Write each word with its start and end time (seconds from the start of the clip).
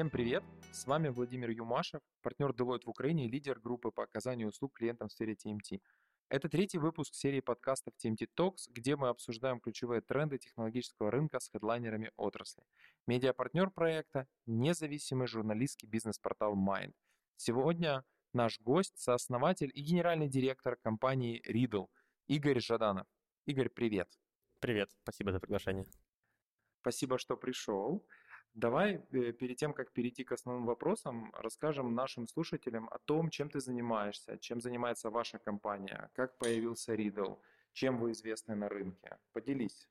Всем 0.00 0.08
привет! 0.08 0.42
С 0.72 0.86
вами 0.86 1.08
Владимир 1.08 1.50
Юмашев, 1.50 2.00
партнер 2.22 2.52
Deloitte 2.52 2.84
в 2.86 2.88
Украине 2.88 3.26
и 3.26 3.28
лидер 3.28 3.60
группы 3.60 3.90
по 3.90 4.04
оказанию 4.04 4.48
услуг 4.48 4.72
клиентам 4.72 5.08
в 5.08 5.12
сфере 5.12 5.34
TMT. 5.34 5.82
Это 6.30 6.48
третий 6.48 6.78
выпуск 6.78 7.14
серии 7.14 7.40
подкастов 7.40 7.92
TMT 8.02 8.30
Talks, 8.34 8.70
где 8.70 8.96
мы 8.96 9.08
обсуждаем 9.08 9.60
ключевые 9.60 10.00
тренды 10.00 10.38
технологического 10.38 11.10
рынка 11.10 11.38
с 11.38 11.50
хедлайнерами 11.50 12.12
отрасли. 12.16 12.62
Медиапартнер 13.06 13.68
проекта– 13.68 14.26
независимый 14.46 15.26
журналистский 15.26 15.86
бизнес-портал 15.86 16.56
Mind. 16.56 16.94
Сегодня 17.36 18.02
наш 18.32 18.58
гость, 18.58 18.96
сооснователь 18.96 19.70
и 19.74 19.82
генеральный 19.82 20.30
директор 20.30 20.76
компании 20.76 21.42
Riddle 21.46 21.88
Игорь 22.26 22.60
Жаданов. 22.60 23.06
Игорь, 23.44 23.68
привет. 23.68 24.08
Привет, 24.60 24.90
спасибо 25.02 25.30
за 25.32 25.40
приглашение. 25.40 25.84
Спасибо, 26.80 27.18
что 27.18 27.36
пришел. 27.36 28.02
Давай 28.54 29.00
э, 29.12 29.32
перед 29.32 29.56
тем, 29.56 29.72
как 29.72 29.92
перейти 29.92 30.24
к 30.24 30.32
основным 30.32 30.66
вопросам, 30.66 31.32
расскажем 31.34 31.94
нашим 31.94 32.26
слушателям 32.26 32.88
о 32.88 32.98
том, 32.98 33.30
чем 33.30 33.48
ты 33.48 33.60
занимаешься, 33.60 34.38
чем 34.38 34.60
занимается 34.60 35.10
ваша 35.10 35.38
компания, 35.38 36.10
как 36.14 36.36
появился 36.38 36.94
Riddle, 36.94 37.38
чем 37.72 37.98
вы 37.98 38.10
известны 38.10 38.56
на 38.56 38.68
рынке. 38.68 39.18
Поделись. 39.32 39.88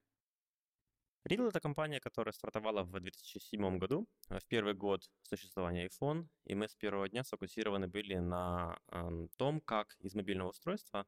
Riddle— 1.25 1.47
это 1.49 1.59
компания, 1.61 1.99
которая 1.99 2.33
стартовала 2.33 2.83
в 2.83 2.99
2007 2.99 3.77
году, 3.77 4.07
в 4.29 4.45
первый 4.47 4.73
год 4.73 5.09
существования 5.21 5.87
iPhone, 5.87 6.27
и 6.45 6.55
мы 6.55 6.67
с 6.67 6.75
первого 6.75 7.07
дня 7.07 7.23
сфокусированы 7.23 7.87
были 7.87 8.15
на 8.15 8.77
э, 8.91 9.27
том, 9.37 9.61
как 9.61 9.95
из 9.99 10.15
мобильного 10.15 10.49
устройства 10.49 11.05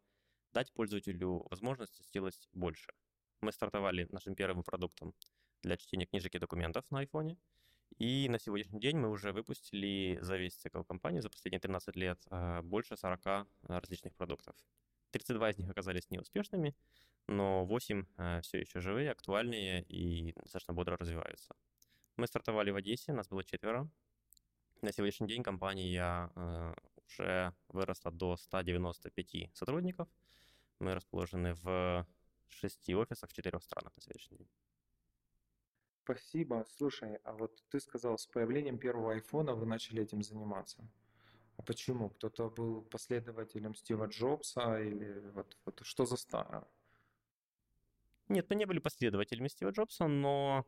дать 0.54 0.72
пользователю 0.74 1.48
возможность 1.50 2.02
сделать 2.08 2.50
больше. 2.54 2.94
Мы 3.42 3.52
стартовали 3.52 4.08
нашим 4.12 4.36
первым 4.36 4.64
продуктом 4.64 5.14
для 5.62 5.78
чтения 5.78 6.06
книжек 6.06 6.36
и 6.36 6.40
документов 6.40 6.86
на 6.90 7.04
iPhone. 7.04 7.38
И 7.98 8.28
на 8.30 8.40
сегодняшний 8.40 8.80
день 8.80 8.98
мы 8.98 9.10
уже 9.10 9.32
выпустили 9.32 10.18
за 10.22 10.38
весь 10.38 10.56
цикл 10.56 10.84
компании, 10.84 11.20
за 11.20 11.30
последние 11.30 11.60
13 11.60 11.96
лет, 11.96 12.20
а, 12.30 12.62
больше 12.62 12.98
40 12.98 13.48
различных 13.64 14.16
продуктов. 14.16 14.56
32 15.12 15.52
из 15.52 15.58
них 15.58 15.70
оказались 15.70 16.10
неуспешными, 16.10 16.76
но 17.28 17.66
8 17.66 18.06
а, 18.18 18.42
все 18.42 18.60
еще 18.60 18.80
живые, 18.80 19.12
актуальные 19.12 19.84
и 19.84 20.34
достаточно 20.34 20.74
бодро 20.74 20.98
развиваются. 20.98 21.56
Мы 22.18 22.28
стартовали 22.28 22.72
в 22.72 22.76
Одессе, 22.76 23.14
нас 23.14 23.28
было 23.28 23.44
четверо. 23.44 23.90
На 24.82 24.92
сегодняшний 24.92 25.28
день 25.28 25.44
компания 25.44 26.32
а, 26.36 26.74
уже 27.06 27.54
выросла 27.68 28.12
до 28.12 28.38
195 28.38 29.52
сотрудников. 29.54 30.08
Мы 30.80 30.96
расположены 30.96 31.54
в 31.56 32.08
шести 32.48 32.96
офисах 32.96 33.30
в 33.30 33.34
четырех 33.34 33.64
странах 33.64 33.96
на 33.96 34.02
сегодняшний 34.02 34.38
день. 34.38 34.50
Спасибо. 36.04 36.66
Слушай, 36.78 37.20
а 37.24 37.34
вот 37.34 37.64
ты 37.70 37.80
сказал, 37.80 38.18
с 38.18 38.26
появлением 38.26 38.78
первого 38.78 39.14
айфона 39.14 39.54
вы 39.54 39.66
начали 39.66 40.02
этим 40.02 40.24
заниматься. 40.24 40.84
А 41.58 41.62
почему? 41.62 42.10
Кто-то 42.10 42.50
был 42.50 42.82
последователем 42.82 43.76
Стива 43.76 44.08
Джобса 44.08 44.82
или 44.82 45.20
вот, 45.34 45.58
вот 45.66 45.82
что 45.84 46.06
за 46.06 46.18
стара? 46.18 46.68
Нет, 48.30 48.50
мы 48.50 48.56
не 48.56 48.66
были 48.66 48.80
последователями 48.80 49.48
Стива 49.48 49.70
Джобса, 49.70 50.08
но 50.08 50.66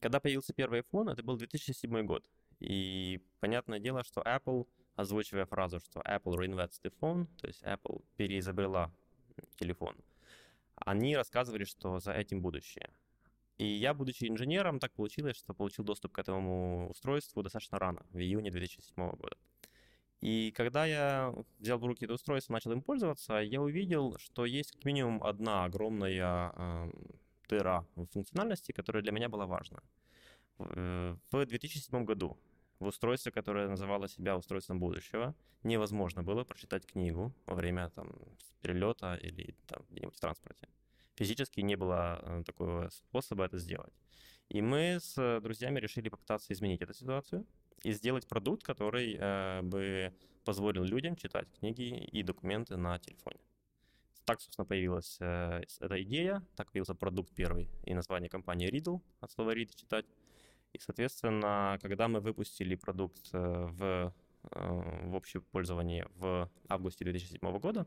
когда 0.00 0.18
появился 0.20 0.52
первый 0.52 0.80
iPhone, 0.80 1.12
это 1.12 1.22
был 1.22 1.36
2007 1.36 2.06
год. 2.06 2.28
И 2.58 3.20
понятное 3.40 3.78
дело, 3.78 4.02
что 4.02 4.22
Apple, 4.22 4.66
озвучивая 4.96 5.46
фразу, 5.46 5.80
что 5.80 6.00
Apple 6.00 6.36
reinvents 6.36 6.80
the 6.82 6.92
phone, 7.00 7.26
то 7.40 7.46
есть 7.46 7.62
Apple 7.62 8.04
переизобрела 8.16 8.92
телефон, 9.56 9.96
они 10.76 11.16
рассказывали, 11.16 11.64
что 11.64 11.98
за 11.98 12.12
этим 12.12 12.40
будущее. 12.40 12.90
И 13.58 13.66
я, 13.66 13.94
будучи 13.94 14.24
инженером, 14.24 14.78
так 14.78 14.92
получилось, 14.92 15.36
что 15.36 15.54
получил 15.54 15.84
доступ 15.84 16.12
к 16.12 16.18
этому 16.18 16.90
устройству 16.90 17.42
достаточно 17.42 17.78
рано, 17.78 18.04
в 18.10 18.18
июне 18.18 18.50
2007 18.50 19.10
года. 19.10 19.36
И 20.20 20.52
когда 20.56 20.86
я 20.86 21.34
взял 21.58 21.78
в 21.78 21.84
руки 21.84 22.04
это 22.04 22.14
устройство, 22.14 22.52
начал 22.52 22.72
им 22.72 22.80
пользоваться, 22.80 23.34
я 23.34 23.60
увидел, 23.60 24.16
что 24.18 24.46
есть 24.46 24.72
как 24.72 24.84
минимум 24.84 25.22
одна 25.22 25.64
огромная 25.64 26.52
э, 26.54 26.90
дыра 27.48 27.84
в 27.96 28.06
функциональности, 28.06 28.72
которая 28.72 29.02
для 29.02 29.12
меня 29.12 29.28
была 29.28 29.46
важна. 29.46 29.80
В 30.58 31.18
2007 31.32 32.04
году 32.04 32.38
в 32.78 32.86
устройстве, 32.86 33.32
которое 33.32 33.68
называло 33.68 34.08
себя 34.08 34.36
устройством 34.36 34.78
будущего, 34.78 35.34
невозможно 35.64 36.22
было 36.22 36.44
прочитать 36.44 36.86
книгу 36.86 37.32
во 37.46 37.54
время 37.54 37.90
там, 37.90 38.12
перелета 38.60 39.14
или 39.14 39.54
там, 39.66 39.84
где-нибудь 39.90 40.16
в 40.16 40.20
транспорте 40.20 40.68
физически 41.14 41.60
не 41.60 41.76
было 41.76 42.20
э, 42.22 42.42
такого 42.44 42.88
способа 42.90 43.44
это 43.44 43.58
сделать. 43.58 43.92
И 44.48 44.60
мы 44.60 44.98
с 45.00 45.40
друзьями 45.40 45.80
решили 45.80 46.08
попытаться 46.08 46.52
изменить 46.52 46.82
эту 46.82 46.94
ситуацию 46.94 47.46
и 47.82 47.92
сделать 47.92 48.28
продукт, 48.28 48.62
который 48.62 49.16
э, 49.18 49.62
бы 49.62 50.12
позволил 50.44 50.84
людям 50.84 51.16
читать 51.16 51.48
книги 51.58 52.04
и 52.12 52.22
документы 52.22 52.76
на 52.76 52.98
телефоне. 52.98 53.40
Так, 54.24 54.40
собственно, 54.40 54.66
появилась 54.66 55.16
э, 55.20 55.62
эта 55.80 56.02
идея, 56.02 56.42
так 56.54 56.70
появился 56.70 56.94
продукт 56.94 57.34
первый 57.34 57.68
и 57.84 57.94
название 57.94 58.28
компании 58.28 58.70
Riddle, 58.70 59.00
от 59.20 59.32
слова 59.32 59.54
read 59.54 59.74
читать. 59.74 60.06
И, 60.72 60.78
соответственно, 60.78 61.78
когда 61.82 62.08
мы 62.08 62.20
выпустили 62.20 62.76
продукт 62.76 63.30
э, 63.32 63.38
в, 63.38 64.14
э, 64.50 65.08
в 65.08 65.14
общее 65.14 65.42
пользование 65.42 66.06
в 66.14 66.48
августе 66.68 67.04
2007 67.04 67.58
года, 67.58 67.86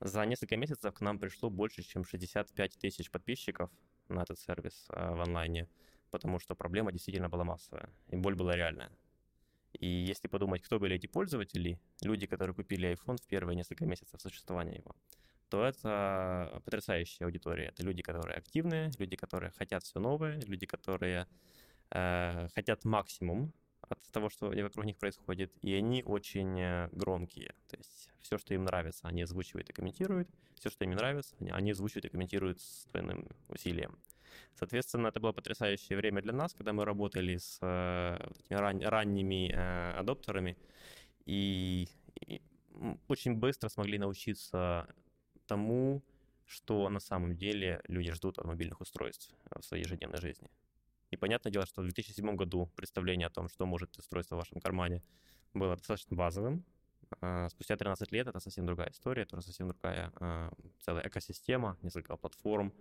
за 0.00 0.24
несколько 0.26 0.56
месяцев 0.56 0.94
к 0.94 1.00
нам 1.00 1.18
пришло 1.18 1.50
больше, 1.50 1.82
чем 1.82 2.04
65 2.04 2.78
тысяч 2.78 3.10
подписчиков 3.10 3.70
на 4.08 4.22
этот 4.22 4.38
сервис 4.38 4.86
э, 4.90 5.14
в 5.14 5.20
онлайне, 5.20 5.68
потому 6.10 6.38
что 6.38 6.54
проблема 6.54 6.92
действительно 6.92 7.28
была 7.28 7.44
массовая, 7.44 7.88
и 8.08 8.16
боль 8.16 8.34
была 8.34 8.54
реальная. 8.54 8.90
И 9.72 9.86
если 9.86 10.28
подумать, 10.28 10.62
кто 10.62 10.78
были 10.78 10.96
эти 10.96 11.06
пользователи, 11.06 11.78
люди, 12.02 12.26
которые 12.26 12.54
купили 12.54 12.92
iPhone 12.92 13.16
в 13.16 13.26
первые 13.26 13.56
несколько 13.56 13.84
месяцев 13.84 14.20
существования 14.20 14.76
его, 14.76 14.94
то 15.48 15.64
это 15.64 16.60
потрясающая 16.64 17.26
аудитория. 17.26 17.66
Это 17.66 17.82
люди, 17.82 18.02
которые 18.02 18.36
активные, 18.38 18.90
люди, 18.98 19.16
которые 19.16 19.52
хотят 19.52 19.84
все 19.84 20.00
новое, 20.00 20.40
люди, 20.40 20.66
которые 20.66 21.26
э, 21.90 22.48
хотят 22.54 22.84
максимум 22.84 23.52
от 23.88 24.00
того, 24.12 24.28
что 24.28 24.48
вокруг 24.48 24.84
них 24.84 24.96
происходит, 24.96 25.52
и 25.62 25.74
они 25.74 26.02
очень 26.02 26.60
э, 26.60 26.88
громкие. 26.92 27.54
То 27.68 27.76
есть 27.76 28.10
все, 28.20 28.38
что 28.38 28.54
им 28.54 28.64
нравится, 28.64 29.06
они 29.08 29.22
озвучивают 29.22 29.70
и 29.70 29.72
комментируют, 29.72 30.28
все, 30.54 30.70
что 30.70 30.84
им 30.84 30.90
не 30.90 30.96
нравится, 30.96 31.34
они 31.38 31.70
озвучивают 31.70 32.06
и 32.06 32.08
комментируют 32.08 32.60
с 32.60 32.86
двойным 32.86 33.28
усилием. 33.48 33.98
Соответственно, 34.54 35.08
это 35.08 35.20
было 35.20 35.32
потрясающее 35.32 35.96
время 35.96 36.22
для 36.22 36.32
нас, 36.32 36.54
когда 36.54 36.72
мы 36.72 36.84
работали 36.84 37.36
с 37.36 37.58
э, 37.62 38.18
этими 38.40 38.58
ран, 38.58 38.80
ранними 38.82 39.50
э, 39.52 39.92
адоптерами 39.92 40.56
и, 41.26 41.88
и 42.26 42.42
очень 43.08 43.34
быстро 43.34 43.68
смогли 43.68 43.98
научиться 43.98 44.88
тому, 45.46 46.02
что 46.46 46.88
на 46.88 47.00
самом 47.00 47.36
деле 47.36 47.80
люди 47.88 48.12
ждут 48.12 48.38
от 48.38 48.46
мобильных 48.46 48.80
устройств 48.80 49.34
в 49.50 49.62
своей 49.62 49.84
ежедневной 49.84 50.20
жизни. 50.20 50.48
И 51.10 51.16
понятное 51.16 51.52
дело, 51.52 51.66
что 51.66 51.82
в 51.82 51.84
2007 51.84 52.34
году 52.36 52.66
представление 52.74 53.28
о 53.28 53.30
том, 53.30 53.48
что 53.48 53.66
может 53.66 53.96
устройство 53.96 54.36
в 54.36 54.38
вашем 54.38 54.60
кармане, 54.60 55.02
было 55.54 55.76
достаточно 55.76 56.16
базовым. 56.16 56.64
А, 57.20 57.48
спустя 57.48 57.76
13 57.76 58.10
лет 58.12 58.26
это 58.26 58.40
совсем 58.40 58.66
другая 58.66 58.90
история, 58.90 59.22
это 59.22 59.40
совсем 59.40 59.68
другая 59.68 60.12
а, 60.16 60.52
целая 60.80 61.06
экосистема, 61.06 61.78
несколько 61.82 62.16
платформ 62.16 62.72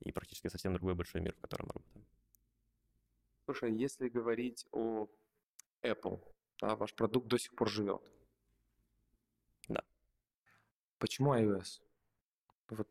и 0.00 0.10
практически 0.10 0.48
совсем 0.48 0.72
другой 0.74 0.94
большой 0.94 1.20
мир, 1.20 1.34
в 1.34 1.40
котором 1.40 1.66
мы 1.68 1.74
работаем. 1.74 2.06
Слушай, 3.44 3.72
если 3.72 4.08
говорить 4.08 4.66
о 4.72 5.08
Apple, 5.82 6.20
да, 6.60 6.74
ваш 6.74 6.94
продукт 6.94 7.28
до 7.28 7.38
сих 7.38 7.54
пор 7.54 7.68
живет. 7.68 8.02
Да. 9.68 9.84
Почему 10.98 11.34
iOS? 11.34 11.80
Вот 12.70 12.88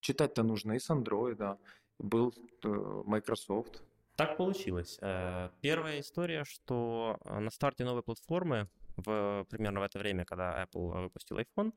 читать-то 0.00 0.42
нужно 0.42 0.72
и 0.72 0.78
с 0.78 0.90
Android, 0.90 1.34
да 1.34 1.58
был 2.02 2.34
э, 2.64 3.02
Microsoft. 3.06 3.82
Так 4.16 4.36
получилось. 4.36 4.98
Э, 5.00 5.50
первая 5.60 6.00
история, 6.00 6.44
что 6.44 7.18
э, 7.24 7.38
на 7.38 7.50
старте 7.50 7.84
новой 7.84 8.02
платформы, 8.02 8.68
в, 8.96 9.46
примерно 9.48 9.80
в 9.80 9.82
это 9.82 9.98
время, 9.98 10.24
когда 10.24 10.62
Apple 10.64 11.02
выпустил 11.02 11.38
iPhone, 11.38 11.72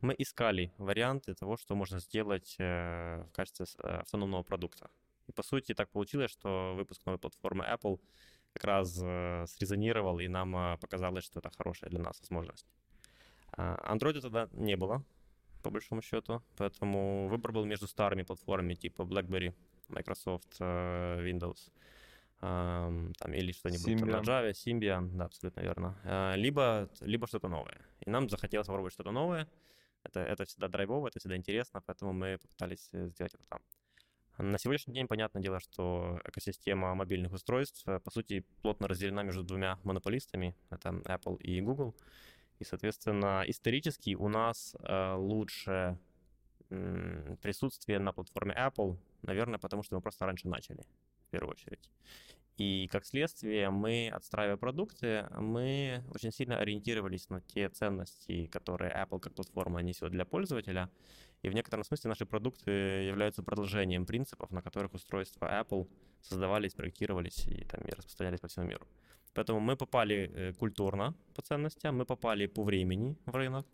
мы 0.00 0.14
искали 0.18 0.72
варианты 0.78 1.34
того, 1.34 1.56
что 1.56 1.74
можно 1.74 1.98
сделать 1.98 2.56
в 2.58 3.28
качестве 3.32 3.64
автономного 3.78 4.42
продукта. 4.42 4.90
И 5.28 5.32
по 5.32 5.42
сути 5.42 5.72
так 5.72 5.90
получилось, 5.90 6.30
что 6.30 6.74
выпуск 6.76 7.06
новой 7.06 7.18
платформы 7.18 7.64
Apple 7.64 8.00
как 8.52 8.64
раз 8.64 8.92
срезонировал, 8.92 10.18
и 10.18 10.28
нам 10.28 10.78
показалось, 10.78 11.24
что 11.24 11.40
это 11.40 11.50
хорошая 11.56 11.90
для 11.90 12.00
нас 12.00 12.20
возможность. 12.20 12.66
Android 13.56 14.20
тогда 14.20 14.48
не 14.52 14.76
было, 14.76 15.04
по 15.64 15.70
большому 15.70 16.02
счету. 16.02 16.42
Поэтому 16.56 17.28
выбор 17.28 17.52
был 17.52 17.64
между 17.64 17.86
старыми 17.86 18.22
платформами 18.22 18.74
типа 18.74 19.02
BlackBerry, 19.02 19.54
Microsoft, 19.88 20.56
э, 20.60 21.20
Windows, 21.24 21.72
там, 22.40 23.32
или 23.32 23.52
что-нибудь 23.52 24.00
там, 24.00 24.08
на 24.08 24.20
Java, 24.20 24.50
Symbian, 24.50 25.16
да, 25.16 25.24
абсолютно 25.24 25.62
верно. 25.62 25.98
Э, 26.04 26.36
либо, 26.36 26.88
либо 27.00 27.26
что-то 27.26 27.48
новое. 27.48 27.80
И 28.06 28.10
нам 28.10 28.28
захотелось 28.28 28.66
попробовать 28.66 28.92
что-то 28.92 29.12
новое. 29.12 29.48
Это, 30.02 30.20
это 30.20 30.44
всегда 30.44 30.68
драйвово, 30.68 31.08
это 31.08 31.18
всегда 31.18 31.36
интересно, 31.36 31.80
поэтому 31.86 32.12
мы 32.12 32.38
попытались 32.38 32.90
э, 32.92 33.08
сделать 33.08 33.34
это 33.34 33.44
там. 33.48 33.60
На 34.36 34.58
сегодняшний 34.58 34.94
день, 34.94 35.06
понятное 35.06 35.42
дело, 35.42 35.60
что 35.60 36.20
экосистема 36.24 36.94
мобильных 36.94 37.32
устройств, 37.32 37.84
по 37.84 38.10
сути, 38.10 38.44
плотно 38.62 38.88
разделена 38.88 39.22
между 39.22 39.44
двумя 39.44 39.78
монополистами, 39.84 40.54
это 40.70 40.88
Apple 40.88 41.38
и 41.38 41.60
Google. 41.60 41.94
И, 42.58 42.64
соответственно, 42.64 43.44
исторически 43.46 44.14
у 44.14 44.28
нас 44.28 44.76
э, 44.80 45.14
лучше 45.14 45.98
присутствие 47.42 47.98
на 47.98 48.12
платформе 48.12 48.54
Apple, 48.54 48.96
наверное, 49.22 49.58
потому 49.58 49.82
что 49.82 49.94
мы 49.94 50.00
просто 50.00 50.26
раньше 50.26 50.48
начали, 50.48 50.84
в 51.28 51.30
первую 51.30 51.52
очередь. 51.52 51.90
И 52.56 52.88
как 52.92 53.04
следствие, 53.04 53.70
мы, 53.70 54.08
отстраивая 54.12 54.56
продукты, 54.56 55.26
мы 55.36 56.04
очень 56.14 56.30
сильно 56.30 56.58
ориентировались 56.58 57.28
на 57.28 57.40
те 57.40 57.68
ценности, 57.68 58.46
которые 58.46 58.92
Apple 58.92 59.18
как 59.18 59.34
платформа 59.34 59.82
несет 59.82 60.12
для 60.12 60.24
пользователя. 60.24 60.88
И 61.42 61.48
в 61.48 61.54
некотором 61.54 61.84
смысле 61.84 62.10
наши 62.10 62.26
продукты 62.26 62.70
являются 62.70 63.42
продолжением 63.42 64.06
принципов, 64.06 64.52
на 64.52 64.62
которых 64.62 64.94
устройства 64.94 65.46
Apple 65.60 65.88
создавались, 66.22 66.74
проектировались 66.74 67.44
и, 67.46 67.64
там, 67.64 67.82
и 67.82 67.90
распространялись 67.90 68.40
по 68.40 68.46
всему 68.46 68.66
миру. 68.66 68.86
Поэтому 69.34 69.60
мы 69.60 69.76
попали 69.76 70.30
э, 70.34 70.52
культурно 70.52 71.14
по 71.34 71.42
ценностям, 71.42 71.96
мы 71.96 72.04
попали 72.04 72.46
по 72.46 72.62
времени 72.62 73.16
в 73.26 73.34
рынок. 73.34 73.66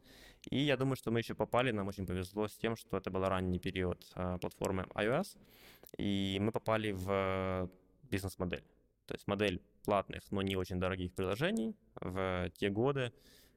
И 0.51 0.59
я 0.59 0.77
думаю, 0.77 0.97
что 0.97 1.11
мы 1.11 1.19
еще 1.21 1.35
попали, 1.35 1.73
нам 1.73 1.89
очень 1.89 2.07
повезло 2.07 2.49
с 2.49 2.57
тем, 2.57 2.77
что 2.77 2.97
это 2.97 3.11
был 3.11 3.25
ранний 3.29 3.59
период 3.59 4.13
э, 4.17 4.39
платформы 4.41 4.87
iOS, 4.95 5.37
и 5.99 6.39
мы 6.41 6.51
попали 6.51 6.93
в 6.93 7.69
бизнес-модель. 8.11 8.65
То 9.07 9.15
есть 9.15 9.29
модель 9.29 9.61
платных, 9.85 10.23
но 10.31 10.43
не 10.43 10.57
очень 10.57 10.81
дорогих 10.81 11.13
приложений 11.13 11.77
в 12.01 12.51
те 12.57 12.71
годы, 12.71 13.13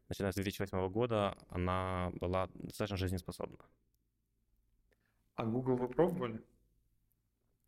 начиная 0.10 0.32
с 0.32 0.36
2008 0.36 0.90
года, 0.90 1.38
она 1.50 2.12
была 2.20 2.50
достаточно 2.54 2.98
жизнеспособна. 2.98 3.58
А 5.36 5.46
Google 5.46 5.78
вы 5.78 5.88
пробовали? 5.88 6.44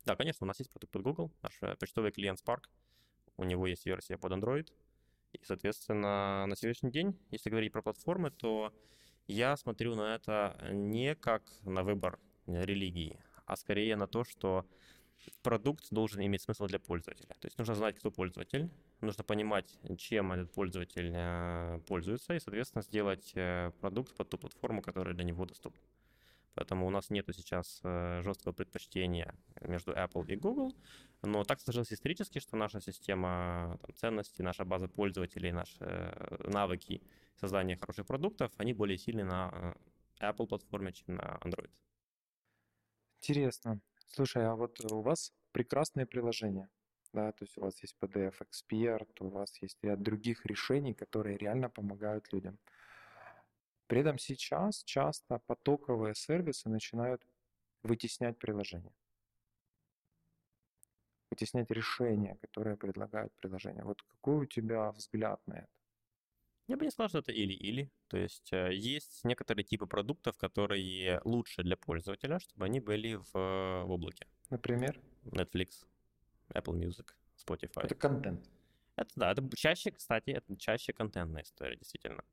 Да, 0.04 0.14
конечно, 0.14 0.44
у 0.44 0.46
нас 0.46 0.58
есть 0.60 0.70
продукт 0.70 0.94
от 0.94 1.02
Google, 1.02 1.32
наш 1.42 1.58
э, 1.62 1.74
почтовый 1.76 2.12
клиент 2.12 2.40
Spark. 2.40 2.64
У 3.36 3.44
него 3.44 3.66
есть 3.66 3.86
версия 3.86 4.16
под 4.16 4.32
Android. 4.32 4.72
И, 5.32 5.40
соответственно, 5.44 6.46
на 6.46 6.56
сегодняшний 6.56 6.90
день, 6.90 7.18
если 7.30 7.50
говорить 7.50 7.72
про 7.72 7.82
платформы, 7.82 8.30
то 8.30 8.72
я 9.26 9.56
смотрю 9.56 9.94
на 9.94 10.14
это 10.14 10.56
не 10.70 11.14
как 11.14 11.42
на 11.62 11.82
выбор 11.82 12.18
религии, 12.46 13.20
а 13.44 13.56
скорее 13.56 13.96
на 13.96 14.06
то, 14.06 14.24
что 14.24 14.64
продукт 15.42 15.86
должен 15.90 16.20
иметь 16.22 16.42
смысл 16.42 16.66
для 16.66 16.78
пользователя. 16.78 17.34
То 17.40 17.46
есть 17.46 17.58
нужно 17.58 17.74
знать, 17.74 17.96
кто 17.96 18.10
пользователь, 18.10 18.70
нужно 19.00 19.24
понимать, 19.24 19.78
чем 19.98 20.32
этот 20.32 20.52
пользователь 20.52 21.12
э, 21.14 21.80
пользуется, 21.86 22.34
и, 22.34 22.40
соответственно, 22.40 22.82
сделать 22.82 23.32
э, 23.34 23.72
продукт 23.80 24.14
под 24.14 24.28
ту 24.28 24.38
платформу, 24.38 24.82
которая 24.82 25.14
для 25.14 25.24
него 25.24 25.44
доступна. 25.44 25.80
Поэтому 26.56 26.86
у 26.86 26.90
нас 26.90 27.10
нет 27.10 27.26
сейчас 27.34 27.80
э, 27.84 28.22
жесткого 28.22 28.52
предпочтения 28.54 29.34
между 29.60 29.92
Apple 29.92 30.24
и 30.26 30.36
Google. 30.36 30.74
Но 31.22 31.44
так 31.44 31.60
сложилось 31.60 31.92
исторически, 31.92 32.38
что 32.38 32.56
наша 32.56 32.80
система 32.80 33.78
там, 33.82 33.94
ценностей, 33.94 34.42
наша 34.42 34.64
база 34.64 34.88
пользователей, 34.88 35.52
наши 35.52 35.84
навыки 36.44 37.02
создания 37.36 37.76
хороших 37.76 38.06
продуктов, 38.06 38.50
они 38.56 38.72
более 38.72 38.96
сильны 38.96 39.24
на 39.24 39.76
Apple 40.18 40.46
платформе, 40.46 40.92
чем 40.92 41.16
на 41.16 41.38
Android. 41.44 41.70
Интересно. 43.20 43.80
Слушай, 44.06 44.46
а 44.46 44.54
вот 44.54 44.80
у 44.90 45.02
вас 45.02 45.34
прекрасные 45.52 46.06
приложения, 46.06 46.70
да, 47.12 47.32
то 47.32 47.44
есть 47.44 47.58
у 47.58 47.60
вас 47.60 47.82
есть 47.82 47.96
PDF 48.00 48.34
Expert, 48.40 49.10
у 49.20 49.28
вас 49.28 49.60
есть 49.60 49.78
ряд 49.82 50.00
других 50.00 50.46
решений, 50.46 50.94
которые 50.94 51.36
реально 51.36 51.68
помогают 51.68 52.32
людям. 52.32 52.58
При 53.86 54.00
этом 54.00 54.18
сейчас 54.18 54.82
часто 54.84 55.38
потоковые 55.46 56.14
сервисы 56.14 56.68
начинают 56.68 57.22
вытеснять 57.82 58.38
приложения. 58.38 58.92
Вытеснять 61.30 61.70
решения, 61.70 62.36
которые 62.40 62.76
предлагают 62.76 63.32
приложения. 63.34 63.84
Вот 63.84 64.02
какой 64.02 64.36
у 64.36 64.46
тебя 64.46 64.90
взгляд 64.92 65.40
на 65.46 65.54
это? 65.54 65.68
Я 66.68 66.76
бы 66.76 66.84
не 66.84 66.90
сказал, 66.90 67.08
что 67.08 67.18
это 67.18 67.30
или-или. 67.30 67.92
То 68.08 68.16
есть 68.16 68.52
э, 68.52 68.74
есть 68.74 69.24
некоторые 69.24 69.64
типы 69.64 69.86
продуктов, 69.86 70.36
которые 70.36 71.20
лучше 71.24 71.62
для 71.62 71.76
пользователя, 71.76 72.40
чтобы 72.40 72.64
они 72.64 72.80
были 72.80 73.14
в, 73.14 73.32
в 73.32 73.90
облаке. 73.90 74.26
Например? 74.50 75.00
Netflix, 75.24 75.86
Apple 76.48 76.74
Music, 76.74 77.10
Spotify. 77.36 77.84
Это 77.84 77.94
контент. 77.94 78.50
Это 78.96 79.10
да, 79.14 79.32
это 79.32 79.48
чаще, 79.56 79.92
кстати, 79.92 80.30
это 80.30 80.56
чаще 80.56 80.92
контентная 80.92 81.42
история, 81.42 81.76
действительно. 81.76 82.24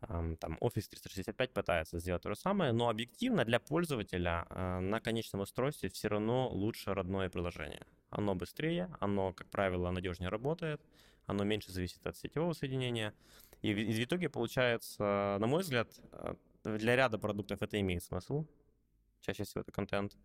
Там 0.00 0.58
Office 0.60 0.88
365 0.90 1.52
пытается 1.52 1.98
сделать 1.98 2.22
то 2.22 2.28
же 2.28 2.36
самое, 2.36 2.72
но 2.72 2.88
объективно 2.88 3.44
для 3.44 3.58
пользователя 3.58 4.46
э, 4.50 4.80
на 4.80 5.00
конечном 5.00 5.40
устройстве 5.40 5.88
все 5.88 6.08
равно 6.08 6.48
лучше 6.50 6.92
родное 6.92 7.30
приложение. 7.30 7.86
Оно 8.10 8.34
быстрее, 8.34 8.90
оно, 9.00 9.32
как 9.32 9.48
правило, 9.48 9.90
надежнее 9.90 10.28
работает, 10.28 10.80
оно 11.24 11.44
меньше 11.44 11.72
зависит 11.72 12.06
от 12.06 12.16
сетевого 12.16 12.52
соединения. 12.52 13.14
И 13.62 13.72
в, 13.72 14.04
итоге 14.04 14.28
получается, 14.28 15.38
на 15.40 15.46
мой 15.46 15.62
взгляд, 15.62 15.88
э, 16.12 16.34
для 16.64 16.94
ряда 16.94 17.18
продуктов 17.18 17.62
это 17.62 17.80
имеет 17.80 18.02
смысл. 18.02 18.44
Чаще 19.20 19.44
всего 19.44 19.62
это 19.62 19.72
контент. 19.72 20.16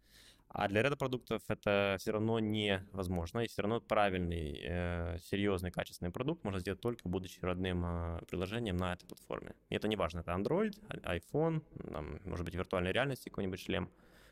А 0.53 0.67
для 0.67 0.81
ряда 0.81 0.97
продуктов 0.97 1.41
это 1.47 1.95
все 1.97 2.11
равно 2.11 2.39
невозможно. 2.39 3.39
И 3.39 3.47
все 3.47 3.61
равно 3.61 3.79
правильный, 3.79 4.59
э, 4.61 5.17
серьезный, 5.19 5.71
качественный 5.71 6.11
продукт 6.11 6.43
можно 6.43 6.59
сделать 6.59 6.81
только 6.81 7.07
будучи 7.07 7.39
родным 7.41 7.85
э, 7.85 8.19
приложением 8.27 8.75
на 8.75 8.93
этой 8.93 9.07
платформе. 9.07 9.55
И 9.69 9.75
это 9.75 9.87
не 9.87 9.95
важно, 9.95 10.19
это 10.19 10.31
Android, 10.31 10.73
а, 10.89 11.15
iPhone, 11.15 11.61
там, 11.89 12.19
может 12.25 12.43
быть, 12.43 12.53
виртуальной 12.55 12.91
реальности 12.91 13.29
какой-нибудь 13.29 13.61
шлем. 13.61 13.89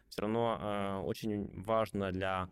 Все 0.10 0.22
равно 0.22 0.60
э, 0.60 0.98
очень 1.06 1.50
важно 1.62 2.12
для 2.12 2.50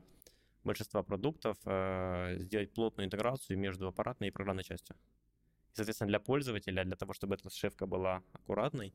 большинства 0.64 1.04
продуктов 1.04 1.58
э, 1.66 2.38
сделать 2.40 2.72
плотную 2.74 3.08
интеграцию 3.08 3.60
между 3.60 3.88
аппаратной 3.88 4.30
и 4.30 4.32
программной 4.32 4.64
частью. 4.64 4.96
И, 5.74 5.76
соответственно, 5.76 6.08
для 6.08 6.20
пользователя, 6.22 6.86
для 6.86 6.96
того, 6.96 7.14
чтобы 7.14 7.36
эта 7.36 7.50
сшивка 7.50 7.86
была 7.86 8.24
аккуратной, 8.32 8.94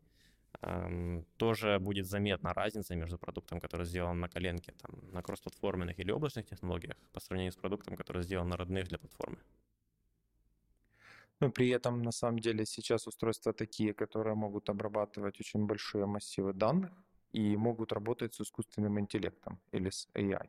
тоже 1.37 1.79
будет 1.79 2.07
заметна 2.07 2.55
разница 2.55 2.95
между 2.95 3.19
продуктом, 3.19 3.61
который 3.61 3.87
сделан 3.87 4.21
на 4.21 4.29
коленке, 4.29 4.73
там, 4.73 5.13
на 5.13 5.23
кроссплатформенных 5.23 5.99
или 5.99 6.13
облачных 6.13 6.47
технологиях, 6.47 6.97
по 7.13 7.21
сравнению 7.21 7.53
с 7.53 7.57
продуктом, 7.57 7.97
который 7.97 8.23
сделан 8.23 8.49
на 8.49 8.57
родных 8.57 8.89
для 8.89 8.99
платформы. 8.99 9.39
Но 11.41 11.51
при 11.51 11.69
этом, 11.71 12.03
на 12.03 12.13
самом 12.13 12.39
деле, 12.39 12.65
сейчас 12.67 13.07
устройства 13.07 13.53
такие, 13.53 13.93
которые 13.93 14.35
могут 14.35 14.69
обрабатывать 14.69 15.41
очень 15.41 15.67
большие 15.67 16.07
массивы 16.07 16.53
данных 16.53 16.93
и 17.33 17.57
могут 17.57 17.93
работать 17.93 18.35
с 18.35 18.41
искусственным 18.41 19.01
интеллектом 19.01 19.59
или 19.73 19.91
с 19.91 20.09
AI 20.15 20.49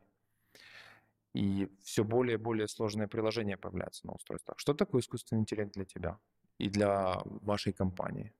и 1.33 1.67
все 1.81 2.03
более 2.03 2.35
и 2.35 2.37
более 2.37 2.67
сложные 2.67 3.07
приложения 3.07 3.57
появляются 3.57 4.05
на 4.07 4.13
устройствах. 4.13 4.59
Что 4.59 4.73
такое 4.73 5.01
искусственный 5.01 5.41
интеллект 5.41 5.73
для 5.73 5.85
тебя 5.85 6.19
и 6.59 6.69
для 6.69 7.21
вашей 7.25 7.73
компании? 7.73 8.33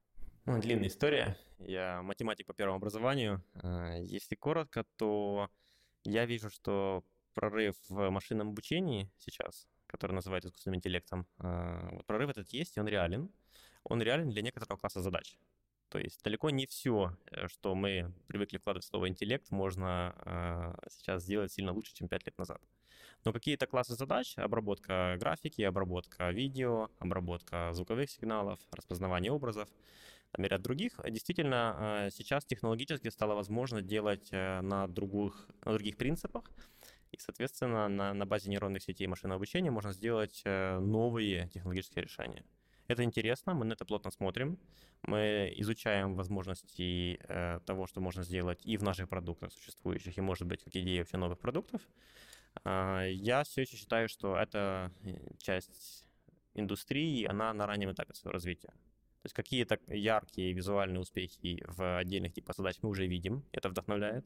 Ну, 0.46 0.60
длинная 0.60 0.90
история. 0.90 1.38
Я 1.60 2.02
математик 2.02 2.48
по 2.48 2.54
первому 2.54 2.76
образованию. 2.76 3.42
А, 3.56 3.96
если 4.00 4.36
коротко, 4.36 4.84
то 4.98 5.50
я 6.04 6.26
вижу, 6.26 6.50
что 6.50 7.06
прорыв 7.34 7.76
в 7.88 8.10
машинном 8.10 8.50
обучении 8.50 9.10
сейчас, 9.18 9.70
который 9.88 10.12
называют 10.12 10.44
искусственным 10.44 10.80
интеллектом, 10.80 11.26
а, 11.38 11.90
вот 11.94 12.06
прорыв 12.06 12.30
этот 12.30 12.50
есть, 12.50 12.76
и 12.76 12.80
он 12.82 12.88
реален. 12.90 13.32
Он 13.86 14.02
реален 14.02 14.32
для 14.32 14.42
некоторого 14.42 14.78
класса 14.78 15.02
задач. 15.02 15.38
То 15.88 16.00
есть 16.00 16.22
далеко 16.24 16.50
не 16.50 16.66
все, 16.66 17.16
э, 17.32 17.48
что 17.48 17.76
мы 17.76 18.12
привыкли 18.28 18.58
вкладывать 18.58 18.84
в 18.84 18.88
слово 18.88 19.10
интеллект, 19.10 19.52
можно 19.52 20.16
э, 20.26 20.90
сейчас 20.90 21.24
сделать 21.24 21.52
сильно 21.52 21.72
лучше, 21.72 21.94
чем 21.94 22.08
5 22.08 22.26
лет 22.26 22.38
назад. 22.38 22.62
Но 23.24 23.32
какие-то 23.32 23.68
классы 23.68 23.94
задач, 23.94 24.38
обработка 24.38 25.16
графики, 25.20 25.62
обработка 25.62 26.32
видео, 26.32 26.90
обработка 27.00 27.72
звуковых 27.74 28.10
сигналов, 28.10 28.60
распознавание 28.72 29.32
образов, 29.32 29.70
там 30.34 30.46
и 30.46 30.50
ряд 30.50 30.62
других, 30.62 31.00
действительно 31.10 31.76
э, 31.80 32.10
сейчас 32.12 32.44
технологически 32.44 33.10
стало 33.10 33.36
возможно 33.36 33.82
делать 33.82 34.30
э, 34.32 34.62
на, 34.62 34.88
других, 34.88 35.48
на 35.64 35.74
других 35.74 35.96
принципах. 35.96 36.44
И, 37.12 37.20
соответственно, 37.20 37.88
на, 37.88 38.14
на 38.14 38.26
базе 38.26 38.50
нейронных 38.50 38.82
сетей 38.82 39.06
машинного 39.06 39.36
обучения 39.36 39.70
можно 39.70 39.94
сделать 39.94 40.42
э, 40.46 40.80
новые 40.80 41.50
технологические 41.50 42.04
решения. 42.04 42.44
Это 42.88 43.04
интересно, 43.04 43.54
мы 43.54 43.66
на 43.66 43.74
это 43.74 43.86
плотно 43.86 44.10
смотрим. 44.10 44.58
Мы 45.04 45.54
изучаем 45.58 46.16
возможности 46.16 47.20
э, 47.28 47.60
того, 47.66 47.86
что 47.86 48.02
можно 48.02 48.24
сделать 48.24 48.66
и 48.66 48.78
в 48.78 48.84
наших 48.84 49.10
продуктах 49.10 49.54
существующих, 49.54 50.18
и, 50.18 50.22
может 50.22 50.48
быть, 50.48 50.64
как 50.64 50.76
идеи 50.76 51.00
вообще 51.00 51.18
новых 51.18 51.38
продуктов. 51.38 51.82
Э, 52.66 53.06
я 53.12 53.44
все 53.44 53.62
еще 53.62 53.78
считаю, 53.78 54.10
что 54.10 54.36
эта 54.36 54.92
э, 55.04 55.16
часть 55.38 56.06
индустрии, 56.56 57.26
она 57.26 57.54
на 57.54 57.68
раннем 57.68 57.92
этапе 57.92 58.16
своего 58.16 58.34
развития. 58.34 58.74
То 59.24 59.28
есть 59.28 59.36
какие-то 59.36 59.80
яркие 59.88 60.54
визуальные 60.54 61.00
успехи 61.00 61.64
в 61.66 61.98
отдельных 61.98 62.34
типах 62.34 62.56
задач 62.58 62.78
мы 62.82 62.90
уже 62.90 63.08
видим, 63.08 63.44
это 63.52 63.70
вдохновляет 63.70 64.26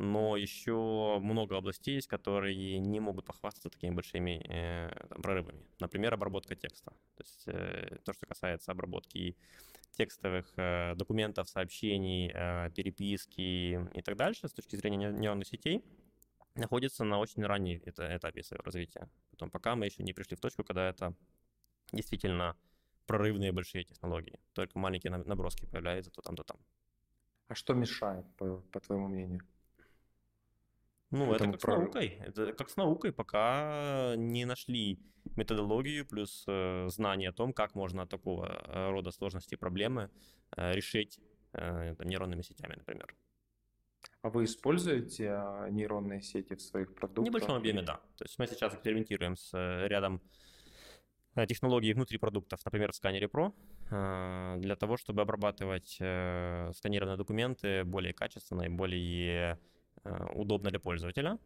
но 0.00 0.34
еще 0.34 1.18
много 1.20 1.58
областей 1.58 1.96
есть, 1.96 2.08
которые 2.08 2.78
не 2.78 3.00
могут 3.00 3.26
похвастаться 3.26 3.68
такими 3.68 3.94
большими 3.94 4.42
э, 4.48 5.06
там, 5.10 5.20
прорывами. 5.20 5.62
Например, 5.78 6.14
обработка 6.14 6.56
текста. 6.56 6.92
То 7.16 7.22
есть 7.22 7.42
э, 7.48 7.98
то, 8.02 8.14
что 8.14 8.24
касается 8.24 8.72
обработки 8.72 9.36
текстовых 9.92 10.54
э, 10.56 10.94
документов, 10.94 11.50
сообщений, 11.50 12.32
э, 12.32 12.70
переписки 12.70 13.86
и 13.92 14.02
так 14.02 14.16
дальше 14.16 14.48
с 14.48 14.54
точки 14.54 14.76
зрения 14.76 15.12
нейронных 15.12 15.46
сетей, 15.46 15.84
находится 16.54 17.04
на 17.04 17.18
очень 17.18 17.44
ранней 17.44 17.82
этапе 17.84 18.42
своего 18.42 18.64
развития. 18.64 19.06
Потом, 19.30 19.50
пока 19.50 19.76
мы 19.76 19.84
еще 19.84 20.02
не 20.02 20.14
пришли 20.14 20.34
в 20.34 20.40
точку, 20.40 20.64
когда 20.64 20.88
это 20.88 21.14
действительно 21.92 22.56
прорывные 23.10 23.50
большие 23.52 23.82
технологии. 23.84 24.38
Только 24.52 24.78
маленькие 24.78 25.10
наброски 25.10 25.66
появляются 25.66 26.10
то 26.12 26.22
там, 26.22 26.36
то 26.36 26.44
там. 26.44 26.56
А 27.48 27.54
что 27.54 27.74
мешает, 27.74 28.24
по, 28.36 28.62
по 28.72 28.80
твоему 28.80 29.08
мнению? 29.08 29.40
Ну, 31.10 31.34
это 31.34 31.44
как 31.44 31.60
прорыву? 31.60 31.90
с 31.90 31.94
наукой. 31.94 32.08
Это 32.28 32.52
как 32.52 32.70
с 32.70 32.76
наукой, 32.76 33.12
пока 33.12 34.14
не 34.16 34.44
нашли 34.44 35.00
методологию 35.36 36.06
плюс 36.06 36.44
э, 36.46 36.88
знание 36.88 37.30
о 37.30 37.32
том, 37.32 37.52
как 37.52 37.74
можно 37.74 38.06
такого 38.06 38.46
э, 38.46 38.90
рода 38.90 39.10
сложности 39.10 39.54
и 39.54 39.58
проблемы 39.58 40.08
э, 40.56 40.72
решить 40.72 41.18
э, 41.52 41.96
там, 41.98 42.08
нейронными 42.08 42.42
сетями, 42.42 42.76
например. 42.76 43.16
А 44.22 44.28
вы 44.28 44.44
используете 44.44 45.24
э, 45.24 45.68
нейронные 45.70 46.22
сети 46.22 46.54
в 46.54 46.60
своих 46.60 46.94
продуктах? 46.94 47.24
В 47.24 47.26
небольшом 47.26 47.56
объеме, 47.56 47.82
да. 47.82 47.96
То 48.16 48.24
есть 48.24 48.38
мы 48.38 48.46
сейчас 48.46 48.72
экспериментируем 48.74 49.34
с 49.34 49.52
э, 49.52 49.88
рядом 49.88 50.20
технологии 51.48 51.92
внутри 51.92 52.18
продуктов, 52.18 52.64
например, 52.64 52.92
в 52.92 52.96
сканере 52.96 53.26
Pro, 53.26 53.52
э, 53.90 54.56
для 54.58 54.76
того, 54.76 54.96
чтобы 54.96 55.22
обрабатывать 55.22 55.96
э, 56.00 56.72
сканированные 56.74 57.16
документы 57.16 57.84
более 57.84 58.12
качественно 58.12 58.62
и 58.62 58.68
более 58.68 59.58
удобно 60.34 60.70
для 60.70 60.80
пользователя. 60.80 61.38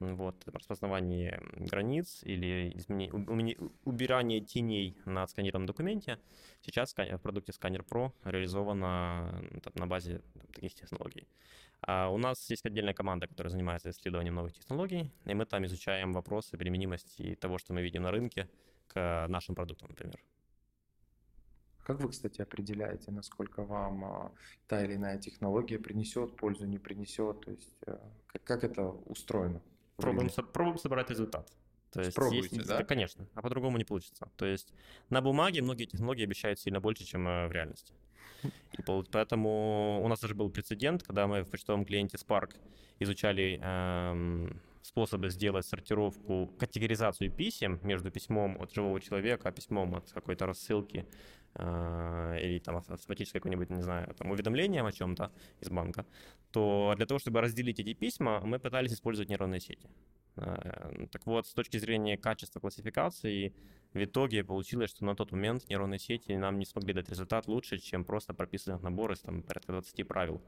Вот, 0.00 0.34
распознавание 0.46 1.40
границ 1.56 2.20
или 2.24 2.72
изменение, 2.76 3.56
убирание 3.84 4.40
теней 4.40 4.96
на 5.04 5.22
отсканированном 5.22 5.66
документе 5.66 6.18
сейчас 6.60 6.94
в 6.94 7.18
продукте 7.18 7.52
Scanner 7.52 7.84
Pro 7.86 8.12
реализовано 8.24 9.42
на 9.74 9.86
базе 9.86 10.22
таких 10.54 10.74
технологий. 10.74 11.26
А 11.82 12.08
у 12.08 12.18
нас 12.18 12.48
есть 12.48 12.64
отдельная 12.64 12.94
команда, 12.94 13.26
которая 13.26 13.50
занимается 13.50 13.90
исследованием 13.90 14.34
новых 14.34 14.52
технологий, 14.52 15.10
и 15.26 15.34
мы 15.34 15.46
там 15.46 15.64
изучаем 15.66 16.12
вопросы 16.12 16.56
применимости 16.56 17.34
того, 17.34 17.58
что 17.58 17.72
мы 17.72 17.82
видим 17.82 18.02
на 18.02 18.10
рынке, 18.10 18.48
к 18.92 19.26
нашим 19.28 19.54
продуктам, 19.54 19.88
например. 19.90 20.20
Как 21.84 22.00
вы, 22.00 22.10
кстати, 22.10 22.40
определяете, 22.40 23.10
насколько 23.10 23.64
вам 23.64 24.04
а, 24.04 24.32
та 24.68 24.84
или 24.84 24.94
иная 24.94 25.18
технология 25.18 25.78
принесет 25.78 26.36
пользу, 26.36 26.66
не 26.66 26.78
принесет? 26.78 27.40
То 27.40 27.50
есть 27.50 27.76
э, 27.86 27.98
как, 28.28 28.44
как 28.44 28.64
это 28.64 28.88
устроено? 28.88 29.60
Пробуем, 29.96 30.30
пробуем 30.52 30.78
собрать 30.78 31.10
результат. 31.10 31.50
То 31.90 32.00
есть 32.00 32.14
Пробуйте, 32.14 32.56
есть, 32.56 32.68
да? 32.68 32.84
Конечно, 32.84 33.26
а 33.34 33.42
по-другому 33.42 33.78
не 33.78 33.84
получится. 33.84 34.30
То 34.36 34.46
есть 34.46 34.72
на 35.10 35.20
бумаге 35.20 35.60
многие 35.60 35.86
технологии 35.86 36.22
обещают 36.24 36.60
сильно 36.60 36.80
больше, 36.80 37.04
чем 37.04 37.26
э, 37.26 37.48
в 37.48 37.52
реальности. 37.52 37.92
И 38.72 38.82
поэтому 38.82 40.00
у 40.02 40.08
нас 40.08 40.20
даже 40.20 40.34
был 40.34 40.50
прецедент, 40.50 41.02
когда 41.02 41.26
мы 41.26 41.42
в 41.42 41.50
почтовом 41.50 41.84
клиенте 41.84 42.16
Spark 42.16 42.56
изучали 42.98 43.60
эм, 43.62 44.60
способы 44.82 45.30
сделать 45.30 45.64
сортировку, 45.66 46.48
категоризацию 46.58 47.30
писем 47.30 47.80
между 47.82 48.10
письмом 48.10 48.60
от 48.60 48.72
живого 48.72 49.00
человека, 49.00 49.48
а 49.48 49.52
письмом 49.52 49.94
от 49.94 50.12
какой-то 50.12 50.46
рассылки 50.46 51.06
э, 51.54 52.38
или 52.42 52.58
там 52.58 52.76
автоматическое 52.76 53.40
какое-нибудь, 53.40 53.70
не 53.70 53.82
знаю, 53.82 54.14
там 54.14 54.30
уведомлением 54.30 54.86
о 54.86 54.92
чем-то 54.92 55.30
из 55.60 55.70
банка, 55.70 56.04
то 56.50 56.92
для 56.96 57.06
того, 57.06 57.18
чтобы 57.18 57.40
разделить 57.40 57.80
эти 57.80 57.94
письма, 57.94 58.40
мы 58.40 58.58
пытались 58.58 58.92
использовать 58.92 59.30
нейронные 59.30 59.60
сети. 59.60 59.88
Э, 60.36 61.06
так 61.10 61.26
вот, 61.26 61.46
с 61.46 61.54
точки 61.54 61.76
зрения 61.78 62.16
качества 62.16 62.60
классификации, 62.60 63.54
в 63.92 64.02
итоге 64.02 64.44
получилось, 64.44 64.90
что 64.90 65.04
на 65.04 65.14
тот 65.14 65.32
момент 65.32 65.68
нейронные 65.68 65.98
сети 65.98 66.32
нам 66.32 66.58
не 66.58 66.64
смогли 66.64 66.94
дать 66.94 67.08
результат 67.10 67.46
лучше, 67.48 67.78
чем 67.78 68.04
просто 68.04 68.34
прописанных 68.34 68.82
набор 68.82 69.12
из 69.12 69.20
там, 69.20 69.42
порядка 69.42 69.72
20 69.72 70.08
правил 70.08 70.42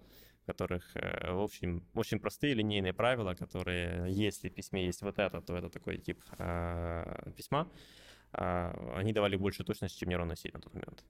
которых, 0.46 0.96
э, 0.96 1.32
в 1.32 1.40
общем, 1.40 1.82
очень 1.94 2.18
простые 2.18 2.54
линейные 2.54 2.92
правила, 2.92 3.34
которые, 3.34 4.12
если 4.12 4.48
в 4.48 4.54
письме 4.54 4.86
есть 4.86 5.02
вот 5.02 5.18
это, 5.18 5.40
то 5.40 5.56
это 5.56 5.70
такой 5.70 5.98
тип 5.98 6.22
э, 6.38 7.32
письма, 7.36 7.68
э, 8.32 8.94
они 8.96 9.12
давали 9.12 9.36
больше 9.36 9.64
точности, 9.64 9.98
чем 9.98 10.10
нейронная 10.10 10.36
сеть 10.36 10.54
на 10.54 10.60
тот 10.60 10.74
момент. 10.74 11.04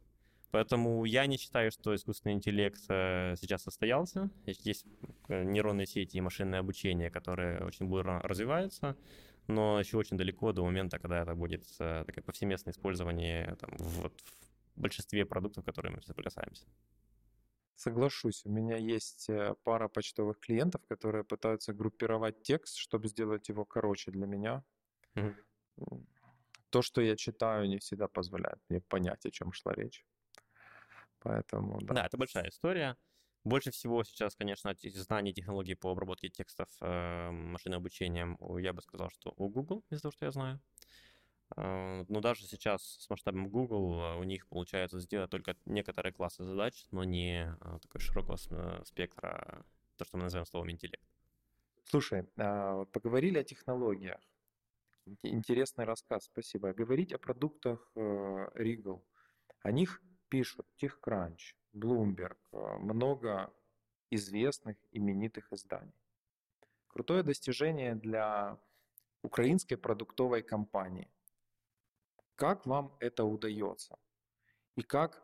Поэтому 0.55 1.05
я 1.05 1.27
не 1.27 1.37
считаю, 1.37 1.73
что 1.73 1.97
искусственный 1.97 2.37
интеллект 2.37 2.81
э, 2.89 3.35
сейчас 3.41 3.65
состоялся. 3.65 4.31
Есть 4.47 4.87
э, 5.27 5.43
нейронные 5.43 5.85
сети 5.85 6.19
и 6.19 6.21
машинное 6.21 6.61
обучение, 6.61 7.11
которые 7.11 7.65
очень 7.65 7.89
быстро 7.89 8.21
развиваются, 8.21 8.97
но 9.49 9.81
еще 9.81 9.97
очень 9.97 10.17
далеко 10.17 10.53
до 10.53 10.63
момента, 10.63 11.01
когда 11.01 11.23
это 11.23 11.35
будет 11.35 11.65
э, 11.81 12.05
такое 12.07 12.23
повсеместное 12.23 12.73
использование 12.73 13.57
там, 13.57 13.71
в, 13.79 14.13
в 14.77 14.81
большинстве 14.81 15.27
продуктов, 15.27 15.65
которые 15.65 15.97
мы 15.97 16.03
соприкасаемся. 16.03 16.67
Соглашусь, 17.75 18.47
у 18.47 18.51
меня 18.51 18.77
есть 18.77 19.29
пара 19.65 19.89
почтовых 19.89 20.39
клиентов, 20.39 20.87
которые 20.87 21.25
пытаются 21.25 21.73
группировать 21.73 22.45
текст, 22.45 22.77
чтобы 22.77 23.09
сделать 23.09 23.49
его 23.49 23.65
короче 23.65 24.13
для 24.13 24.27
меня. 24.27 24.63
Мгм. 25.17 26.07
То, 26.71 26.81
что 26.81 27.01
я 27.01 27.17
читаю, 27.17 27.69
не 27.69 27.79
всегда 27.79 28.07
позволяет 28.07 28.61
мне 28.69 28.81
понять, 28.81 29.27
о 29.27 29.31
чем 29.33 29.53
шла 29.53 29.75
речь. 29.75 30.07
Поэтому, 31.25 31.81
да. 31.81 31.95
Да, 31.95 32.07
это 32.07 32.17
большая 32.17 32.49
история. 32.49 32.97
Больше 33.45 33.71
всего 33.71 34.05
сейчас, 34.05 34.37
конечно, 34.37 34.75
знаний 34.83 35.33
и 35.33 35.35
технологий 35.35 35.75
по 35.75 35.91
обработке 35.91 36.29
текстов 36.29 36.69
э, 36.81 37.31
машинным 37.31 37.81
обучением, 37.81 38.39
я 38.59 38.73
бы 38.73 38.81
сказал, 38.81 39.11
что 39.11 39.35
у 39.37 39.49
Google, 39.49 39.85
из 39.91 40.01
того, 40.01 40.13
что 40.13 40.27
я 40.27 40.31
знаю. 40.31 40.61
А, 41.57 42.05
но 42.09 42.21
даже 42.21 42.47
сейчас 42.47 42.83
с 42.83 43.11
масштабом 43.11 43.49
Google 43.49 44.01
а, 44.01 44.17
у 44.17 44.25
них 44.25 44.47
получается 44.49 44.99
сделать 45.01 45.31
только 45.31 45.57
некоторые 45.67 46.13
классы 46.13 46.45
задач, 46.45 46.87
но 46.91 47.05
не 47.05 47.55
а, 47.61 47.79
такой 47.81 48.01
широкого 48.01 48.37
спектра, 48.85 49.65
то, 49.97 50.05
что 50.05 50.17
мы 50.17 50.25
называем 50.25 50.47
словом 50.47 50.71
интеллект. 50.71 51.05
Слушай, 51.85 52.25
поговорили 52.35 53.39
о 53.39 53.45
технологиях. 53.45 54.21
Интересный 55.23 55.85
рассказ, 55.85 56.25
спасибо. 56.25 56.73
Говорить 56.73 57.13
о 57.13 57.19
продуктах 57.19 57.91
э, 57.95 58.01
Regal. 58.55 59.03
О 59.61 59.71
них 59.71 60.03
пишут 60.29 60.67
TechCrunch, 60.81 61.55
Bloomberg, 61.73 62.37
э, 62.53 62.79
много 62.79 63.53
известных 64.11 64.77
именитых 64.93 65.53
изданий. 65.53 65.95
Крутое 66.89 67.23
достижение 67.23 67.95
для 67.95 68.59
украинской 69.23 69.77
продуктовой 69.77 70.43
компании. 70.43 71.09
Как 72.37 72.67
вам 72.67 72.97
это 73.01 73.25
удается? 73.25 73.99
И 74.77 74.83
как 74.83 75.23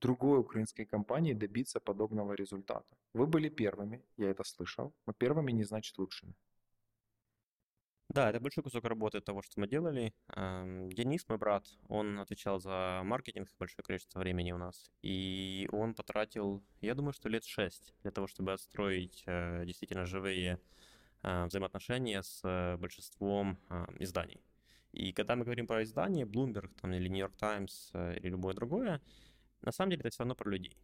другой 0.00 0.38
украинской 0.38 0.84
компании 0.84 1.34
добиться 1.34 1.80
подобного 1.80 2.32
результата? 2.34 2.96
Вы 3.14 3.26
были 3.26 3.48
первыми, 3.48 4.02
я 4.16 4.30
это 4.30 4.44
слышал, 4.44 4.92
но 5.06 5.12
первыми 5.12 5.52
не 5.52 5.64
значит 5.64 5.98
лучшими. 5.98 6.34
Да, 8.14 8.30
это 8.30 8.38
большой 8.38 8.62
кусок 8.62 8.84
работы 8.84 9.20
того, 9.20 9.42
что 9.42 9.58
мы 9.58 9.66
делали. 9.66 10.14
Денис, 10.28 11.28
мой 11.28 11.36
брат, 11.36 11.66
он 11.88 12.20
отвечал 12.20 12.60
за 12.60 13.00
маркетинг 13.02 13.48
большое 13.58 13.82
количество 13.82 14.20
времени 14.20 14.52
у 14.52 14.56
нас. 14.56 14.88
И 15.02 15.68
он 15.72 15.94
потратил, 15.94 16.62
я 16.80 16.94
думаю, 16.94 17.12
что 17.12 17.28
лет 17.28 17.44
шесть 17.44 17.92
для 18.02 18.12
того, 18.12 18.28
чтобы 18.28 18.52
отстроить 18.52 19.24
э, 19.26 19.64
действительно 19.66 20.06
живые 20.06 20.60
э, 21.22 21.46
взаимоотношения 21.46 22.22
с 22.22 22.40
э, 22.44 22.76
большинством 22.76 23.58
изданий. 23.98 24.40
И 24.92 25.12
когда 25.12 25.34
мы 25.34 25.44
говорим 25.44 25.66
про 25.66 25.82
издание, 25.82 26.24
Bloomberg 26.24 26.70
там, 26.80 26.92
или 26.92 27.08
New 27.08 27.18
York 27.18 27.36
Times 27.36 27.90
или 27.94 28.28
любое 28.28 28.54
другое, 28.54 29.02
на 29.62 29.72
самом 29.72 29.90
деле 29.90 30.02
это 30.02 30.10
все 30.10 30.20
равно 30.20 30.36
про 30.36 30.48
людей. 30.48 30.78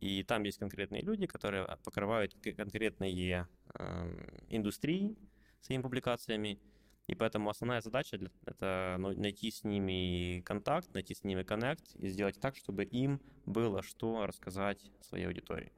И 0.00 0.22
там 0.22 0.44
есть 0.44 0.58
конкретные 0.58 1.02
люди, 1.02 1.26
которые 1.26 1.66
покрывают 1.82 2.36
конкретные 2.56 3.48
э, 3.74 4.42
индустрии 4.48 5.16
своими 5.60 5.82
публикациями. 5.82 6.60
И 7.06 7.14
поэтому 7.14 7.48
основная 7.48 7.80
задача 7.80 8.18
это 8.44 8.96
ну, 8.98 9.14
найти 9.18 9.50
с 9.50 9.64
ними 9.64 10.40
контакт, 10.42 10.92
найти 10.92 11.14
с 11.14 11.24
ними 11.24 11.42
коннект 11.42 11.96
и 11.96 12.08
сделать 12.08 12.38
так, 12.38 12.56
чтобы 12.56 12.84
им 12.84 13.20
было 13.46 13.82
что 13.82 14.26
рассказать 14.26 14.90
своей 15.00 15.26
аудитории. 15.26 15.72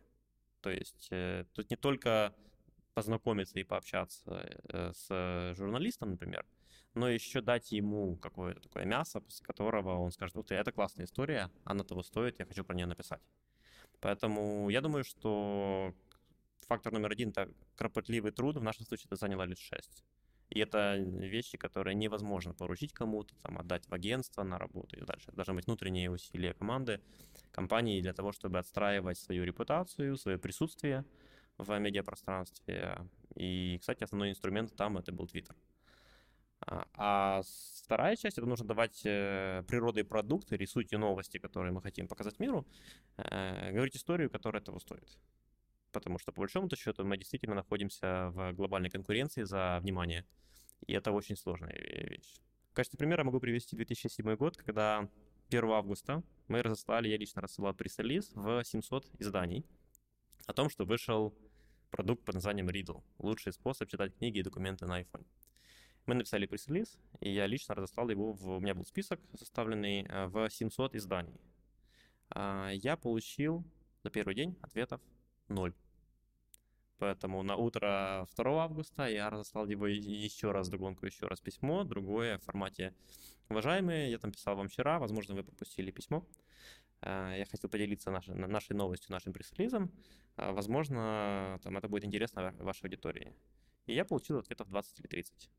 То 0.61 0.71
есть 0.71 1.09
э, 1.13 1.45
тут 1.53 1.71
не 1.71 1.77
только 1.77 2.35
познакомиться 2.95 3.61
и 3.61 3.65
пообщаться 3.65 4.61
э, 4.69 4.93
с 4.93 5.55
журналистом, 5.57 6.11
например, 6.11 6.45
но 6.95 7.09
еще 7.09 7.41
дать 7.41 7.71
ему 7.73 8.17
какое-то 8.17 8.61
такое 8.61 8.85
мясо, 8.85 9.21
после 9.21 9.47
которого 9.47 9.99
он 9.99 10.11
скажет, 10.11 10.35
вот 10.35 10.51
это 10.51 10.73
классная 10.73 11.07
история, 11.07 11.51
она 11.65 11.85
того 11.85 12.03
стоит, 12.03 12.39
я 12.41 12.47
хочу 12.47 12.65
про 12.65 12.75
нее 12.75 12.87
написать. 12.87 13.23
Поэтому 14.01 14.69
я 14.71 14.81
думаю, 14.81 15.05
что 15.05 15.95
фактор 16.71 16.93
номер 16.93 17.11
один— 17.11 17.29
это 17.31 17.49
кропотливый 17.75 18.31
труд, 18.31 18.57
в 18.57 18.63
нашем 18.63 18.87
случае 18.87 19.07
это 19.07 19.17
заняло 19.17 19.43
лет 19.43 19.59
шесть. 19.59 20.05
И 20.51 20.61
это 20.61 20.97
вещи, 20.97 21.59
которые 21.59 21.95
невозможно 21.95 22.55
поручить 22.55 22.93
кому-то, 22.93 23.35
там, 23.43 23.59
отдать 23.59 23.89
в 23.89 23.93
агентство 23.93 24.45
на 24.45 24.57
работу 24.59 24.97
и 24.97 25.05
дальше. 25.05 25.33
Должны 25.33 25.55
быть 25.55 25.67
внутренние 25.67 26.11
усилия 26.11 26.55
команды, 26.55 27.01
компании 27.51 28.01
для 28.01 28.13
того, 28.13 28.33
чтобы 28.33 28.59
отстраивать 28.59 29.19
свою 29.19 29.45
репутацию, 29.45 30.17
свое 30.17 30.39
присутствие 30.39 31.05
в 31.59 31.79
медиапространстве. 31.79 32.99
И, 33.35 33.79
кстати, 33.81 34.05
основной 34.05 34.31
инструмент 34.31 34.75
там 34.77 34.99
это 34.99 35.13
был 35.13 35.27
Twitter. 35.27 35.57
А, 36.61 36.87
а 36.95 37.43
вторая 37.85 38.17
часть 38.17 38.39
это 38.39 38.47
нужно 38.47 38.67
давать 38.67 39.03
э, 39.05 39.65
природой 39.67 40.05
продукты, 40.05 40.57
рисуйте 40.57 40.99
новости, 40.99 41.39
которые 41.39 41.73
мы 41.73 41.83
хотим 41.83 42.07
показать 42.07 42.39
миру, 42.39 42.65
э, 43.17 43.73
говорить 43.73 43.97
историю, 43.97 44.31
которая 44.31 44.63
этого 44.63 44.79
стоит. 44.79 45.19
Потому 45.93 46.19
что, 46.19 46.33
по 46.33 46.41
большому 46.41 46.69
счету, 46.75 47.05
мы 47.05 47.17
действительно 47.17 47.55
находимся 47.55 48.31
в 48.31 48.53
глобальной 48.53 48.91
конкуренции 48.91 49.43
за 49.43 49.79
внимание, 49.81 50.27
и 50.87 50.93
это 50.93 51.13
очень 51.13 51.37
сложная 51.37 51.75
вещь. 51.75 52.41
В 52.71 52.75
качестве 52.75 52.99
примера 52.99 53.25
могу 53.25 53.41
привести 53.41 53.77
2007 53.77 54.37
год, 54.37 54.57
когда 54.57 55.09
1 55.49 55.65
августа 55.71 56.23
мы 56.49 56.63
разослали, 56.63 57.09
я 57.09 57.17
лично 57.17 57.43
рассылал 57.43 57.75
пресс-релиз 57.75 58.31
в 58.35 58.63
700 58.65 59.11
изданий 59.19 59.67
о 60.47 60.53
том, 60.53 60.71
что 60.71 60.85
вышел 60.85 61.35
продукт 61.91 62.25
под 62.25 62.37
названием 62.37 62.69
Riddle. 62.69 63.03
Лучший 63.19 63.53
способ 63.53 63.89
читать 63.89 64.17
книги 64.17 64.39
и 64.39 64.43
документы 64.43 64.87
на 64.87 65.01
iPhone. 65.01 65.27
Мы 66.07 66.15
написали 66.15 66.47
пресс-релиз, 66.47 66.99
и 67.21 67.33
я 67.33 67.47
лично 67.47 67.75
разослал 67.75 68.09
его, 68.09 68.33
в, 68.33 68.49
у 68.57 68.61
меня 68.61 68.75
был 68.75 68.85
список 68.85 69.21
составленный 69.35 70.03
э, 70.03 70.27
в 70.27 70.49
700 70.49 70.95
изданий. 70.95 71.41
А, 72.31 72.71
я 72.71 72.97
получил 72.97 73.65
за 74.03 74.11
первый 74.11 74.35
день 74.35 74.57
ответов 74.63 75.01
0. 75.51 75.75
Поэтому 76.99 77.43
на 77.43 77.57
утро 77.57 78.27
2 78.37 78.65
августа 78.65 79.07
я 79.07 79.31
разослал 79.31 79.67
его 79.67 79.87
еще 79.87 80.53
раз 80.53 80.69
догонку, 80.69 81.07
еще 81.07 81.27
раз 81.27 81.41
письмо, 81.41 81.85
другое 81.85 82.39
в 82.39 82.45
формате 82.45 82.95
«Уважаемые, 83.49 84.11
я 84.11 84.19
там 84.19 84.33
писал 84.33 84.55
вам 84.55 84.69
вчера, 84.69 84.99
возможно, 84.99 85.35
вы 85.35 85.43
пропустили 85.43 85.91
письмо. 85.91 86.25
Э, 87.01 87.35
я 87.39 87.47
хотел 87.47 87.71
поделиться 87.71 88.11
нашей, 88.11 88.35
нашей 88.35 88.77
новостью, 88.77 89.13
нашим 89.13 89.33
пресс-релизом. 89.33 89.91
Э, 90.37 90.53
возможно, 90.53 91.59
там, 91.63 91.77
это 91.77 91.89
будет 91.89 92.05
интересно 92.05 92.55
вашей 92.59 92.85
аудитории». 92.85 93.35
И 93.87 93.95
я 93.95 94.05
получил 94.05 94.39
ответов 94.39 94.69
20 94.69 95.01
или 95.01 95.07
30. 95.07 95.51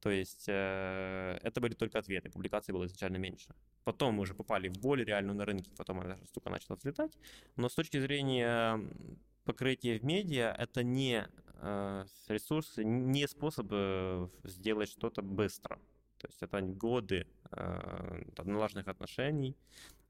То 0.00 0.10
есть 0.10 0.46
э, 0.48 1.38
это 1.42 1.60
были 1.60 1.74
только 1.74 1.98
ответы, 1.98 2.30
публикаций 2.30 2.72
было 2.72 2.86
изначально 2.86 3.18
меньше. 3.18 3.54
Потом 3.84 4.14
мы 4.14 4.22
уже 4.22 4.34
попали 4.34 4.68
в 4.68 4.78
более 4.78 5.04
реальную 5.04 5.36
на 5.36 5.44
рынке, 5.44 5.70
потом 5.76 6.00
эта 6.00 6.24
штука 6.26 6.50
начала 6.50 6.76
взлетать. 6.76 7.12
Но 7.56 7.68
с 7.68 7.74
точки 7.74 8.00
зрения 8.00 8.80
покрытия 9.44 9.98
в 9.98 10.04
медиа, 10.04 10.54
это 10.58 10.82
не 10.82 11.26
э, 11.54 12.04
ресурс, 12.28 12.74
не 12.76 13.28
способ 13.28 13.72
сделать 14.44 14.90
что-то 14.90 15.22
быстро. 15.22 15.78
То 16.20 16.28
есть 16.28 16.42
это 16.42 16.60
годы 16.60 17.26
э, 17.50 18.22
налаженных 18.44 18.88
отношений, 18.88 19.56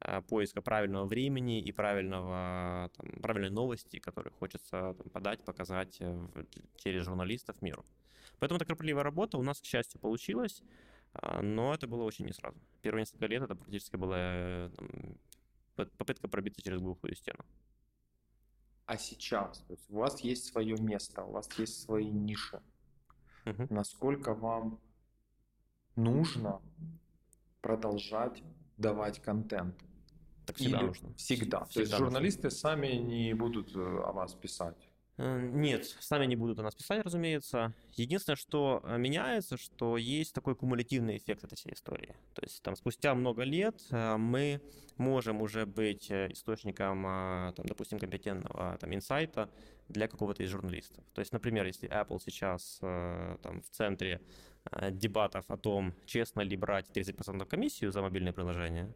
э, 0.00 0.20
поиска 0.22 0.60
правильного 0.60 1.06
времени 1.06 1.60
и 1.60 1.72
правильного, 1.72 2.90
там, 2.96 3.22
правильной 3.22 3.50
новости, 3.50 4.00
которые 4.00 4.32
хочется 4.32 4.94
там, 4.98 5.10
подать, 5.10 5.44
показать 5.44 5.96
э, 6.00 6.26
через 6.76 7.04
журналистов 7.04 7.62
миру. 7.62 7.84
Поэтому 8.40 8.56
эта 8.56 8.64
кропотливая 8.64 9.04
работа 9.04 9.38
у 9.38 9.42
нас, 9.42 9.60
к 9.60 9.64
счастью, 9.64 10.00
получилась, 10.00 10.62
а, 11.12 11.42
но 11.42 11.74
это 11.74 11.86
было 11.86 12.02
очень 12.02 12.24
не 12.24 12.32
сразу. 12.32 12.58
Первые 12.80 13.02
несколько 13.02 13.26
лет 13.26 13.42
это 13.42 13.54
практически 13.54 13.96
была 13.96 14.16
э, 14.18 14.70
там, 15.76 15.90
попытка 15.98 16.26
пробиться 16.26 16.62
через 16.62 16.80
глухую 16.80 17.14
стену. 17.14 17.44
А 18.86 18.96
сейчас, 18.96 19.60
то 19.60 19.72
есть 19.74 19.88
у 19.90 19.98
вас 19.98 20.20
есть 20.20 20.46
свое 20.46 20.76
место, 20.78 21.22
у 21.22 21.32
вас 21.32 21.48
есть 21.58 21.82
свои 21.82 22.10
ниши. 22.10 22.60
Угу. 23.46 23.66
Насколько 23.70 24.34
вам 24.34 24.80
нужно 25.94 26.60
продолжать 27.60 28.42
давать 28.78 29.20
контент? 29.20 29.76
Так 30.46 30.56
всегда 30.56 30.78
Или 30.78 30.86
нужно. 30.86 31.14
Всегда. 31.14 31.64
всегда. 31.64 31.74
То 31.74 31.80
есть 31.80 31.96
журналисты 31.96 32.44
нужно. 32.44 32.58
сами 32.58 32.88
не 32.94 33.34
будут 33.34 33.76
э, 33.76 33.80
о 33.80 34.12
вас 34.12 34.34
писать. 34.34 34.89
Э, 35.20 35.38
нет, 35.38 35.84
сами 36.00 36.24
не 36.24 36.34
будут 36.34 36.58
о 36.60 36.62
нас 36.62 36.74
писать, 36.74 37.04
разумеется. 37.04 37.74
Единственное, 37.92 38.36
что 38.36 38.80
э, 38.84 38.96
меняется, 38.96 39.58
что 39.58 39.98
есть 39.98 40.32
такой 40.32 40.56
кумулятивный 40.56 41.18
эффект 41.18 41.44
этой 41.44 41.56
всей 41.56 41.74
истории. 41.74 42.14
То 42.34 42.42
есть 42.42 42.62
там 42.62 42.74
спустя 42.74 43.14
много 43.14 43.42
лет 43.42 43.74
э, 43.90 44.16
мы 44.16 44.62
можем 44.96 45.42
уже 45.42 45.66
быть 45.66 46.10
источником, 46.10 47.02
там, 47.02 47.66
допустим, 47.66 47.98
компетентного 47.98 48.76
там, 48.78 48.94
инсайта 48.94 49.48
для 49.88 50.08
какого-то 50.08 50.42
из 50.42 50.50
журналистов. 50.50 51.02
То 51.14 51.20
есть, 51.20 51.32
например, 51.32 51.64
если 51.66 51.88
Apple 51.88 52.20
сейчас 52.22 52.76
там, 52.80 53.62
в 53.62 53.70
центре 53.70 54.20
дебатов 54.90 55.46
о 55.48 55.56
том, 55.56 55.94
честно 56.04 56.42
ли 56.42 56.54
брать 56.54 56.90
30% 56.92 57.46
комиссию 57.46 57.92
за 57.92 58.02
мобильное 58.02 58.34
приложение, 58.34 58.92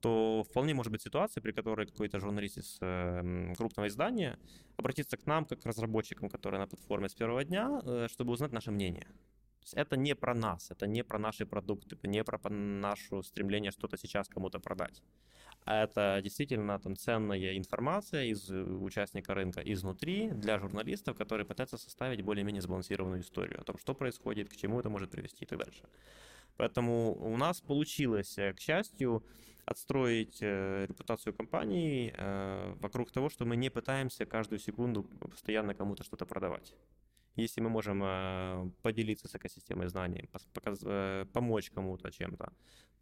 то 0.00 0.44
вполне 0.48 0.74
может 0.74 0.92
быть 0.92 1.02
ситуация, 1.02 1.40
при 1.42 1.52
которой 1.52 1.86
какой-то 1.86 2.20
журналист 2.20 2.58
из 2.58 2.78
э, 2.80 3.54
крупного 3.56 3.88
издания 3.88 4.38
обратится 4.76 5.16
к 5.16 5.26
нам, 5.26 5.44
как 5.44 5.60
к 5.60 5.66
разработчикам, 5.66 6.28
которые 6.28 6.60
на 6.60 6.66
платформе 6.66 7.08
с 7.08 7.14
первого 7.14 7.44
дня, 7.44 7.80
э, 7.84 8.08
чтобы 8.10 8.32
узнать 8.32 8.52
наше 8.52 8.70
мнение. 8.70 9.06
То 9.60 9.64
есть 9.64 9.74
это 9.74 9.96
не 9.96 10.14
про 10.14 10.34
нас, 10.34 10.70
это 10.70 10.86
не 10.86 11.04
про 11.04 11.18
наши 11.18 11.44
продукты, 11.44 11.96
не 12.08 12.24
про 12.24 12.38
наше 12.48 13.22
стремление 13.22 13.70
что-то 13.70 13.98
сейчас 13.98 14.28
кому-то 14.28 14.58
продать. 14.58 15.02
А 15.64 15.84
это 15.84 16.20
действительно 16.22 16.78
там 16.78 16.96
ценная 16.96 17.58
информация 17.58 18.24
из 18.24 18.50
э, 18.50 18.62
участника 18.62 19.34
рынка 19.34 19.60
изнутри 19.60 20.30
для 20.30 20.58
журналистов, 20.58 21.16
которые 21.16 21.46
пытаются 21.46 21.76
составить 21.76 22.22
более-менее 22.22 22.62
сбалансированную 22.62 23.20
историю 23.20 23.60
о 23.60 23.64
том, 23.64 23.76
что 23.78 23.94
происходит, 23.94 24.48
к 24.48 24.56
чему 24.56 24.80
это 24.80 24.88
может 24.88 25.10
привести 25.10 25.44
и 25.44 25.48
так 25.48 25.58
дальше. 25.58 25.82
Поэтому 26.56 27.14
у 27.14 27.36
нас 27.36 27.60
получилось, 27.60 28.38
э, 28.38 28.52
к 28.52 28.60
счастью, 28.60 29.24
отстроить 29.64 30.38
э, 30.42 30.86
репутацию 30.86 31.34
компании 31.34 32.12
э, 32.16 32.74
вокруг 32.80 33.10
того, 33.10 33.28
что 33.28 33.44
мы 33.44 33.56
не 33.56 33.70
пытаемся 33.70 34.26
каждую 34.26 34.58
секунду 34.58 35.02
постоянно 35.02 35.74
кому-то 35.74 36.04
что-то 36.04 36.26
продавать. 36.26 36.74
Если 37.36 37.62
мы 37.62 37.70
можем 37.70 38.00
поделиться 38.82 39.28
с 39.28 39.34
экосистемой 39.34 39.86
знаний, 39.86 40.28
помочь 41.32 41.70
кому-то 41.70 42.10
чем-то, 42.10 42.52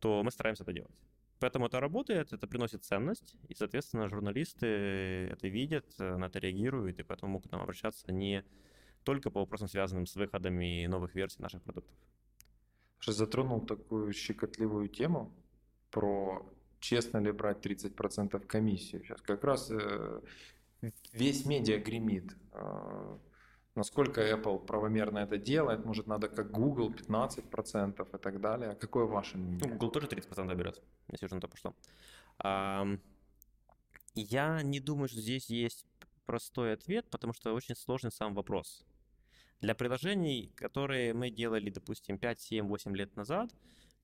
то 0.00 0.22
мы 0.22 0.30
стараемся 0.30 0.64
это 0.64 0.72
делать. 0.72 1.02
Поэтому 1.40 1.66
это 1.66 1.80
работает, 1.80 2.32
это 2.32 2.46
приносит 2.46 2.84
ценность, 2.84 3.37
и, 3.48 3.54
соответственно, 3.54 4.08
журналисты 4.08 4.66
это 4.66 5.48
видят, 5.48 5.98
на 5.98 6.26
это 6.26 6.40
реагируют, 6.40 7.00
и 7.00 7.02
поэтому 7.02 7.32
могут 7.32 7.48
к 7.48 7.52
нам 7.52 7.62
обращаться 7.62 8.12
не 8.12 8.44
только 9.02 9.30
по 9.30 9.40
вопросам, 9.40 9.68
связанным 9.68 10.06
с 10.06 10.14
выходами 10.16 10.87
новых 10.87 11.14
версий 11.14 11.40
наших 11.40 11.62
продуктов. 11.62 11.96
Что 12.98 13.12
затронул 13.12 13.61
такую 13.61 14.12
щекотливую 14.12 14.88
тему 14.88 15.32
про 15.90 16.44
честно 16.80 17.18
ли 17.18 17.32
брать 17.32 17.64
30% 17.64 18.46
комиссию. 18.46 19.04
Сейчас 19.04 19.20
как 19.22 19.44
раз 19.44 19.70
э, 19.70 20.20
весь 21.12 21.44
медиа 21.46 21.78
гремит. 21.78 22.37
Э, 22.52 23.16
насколько 23.74 24.20
Apple 24.20 24.64
правомерно 24.66 25.18
это 25.18 25.38
делает, 25.38 25.84
может 25.84 26.06
надо 26.06 26.28
как 26.28 26.50
Google 26.50 26.90
15% 26.90 28.16
и 28.16 28.18
так 28.18 28.40
далее. 28.40 28.70
А 28.70 28.74
какое 28.74 29.04
ваше 29.04 29.38
мнение? 29.38 29.61
Ну, 29.62 29.68
Google 29.72 29.90
тоже 29.90 30.06
30% 30.06 30.54
берет, 30.54 30.82
если 31.11 31.26
уже 31.26 31.34
на 31.34 31.40
то 31.40 31.48
пошло. 31.48 31.74
Я 34.14 34.62
не 34.62 34.80
думаю, 34.80 35.08
что 35.08 35.20
здесь 35.20 35.48
есть 35.48 35.87
простой 36.26 36.74
ответ, 36.74 37.06
потому 37.11 37.32
что 37.32 37.54
очень 37.54 37.76
сложный 37.76 38.11
сам 38.11 38.34
вопрос. 38.34 38.84
Для 39.61 39.75
приложений, 39.75 40.53
которые 40.55 41.14
мы 41.14 41.31
делали, 41.31 41.71
допустим, 41.71 42.18
5, 42.18 42.40
7, 42.40 42.66
8 42.68 42.97
лет 42.97 43.16
назад, 43.16 43.51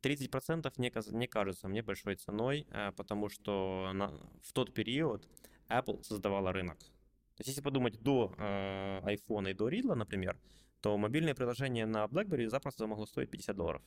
30% 0.03 0.73
не, 0.79 0.93
не 1.19 1.27
кажется 1.27 1.69
мне 1.69 1.83
большой 1.83 2.17
ценой, 2.17 2.67
э, 2.71 2.93
потому 2.93 3.29
что 3.29 3.91
на, 3.95 4.09
в 4.43 4.53
тот 4.53 4.75
период 4.75 5.29
Apple 5.69 6.03
создавала 6.03 6.53
рынок. 6.53 6.79
То 6.79 7.41
есть 7.41 7.49
если 7.49 7.63
подумать 7.63 8.01
до 8.03 8.35
э, 8.37 9.01
iPhone 9.05 9.51
и 9.51 9.55
до 9.55 9.69
Riddle, 9.69 9.95
например, 9.95 10.37
то 10.81 10.99
мобильное 10.99 11.35
приложение 11.35 11.87
на 11.87 12.05
BlackBerry 12.05 12.49
запросто 12.49 12.87
могло 12.87 13.07
стоить 13.07 13.31
50 13.31 13.57
долларов. 13.57 13.83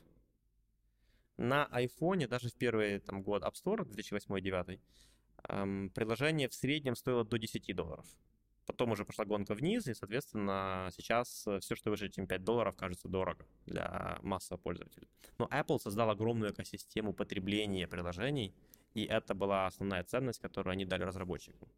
На 1.38 1.70
iPhone 1.72 2.28
даже 2.28 2.50
в 2.50 2.56
первый 2.56 3.00
там, 3.00 3.22
год 3.22 3.44
App 3.44 3.54
Store 3.54 3.86
2008-2009 3.86 4.80
эм, 5.50 5.90
приложение 5.92 6.50
в 6.50 6.54
среднем 6.54 6.96
стоило 6.96 7.24
до 7.24 7.38
10 7.38 7.76
долларов. 7.76 8.06
Потом 8.68 8.92
уже 8.92 9.06
пошла 9.06 9.24
гонка 9.24 9.56
вниз, 9.56 9.88
и, 9.88 9.94
соответственно, 9.94 10.90
сейчас 10.92 11.48
э, 11.48 11.60
все, 11.62 11.76
что 11.76 11.90
выше, 11.90 12.10
чем 12.10 12.28
5 12.28 12.44
долларов, 12.44 12.76
кажется 12.76 13.08
дорого 13.08 13.46
для 13.66 14.20
массового 14.22 14.62
пользователя. 14.62 15.08
Но 15.38 15.46
Apple 15.46 15.80
создал 15.80 16.10
огромную 16.10 16.52
экосистему 16.52 17.14
потребления 17.14 17.88
приложений, 17.88 18.54
и 18.94 19.06
это 19.06 19.34
была 19.34 19.68
основная 19.68 20.04
ценность, 20.04 20.42
которую 20.42 20.74
они 20.74 20.86
дали 20.86 21.04
разработчикам. 21.04 21.70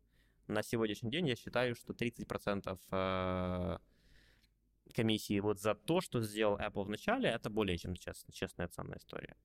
На 0.47 0.63
сегодняшний 0.63 1.11
день 1.11 1.27
я 1.27 1.35
считаю, 1.35 1.75
что 1.75 1.93
30% 1.93 2.79
э, 2.91 3.77
комиссии 4.95 5.39
вот 5.39 5.59
за 5.59 5.75
то, 5.75 6.01
что 6.01 6.21
сделал 6.23 6.57
Apple 6.57 6.85
в 6.85 6.89
начале, 6.89 7.29
это 7.29 7.51
более 7.51 7.77
чем 7.77 7.93
честная 7.95 8.67
ценная 8.67 8.97
история. 8.97 9.35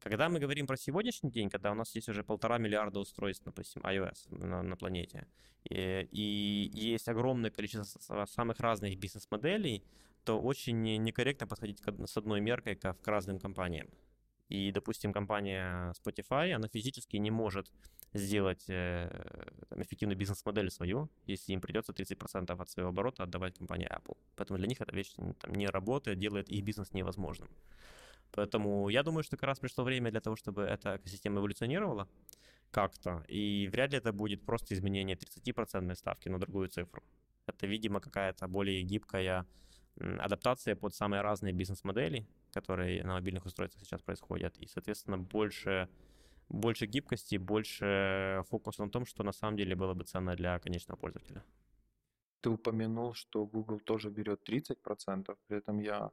Когда 0.00 0.30
мы 0.30 0.38
говорим 0.38 0.66
про 0.66 0.76
сегодняшний 0.76 1.30
день, 1.30 1.50
когда 1.50 1.70
у 1.70 1.74
нас 1.74 1.94
есть 1.94 2.08
уже 2.08 2.24
полтора 2.24 2.58
миллиарда 2.58 3.00
устройств, 3.00 3.44
допустим, 3.44 3.82
iOS 3.82 4.34
на, 4.34 4.62
на 4.62 4.76
планете, 4.76 5.26
и, 5.64 6.08
и 6.10 6.70
есть 6.72 7.08
огромное 7.08 7.50
количество 7.50 8.24
самых 8.24 8.60
разных 8.60 8.98
бизнес-моделей, 8.98 9.84
то 10.24 10.40
очень 10.40 10.82
некорректно 10.82 11.46
подходить 11.46 11.82
с 12.06 12.16
одной 12.16 12.40
меркой 12.40 12.76
к, 12.76 12.94
к 12.94 13.06
разным 13.08 13.38
компаниям. 13.38 13.88
И, 14.48 14.72
допустим, 14.72 15.12
компания 15.12 15.92
Spotify, 16.02 16.52
она 16.52 16.68
физически 16.68 17.18
не 17.18 17.30
может 17.30 17.70
сделать 18.14 18.64
э, 18.68 19.08
там, 19.68 19.82
эффективную 19.82 20.16
бизнес-модель 20.18 20.70
свою, 20.70 21.08
если 21.26 21.52
им 21.52 21.60
придется 21.60 21.92
30% 21.92 22.60
от 22.60 22.70
своего 22.70 22.88
оборота 22.88 23.22
отдавать 23.22 23.58
компании 23.58 23.88
Apple. 23.88 24.16
Поэтому 24.34 24.58
для 24.58 24.66
них 24.66 24.80
эта 24.80 24.96
вещь 24.96 25.12
там, 25.12 25.54
не 25.54 25.66
работает, 25.66 26.18
делает 26.18 26.48
их 26.48 26.64
бизнес 26.64 26.92
невозможным. 26.92 27.48
Поэтому 28.32 28.88
я 28.88 29.02
думаю, 29.02 29.22
что 29.22 29.36
как 29.36 29.48
раз 29.48 29.58
пришло 29.58 29.84
время 29.84 30.10
для 30.10 30.20
того, 30.20 30.36
чтобы 30.36 30.62
эта 30.62 30.96
экосистема 30.96 31.40
эволюционировала. 31.40 32.08
как-то. 32.70 33.24
И 33.28 33.68
вряд 33.72 33.92
ли 33.92 33.98
это 33.98 34.12
будет 34.12 34.44
просто 34.44 34.74
изменение 34.74 35.16
30% 35.16 35.94
ставки 35.94 36.28
на 36.28 36.38
другую 36.38 36.68
цифру. 36.68 37.02
Это, 37.46 37.66
видимо, 37.66 38.00
какая-то 38.00 38.48
более 38.48 38.82
гибкая 38.82 39.46
адаптация 39.98 40.76
под 40.76 40.94
самые 40.94 41.22
разные 41.22 41.52
бизнес-модели, 41.52 42.26
которые 42.52 43.02
на 43.04 43.14
мобильных 43.14 43.44
устройствах 43.44 43.84
сейчас 43.84 44.02
происходят. 44.02 44.56
И, 44.58 44.66
соответственно, 44.66 45.18
больше, 45.18 45.88
больше 46.48 46.86
гибкости, 46.86 47.38
больше 47.38 48.42
фокуса 48.48 48.84
на 48.84 48.90
том, 48.90 49.04
что 49.04 49.24
на 49.24 49.32
самом 49.32 49.56
деле 49.56 49.74
было 49.74 49.94
бы 49.94 50.04
ценно 50.04 50.36
для 50.36 50.58
конечного 50.58 50.98
пользователя. 50.98 51.42
Ты 52.40 52.50
упомянул, 52.50 53.14
что 53.14 53.46
Google 53.46 53.80
тоже 53.80 54.10
берет 54.10 54.48
30%, 54.48 55.36
при 55.46 55.58
этом 55.58 55.80
я 55.80 56.10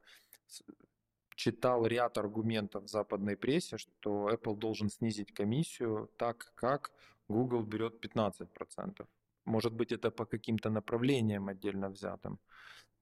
читал 1.38 1.86
ряд 1.86 2.18
аргументов 2.18 2.82
в 2.84 2.88
западной 2.88 3.36
прессе, 3.36 3.78
что 3.78 4.28
Apple 4.28 4.56
должен 4.56 4.90
снизить 4.90 5.32
комиссию 5.32 6.10
так, 6.16 6.52
как 6.56 6.90
Google 7.28 7.62
берет 7.62 8.04
15%. 8.04 9.06
Может 9.44 9.72
быть, 9.72 9.92
это 9.92 10.10
по 10.10 10.26
каким-то 10.26 10.70
направлениям 10.70 11.48
отдельно 11.48 11.90
взятым. 11.90 12.38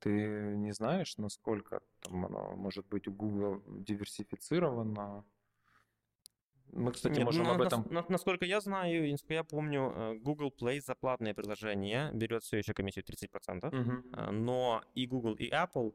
Ты 0.01 0.11
не 0.57 0.73
знаешь, 0.73 1.17
насколько 1.17 1.81
там 2.01 2.27
оно 2.27 2.57
может 2.57 2.87
быть 2.87 3.09
у 3.09 3.13
Google 3.13 3.63
диверсифицировано? 3.67 5.25
Мы, 6.73 6.93
кстати, 6.93 7.19
Нет, 7.19 7.25
можем 7.25 7.45
на, 7.45 7.55
об 7.55 7.63
этом... 7.63 7.87
На, 7.91 8.05
насколько 8.09 8.45
я 8.45 8.61
знаю, 8.61 9.17
я 9.29 9.45
помню, 9.45 9.93
э, 9.95 10.15
Google 10.19 10.53
Play 10.61 10.81
за 10.81 10.95
платные 10.95 11.33
приложения 11.33 12.11
берет 12.13 12.43
все 12.43 12.59
еще 12.59 12.75
комиссию 12.75 13.05
30%, 13.05 13.69
угу. 13.69 14.33
но 14.33 14.83
и 14.95 15.07
Google, 15.07 15.37
и 15.37 15.49
Apple 15.51 15.95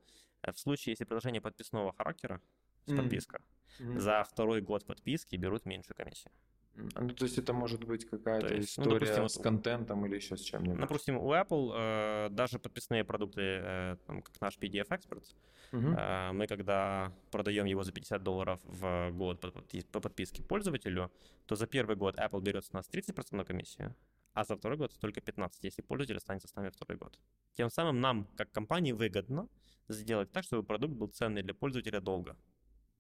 в 0.54 0.60
случае, 0.60 0.94
если 0.94 1.06
приложение 1.06 1.42
подписного 1.42 1.94
характера, 1.94 2.42
mm. 2.88 2.98
подписка, 2.98 3.42
mm. 3.80 4.00
за 4.00 4.24
второй 4.24 4.62
год 4.62 4.86
подписки 4.86 5.36
берут 5.36 5.66
меньшую 5.66 5.96
комиссию. 5.96 6.32
Ну, 6.76 7.10
то 7.10 7.26
есть 7.26 7.38
это 7.38 7.54
может 7.54 7.84
быть 7.84 8.06
какая-то 8.06 8.54
есть, 8.54 8.78
ну, 8.78 8.84
история 8.84 9.10
ну, 9.10 9.16
допустим, 9.16 9.40
с 9.40 9.44
контентом 9.44 10.06
или 10.06 10.16
еще 10.16 10.38
с 10.38 10.42
чем-нибудь? 10.42 10.80
Допустим, 10.80 11.18
у 11.18 11.34
Apple 11.34 11.74
э, 11.76 12.30
даже 12.30 12.60
подписные 12.60 13.04
продукты, 13.04 13.42
э, 13.42 13.98
там, 14.08 14.22
как 14.22 14.40
наш 14.42 14.58
PDF 14.58 14.88
Experts, 14.88 15.36
угу. 15.74 15.88
э, 15.98 16.32
мы 16.32 16.48
когда 16.48 17.12
продаем 17.30 17.66
его 17.66 17.84
за 17.84 17.92
50 17.92 18.24
долларов 18.24 18.60
в 18.64 19.12
год 19.12 19.42
по, 19.42 19.52
по 19.92 20.00
подписке 20.00 20.44
пользователю, 20.44 21.12
то 21.46 21.56
за 21.56 21.68
первый 21.68 21.96
год 21.98 22.18
Apple 22.18 22.42
берет 22.42 22.64
с 22.64 22.72
нас 22.72 22.90
30% 22.90 23.36
на 23.36 23.44
комиссию, 23.44 23.94
а 24.34 24.46
за 24.46 24.56
второй 24.56 24.78
год 24.78 24.98
только 25.00 25.20
15, 25.20 25.64
если 25.66 25.82
пользователь 25.82 26.18
останется 26.18 26.48
с 26.48 26.56
нами 26.56 26.70
второй 26.70 26.98
год. 26.98 27.20
Тем 27.54 27.70
самым 27.70 28.00
нам, 28.00 28.28
как 28.38 28.52
компании, 28.52 28.94
выгодно 28.94 29.50
сделать 29.94 30.32
так, 30.32 30.44
чтобы 30.44 30.64
продукт 30.64 30.94
был 30.94 31.08
ценный 31.08 31.44
для 31.44 31.54
пользователя 31.54 32.02
долго. 32.02 32.38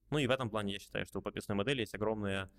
Ну 0.09 0.19
и 0.19 0.27
в 0.27 0.31
этом 0.31 0.49
плане 0.49 0.73
я 0.73 0.79
считаю, 0.79 1.05
что 1.05 1.19
у 1.19 1.21
подписной 1.21 1.55
модели 1.55 1.81
есть 1.81 1.95
огромная 1.95 2.49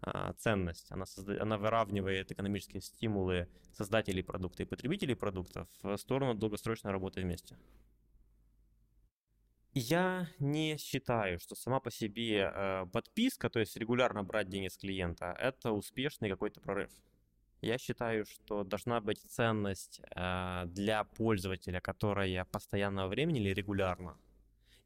а, 0.00 0.32
ценность. 0.34 0.90
Она, 0.90 1.06
созда... 1.06 1.40
она 1.40 1.56
выравнивает 1.56 2.32
экономические 2.32 2.82
стимулы 2.82 3.48
создателей 3.72 4.22
продукта 4.22 4.62
и 4.62 4.66
потребителей 4.66 5.14
продуктов 5.14 5.68
в 5.82 5.96
сторону 5.96 6.34
долгосрочной 6.34 6.92
работы 6.92 7.22
вместе. 7.22 7.56
Я 9.72 10.28
не 10.38 10.78
считаю, 10.78 11.38
что 11.38 11.54
сама 11.54 11.80
по 11.80 11.90
себе 11.90 12.50
э, 12.50 12.86
подписка, 12.92 13.50
то 13.50 13.60
есть 13.60 13.76
регулярно 13.76 14.22
брать 14.24 14.48
деньги 14.48 14.68
с 14.68 14.78
клиента, 14.78 15.36
это 15.38 15.72
успешный 15.72 16.30
какой-то 16.30 16.60
прорыв. 16.60 16.90
Я 17.62 17.78
считаю, 17.78 18.26
что 18.26 18.64
должна 18.64 19.00
быть 19.00 19.20
ценность 19.20 20.00
э, 20.14 20.64
для 20.66 21.04
пользователя, 21.04 21.80
которая 21.80 22.44
постоянного 22.44 23.08
времени 23.08 23.40
или 23.40 23.54
регулярно. 23.54 24.16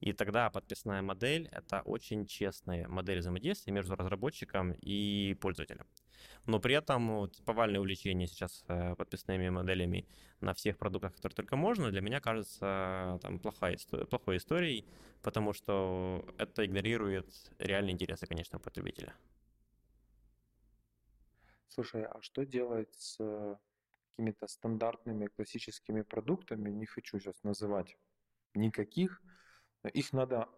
И 0.01 0.13
тогда 0.15 0.49
подписная 0.51 1.03
модель— 1.03 1.49
это 1.53 1.83
очень 1.83 2.27
честная 2.27 2.89
модель 2.89 3.19
взаимодействия 3.19 3.73
между 3.73 3.97
разработчиком 3.97 4.73
и 4.81 5.37
пользователем. 5.41 5.87
Но 6.47 6.59
при 6.59 6.75
этом 6.75 7.17
вот, 7.17 7.37
повальное 7.45 7.81
увлечение 7.81 8.27
сейчас 8.27 8.65
э, 8.69 8.95
подписными 8.97 9.51
моделями 9.51 10.07
на 10.41 10.55
всех 10.55 10.79
продуктах, 10.79 11.15
которые 11.17 11.37
только 11.37 11.57
можно, 11.57 11.91
для 11.91 12.01
меня 12.01 12.21
кажется 12.21 13.19
там, 13.21 13.39
плохой, 13.39 13.77
плохой 14.09 14.39
историей, 14.39 14.87
потому 15.23 15.53
что 15.53 16.25
это 16.39 16.65
игнорирует 16.65 17.27
реальные 17.59 17.93
интересы 17.93 18.27
конечного 18.27 18.63
потребителя. 18.63 19.13
Слушай, 21.71 22.05
а 22.05 22.21
что 22.21 22.45
делать 22.45 22.93
с 22.95 23.17
какими-то 24.11 24.49
стандартными 24.49 25.29
классическими 25.29 26.03
продуктами? 26.03 26.69
Не 26.71 26.85
хочу 26.85 27.19
сейчас 27.21 27.43
называть 27.45 27.97
никаких. 28.55 29.23
Их 29.95 30.13
надо 30.13 30.49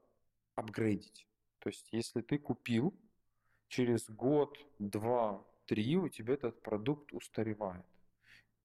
апгрейдить. 0.55 1.29
То 1.59 1.68
есть, 1.68 1.92
если 1.92 2.22
ты 2.22 2.38
купил, 2.38 2.98
через 3.68 4.09
год, 4.09 4.59
два, 4.79 5.46
три 5.66 5.96
у 5.96 6.09
тебя 6.09 6.35
этот 6.35 6.62
продукт 6.62 7.12
устаревает. 7.12 7.85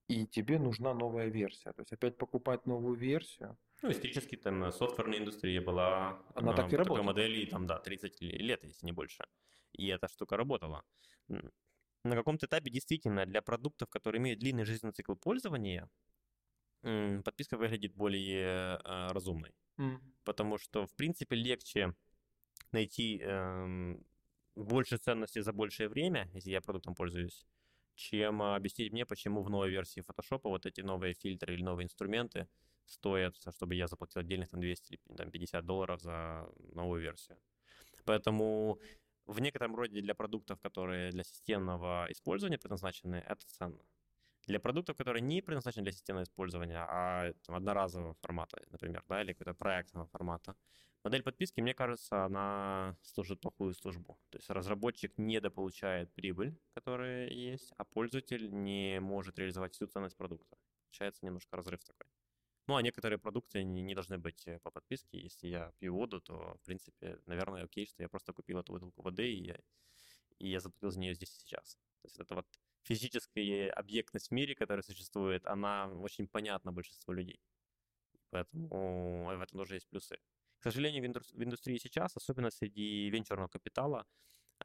И 0.08 0.26
тебе 0.26 0.58
нужна 0.58 0.94
новая 0.94 1.28
версия. 1.28 1.74
То 1.74 1.82
есть 1.82 1.92
опять 1.92 2.18
покупать 2.18 2.66
новую 2.66 2.96
версию. 2.96 3.58
Ну, 3.82 3.92
исторически 3.92 4.38
там 4.38 4.72
софтверная 4.72 5.20
индустрия 5.20 5.62
была 5.62 6.24
Она 6.34 6.54
так 6.54 6.72
и 6.72 6.78
работала. 6.78 7.00
такой 7.00 7.04
модели, 7.04 7.46
там, 7.46 7.68
да, 7.68 7.78
30 7.78 8.22
лет, 8.22 8.64
если 8.64 8.86
не 8.86 8.94
больше. 8.94 9.26
И 9.74 9.88
эта 9.88 10.08
штука 10.08 10.38
работала 10.38 10.84
на 12.04 12.16
каком-то 12.16 12.46
этапе 12.46 12.70
действительно 12.70 13.26
для 13.26 13.42
продуктов, 13.42 13.90
которые 13.90 14.20
имеют 14.20 14.40
длинный 14.40 14.66
жизненный 14.66 14.94
цикл 14.94 15.16
пользования, 15.16 15.90
подписка 16.82 17.58
выглядит 17.58 17.96
более 17.96 18.80
э, 18.84 19.08
разумной. 19.12 19.54
Mm. 19.78 20.00
Потому 20.24 20.58
что, 20.58 20.86
в 20.86 20.94
принципе, 20.96 21.36
легче 21.36 21.94
найти 22.72 23.20
э, 23.22 23.98
больше 24.56 24.98
ценности 24.98 25.40
за 25.42 25.54
большее 25.54 25.90
время, 25.90 26.30
если 26.34 26.52
я 26.52 26.62
продуктом 26.62 26.96
пользуюсь, 26.96 27.46
чем 27.96 28.42
объяснить 28.42 28.92
мне, 28.92 29.06
почему 29.06 29.42
в 29.42 29.50
новой 29.50 29.70
версии 29.70 30.04
Photoshop 30.04 30.42
вот 30.44 30.66
эти 30.66 30.82
новые 30.82 31.14
фильтры 31.14 31.54
или 31.54 31.64
новые 31.64 31.86
инструменты 31.86 32.48
стоят, 32.86 33.36
чтобы 33.36 33.76
я 33.76 33.88
заплатил 33.88 34.22
отдельных 34.22 34.50
там 34.50 34.62
200 34.62 34.94
или 34.94 35.16
там, 35.16 35.32
50 35.32 35.66
долларов 35.66 36.02
за 36.02 36.48
новую 36.74 37.02
версию. 37.02 37.38
Поэтому 38.06 38.80
в 39.28 39.40
некотором 39.40 39.76
роде 39.76 40.02
для 40.02 40.16
продуктов, 40.16 40.60
которые 40.60 41.12
для 41.12 41.24
системного 41.24 42.08
использования 42.10 42.58
предназначены, 42.58 43.24
это 43.28 43.46
ценно. 43.48 43.84
Для 44.48 44.60
продуктов, 44.60 44.96
которые 44.96 45.22
не 45.22 45.42
предназначены 45.42 45.84
для 45.84 45.92
системного 45.92 46.24
использования, 46.24 46.80
а 46.80 47.34
там, 47.46 47.56
одноразового 47.56 48.16
формата, 48.22 48.62
например, 48.72 49.04
да, 49.08 49.22
или 49.22 49.34
какого-то 49.34 49.58
проектного 49.58 50.08
формата, 50.08 50.56
модель 51.04 51.22
подписки, 51.24 51.62
мне 51.62 51.74
кажется, 51.74 52.26
она 52.26 52.98
служит 53.02 53.42
плохую 53.42 53.74
службу. 53.74 54.18
То 54.30 54.38
есть 54.38 54.50
разработчик 54.50 55.18
недополучает 55.18 56.14
прибыль, 56.14 56.58
которая 56.74 57.30
есть, 57.30 57.74
а 57.78 57.84
пользователь 57.84 58.50
не 58.52 59.00
может 59.02 59.38
реализовать 59.38 59.74
всю 59.74 59.88
ценность 59.88 60.16
продукта. 60.18 60.58
Получается 60.86 61.26
немножко 61.26 61.58
разрыв 61.58 61.84
такой. 61.84 62.17
Ну, 62.68 62.76
а 62.76 62.82
некоторые 62.82 63.18
продукты 63.18 63.64
не, 63.64 63.82
не 63.82 63.96
должны 63.96 64.18
быть 64.18 64.46
э, 64.46 64.60
по 64.60 64.72
подписке. 64.72 65.20
Если 65.20 65.48
я 65.48 65.72
пью 65.80 65.96
воду, 65.96 66.20
то, 66.20 66.58
в 66.62 66.66
принципе, 66.66 67.20
наверное, 67.26 67.64
окей, 67.64 67.86
что 67.86 68.04
я 68.04 68.10
просто 68.10 68.34
купил 68.34 68.60
эту 68.60 68.74
бутылку 68.74 69.02
воды, 69.02 69.32
и 69.32 69.46
я, 69.46 69.58
и 70.40 70.50
я 70.50 70.60
заплатил 70.60 70.92
за 70.92 71.00
нее 71.00 71.14
здесь 71.14 71.34
и 71.34 71.40
сейчас. 71.40 71.76
То 72.02 72.08
есть 72.08 72.20
это 72.20 72.36
вот 72.36 72.48
физическая 72.84 73.72
объектность 73.72 74.30
в 74.30 74.32
мире, 74.32 74.54
которая 74.54 74.84
существует, 74.84 75.46
она 75.48 75.88
очень 75.88 76.28
понятна 76.28 76.74
большинству 76.74 77.14
людей. 77.14 77.40
Поэтому 78.32 79.26
в 79.26 79.42
этом 79.42 79.60
тоже 79.60 79.76
есть 79.76 79.88
плюсы. 79.88 80.18
К 80.60 80.64
сожалению, 80.64 81.04
в 81.04 81.44
индустрии 81.44 81.78
сейчас, 81.78 82.18
особенно 82.18 82.50
среди 82.50 83.10
венчурного 83.10 83.48
капитала, 83.48 84.06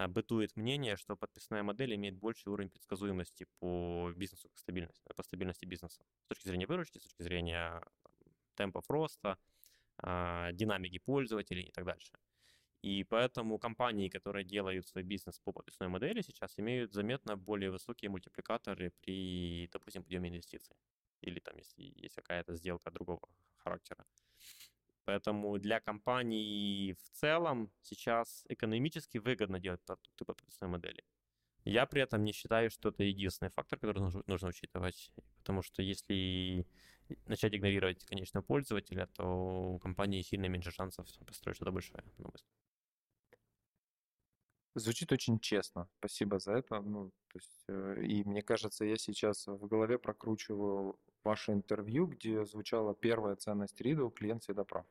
бытует 0.09 0.57
мнение, 0.57 0.97
что 0.97 1.17
подписная 1.17 1.63
модель 1.63 1.95
имеет 1.95 2.17
больший 2.17 2.49
уровень 2.49 2.71
предсказуемости 2.71 3.47
по 3.59 4.13
бизнесу, 4.17 4.49
по 4.49 4.59
стабильности, 4.59 5.03
по 5.15 5.23
стабильности 5.23 5.67
бизнеса. 5.67 6.05
С 6.25 6.29
точки 6.29 6.49
зрения 6.49 6.67
выручки, 6.67 6.99
с 6.99 7.03
точки 7.03 7.23
зрения 7.23 7.83
там, 8.03 8.13
темпов 8.55 8.91
роста, 8.91 9.39
э, 10.03 10.51
динамики 10.53 10.99
пользователей 10.99 11.65
и 11.65 11.73
так 11.73 11.85
дальше. 11.85 12.13
И 12.83 13.05
поэтому 13.05 13.59
компании, 13.59 14.09
которые 14.09 14.45
делают 14.45 14.89
свой 14.89 15.05
бизнес 15.05 15.39
по 15.39 15.53
подписной 15.53 15.89
модели, 15.89 16.21
сейчас 16.23 16.59
имеют 16.59 16.93
заметно 16.93 17.37
более 17.37 17.71
высокие 17.71 18.11
мультипликаторы 18.11 18.93
при, 19.01 19.69
допустим, 19.73 20.03
подъеме 20.03 20.31
инвестиций. 20.31 20.77
Или 21.21 21.39
там, 21.39 21.57
если 21.59 21.83
есть 21.83 22.17
какая-то 22.17 22.57
сделка 22.57 22.91
другого 22.91 23.21
характера. 23.59 24.05
Поэтому 25.05 25.59
для 25.59 25.81
компаний 25.81 26.95
в 27.03 27.11
целом 27.11 27.71
сейчас 27.81 28.45
экономически 28.49 29.19
выгодно 29.19 29.59
делать 29.59 29.83
продукты 29.85 30.25
по 30.25 30.35
подписной 30.35 30.71
модели. 30.71 31.05
Я 31.65 31.87
при 31.87 32.03
этом 32.03 32.25
не 32.25 32.33
считаю, 32.33 32.71
что 32.71 32.89
это 32.89 33.05
единственный 33.05 33.51
фактор, 33.51 33.79
который 33.79 34.01
нужно, 34.01 34.23
нужно 34.27 34.49
учитывать. 34.49 35.13
Потому 35.39 35.63
что 35.63 35.83
если 35.83 36.67
начать 37.27 37.55
игнорировать 37.55 38.05
конечного 38.05 38.45
пользователя, 38.45 39.07
то 39.07 39.75
у 39.75 39.79
компании 39.79 40.23
сильно 40.23 40.47
меньше 40.47 40.71
шансов 40.71 41.07
построить 41.27 41.57
что-то 41.57 41.73
большое. 41.73 42.03
Звучит 44.75 45.13
очень 45.13 45.39
честно. 45.39 45.89
Спасибо 45.99 46.39
за 46.39 46.53
это. 46.53 46.81
Ну, 46.81 47.11
то 47.29 47.39
есть, 47.39 47.65
э, 47.69 48.05
и 48.05 48.25
мне 48.25 48.43
кажется, 48.43 48.85
я 48.85 48.97
сейчас 48.97 49.47
в 49.47 49.67
голове 49.67 49.99
прокручиваю 49.99 50.99
ваше 51.25 51.53
интервью, 51.53 52.07
где 52.07 52.45
звучала 52.45 52.95
первая 52.95 53.37
ценность 53.37 53.81
Riddle, 53.81 54.11
клиент 54.11 54.43
всегда 54.43 54.65
прав. 54.65 54.87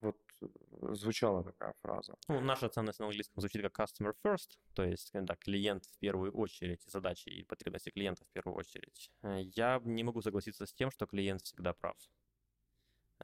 Вот 0.00 0.16
э, 0.40 0.46
звучала 0.94 1.44
такая 1.44 1.74
фраза. 1.82 2.16
Ну, 2.28 2.40
наша 2.40 2.68
ценность 2.68 3.00
на 3.00 3.06
английском 3.06 3.40
звучит 3.40 3.62
как 3.62 3.78
customer 3.78 4.14
first, 4.24 4.58
то 4.74 4.82
есть 4.82 5.10
да, 5.12 5.36
клиент 5.36 5.84
в 5.84 5.98
первую 5.98 6.32
очередь, 6.32 6.82
задачи 6.86 7.28
и 7.28 7.42
потребности 7.44 7.90
клиента 7.90 8.24
в 8.24 8.28
первую 8.28 8.56
очередь. 8.56 9.10
Э, 9.22 9.42
я 9.56 9.80
не 9.84 10.04
могу 10.04 10.22
согласиться 10.22 10.66
с 10.66 10.72
тем, 10.72 10.90
что 10.90 11.06
клиент 11.06 11.42
всегда 11.42 11.72
прав. 11.72 11.96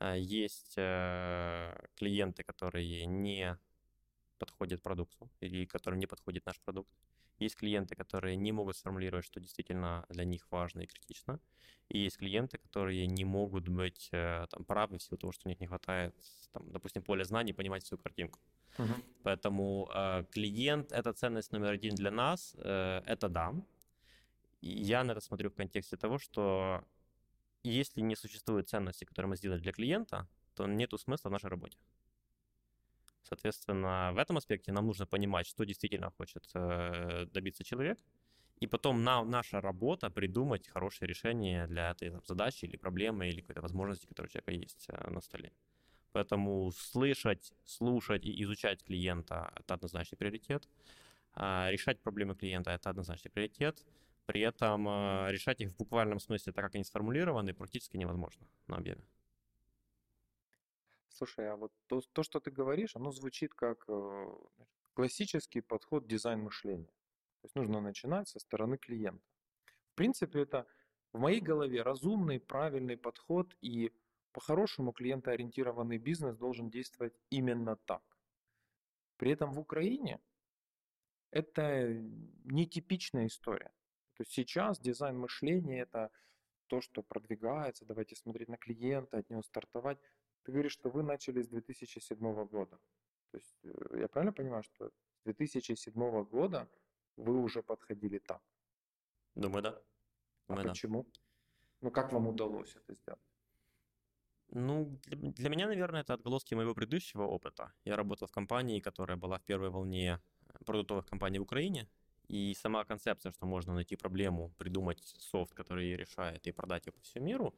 Э, 0.01 0.19
есть 0.19 0.75
клиенты, 0.75 2.43
которые 2.43 3.07
не 3.07 3.59
подходят 4.39 4.83
продукту 4.83 5.31
или 5.41 5.65
которым 5.65 5.99
не 5.99 6.07
подходит 6.07 6.45
наш 6.47 6.61
продукт. 6.61 6.93
Есть 7.39 7.57
клиенты, 7.57 7.95
которые 7.95 8.37
не 8.37 8.53
могут 8.53 8.77
сформулировать, 8.77 9.25
что 9.25 9.41
действительно 9.41 10.07
для 10.09 10.25
них 10.25 10.47
важно 10.51 10.81
и 10.81 10.87
критично. 10.87 11.39
И 11.89 11.99
есть 11.99 12.19
клиенты, 12.19 12.59
которые 12.59 13.07
не 13.07 13.25
могут 13.25 13.69
быть 13.69 14.09
э, 14.13 14.47
там, 14.51 14.65
правы 14.65 14.99
в 14.99 15.03
силу 15.03 15.19
того, 15.19 15.33
что 15.33 15.47
у 15.47 15.51
них 15.51 15.61
не 15.61 15.67
хватает, 15.67 16.15
там, 16.53 16.73
допустим, 16.73 17.03
поля 17.03 17.25
знаний, 17.25 17.53
понимать 17.53 17.85
всю 17.85 17.99
картинку. 17.99 18.41
Uh-huh. 18.79 19.05
Поэтому 19.23 19.89
э, 19.95 20.25
клиент— 20.33 20.93
это 20.93 21.13
ценность 21.13 21.53
номер 21.53 21.71
один 21.71 21.95
для 21.95 22.11
нас, 22.11 22.57
э, 22.59 23.03
это 23.07 23.29
да. 23.29 23.55
И 24.61 24.69
я 24.69 25.05
на 25.05 25.13
это 25.13 25.21
смотрю 25.21 25.51
в 25.51 25.55
контексте 25.55 25.97
того, 25.97 26.19
что 26.19 26.83
если 27.63 28.01
не 28.01 28.17
существует 28.17 28.69
ценности, 28.69 29.05
которые 29.05 29.29
мы 29.29 29.37
сделали 29.37 29.61
для 29.61 29.73
клиента, 29.73 30.29
то 30.55 30.67
нет 30.67 30.93
смысла 30.99 31.29
в 31.29 31.33
нашей 31.33 31.51
работе. 31.51 31.79
Соответственно, 33.29 34.13
в 34.15 34.19
этом 34.19 34.37
аспекте 34.37 34.73
нам 34.73 34.87
нужно 34.87 35.07
понимать, 35.07 35.47
что 35.47 35.65
действительно 35.65 36.11
хочет 36.11 36.45
э, 36.55 37.27
добиться 37.33 37.65
человек, 37.65 37.99
и 38.61 38.67
потом 38.67 39.03
на, 39.03 39.25
наша 39.25 39.61
работа 39.61 40.11
придумать 40.11 40.69
хорошее 40.69 41.09
решение 41.09 41.67
для 41.67 41.91
этой 41.91 42.13
задачи 42.25 42.65
или 42.67 42.77
проблемы, 42.77 43.29
или 43.29 43.41
какой-то 43.41 43.63
возможности, 43.63 44.07
которая 44.07 44.29
у 44.29 44.33
человека 44.33 44.53
есть 44.53 44.87
э, 44.89 45.11
на 45.11 45.21
столе. 45.21 45.53
Поэтому 46.13 46.71
слышать, 46.73 47.53
слушать 47.65 48.25
и 48.25 48.43
изучать 48.45 48.83
клиента– 48.85 49.53
это 49.57 49.75
однозначный 49.75 50.17
приоритет. 50.17 50.69
А 51.35 51.69
решать 51.71 52.01
проблемы 52.01 52.35
клиента– 52.35 52.71
это 52.73 52.91
однозначный 52.91 53.31
приоритет. 53.31 53.85
При 54.25 54.41
этом 54.41 54.89
э, 54.89 55.33
решать 55.33 55.61
их 55.61 55.73
в 55.73 55.77
буквальном 55.77 56.21
смысле, 56.21 56.53
так 56.53 56.65
как 56.65 56.75
они 56.77 56.85
сформулированы, 56.85 57.53
практически 57.53 57.97
невозможно 57.97 58.47
на 58.69 58.77
объеме. 58.77 59.03
Слушай, 61.17 61.51
а 61.51 61.57
вот 61.57 61.73
то, 61.87 62.03
то, 62.13 62.23
что 62.23 62.41
ты 62.41 62.51
говоришь, 62.51 62.95
оно 62.95 63.11
звучит 63.11 63.55
как 63.55 63.85
э, 63.89 64.27
классический 64.93 65.63
подход 65.63 66.07
дизайн 66.07 66.41
мышления. 66.41 66.93
То 67.41 67.45
есть 67.45 67.55
нужно 67.55 67.81
начинать 67.81 68.29
со 68.29 68.39
стороны 68.39 68.77
клиента. 68.77 69.25
В 69.93 69.95
принципе, 69.95 70.41
это 70.43 70.67
в 71.15 71.19
моей 71.19 71.41
голове 71.41 71.81
разумный, 71.81 72.39
правильный 72.39 72.99
подход, 72.99 73.57
и 73.63 73.93
по-хорошему 74.33 74.93
клиентоориентированный 74.93 75.97
бизнес 75.97 76.37
должен 76.37 76.69
действовать 76.69 77.15
именно 77.31 77.77
так. 77.77 78.03
При 79.17 79.31
этом 79.31 79.53
в 79.53 79.59
Украине 79.59 80.21
это 81.31 81.95
нетипичная 82.45 83.29
история. 83.29 83.73
То 84.19 84.23
есть 84.23 84.33
сейчас 84.33 84.79
дизайн 84.79 85.19
мышления 85.19 85.81
это 85.81 86.11
то, 86.67 86.83
что 86.83 87.03
продвигается, 87.03 87.87
давайте 87.87 88.17
смотреть 88.17 88.49
на 88.49 88.59
клиента, 88.59 89.17
от 89.17 89.31
него 89.31 89.43
стартовать. 89.43 89.99
Ты 90.47 90.53
говоришь, 90.53 90.73
что 90.73 90.91
вы 90.91 91.03
начали 91.03 91.43
с 91.43 91.49
2007 91.49 92.47
года. 92.47 92.79
То 93.33 93.39
есть 93.39 93.59
э, 93.65 93.99
я 94.01 94.09
правильно 94.09 94.33
понимаю, 94.33 94.63
что 94.63 94.89
с 94.89 95.25
2007 95.25 96.25
года 96.25 96.69
вы 97.17 97.43
уже 97.43 97.63
подходили 97.63 98.19
так? 98.19 98.41
Думаю, 99.35 99.63
да. 99.63 99.83
Думаю, 100.49 100.67
а 100.67 100.69
почему? 100.69 101.03
Да. 101.03 101.11
Ну, 101.81 101.91
как 101.91 102.13
вам 102.13 102.29
удалось 102.29 102.77
это 102.77 102.95
сделать? 102.95 103.21
Ну, 104.51 105.01
для, 105.07 105.33
для 105.33 105.49
меня, 105.49 105.67
наверное, 105.67 106.03
это 106.03 106.15
отголоски 106.15 106.55
моего 106.55 106.75
предыдущего 106.75 107.25
опыта. 107.25 107.73
Я 107.85 107.97
работал 107.97 108.29
в 108.29 108.33
компании, 108.33 108.79
которая 108.79 109.17
была 109.17 109.39
в 109.39 109.43
первой 109.43 109.71
волне 109.71 110.21
э, 110.49 110.65
продуктовых 110.65 111.07
компаний 111.07 111.41
в 111.41 111.43
Украине, 111.43 111.89
и 112.29 112.55
сама 112.55 112.85
концепция, 112.85 113.33
что 113.33 113.47
можно 113.47 113.75
найти 113.75 113.97
проблему, 113.97 114.53
придумать 114.59 115.03
софт, 115.19 115.55
который 115.55 115.87
ее 115.87 115.97
решает, 115.97 116.47
и 116.47 116.53
продать 116.53 116.87
ее 116.87 116.93
по 116.93 117.01
всему 117.01 117.27
миру, 117.27 117.55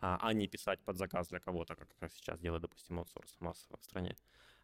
а, 0.00 0.18
а 0.20 0.32
не 0.32 0.46
писать 0.48 0.80
под 0.84 0.96
заказ 0.96 1.28
для 1.28 1.40
кого-то, 1.40 1.74
как 1.74 1.88
сейчас 2.12 2.38
делает, 2.38 2.62
допустим, 2.62 2.98
аутсорс 2.98 3.36
массово 3.40 3.78
в 3.78 3.84
стране. 3.84 4.16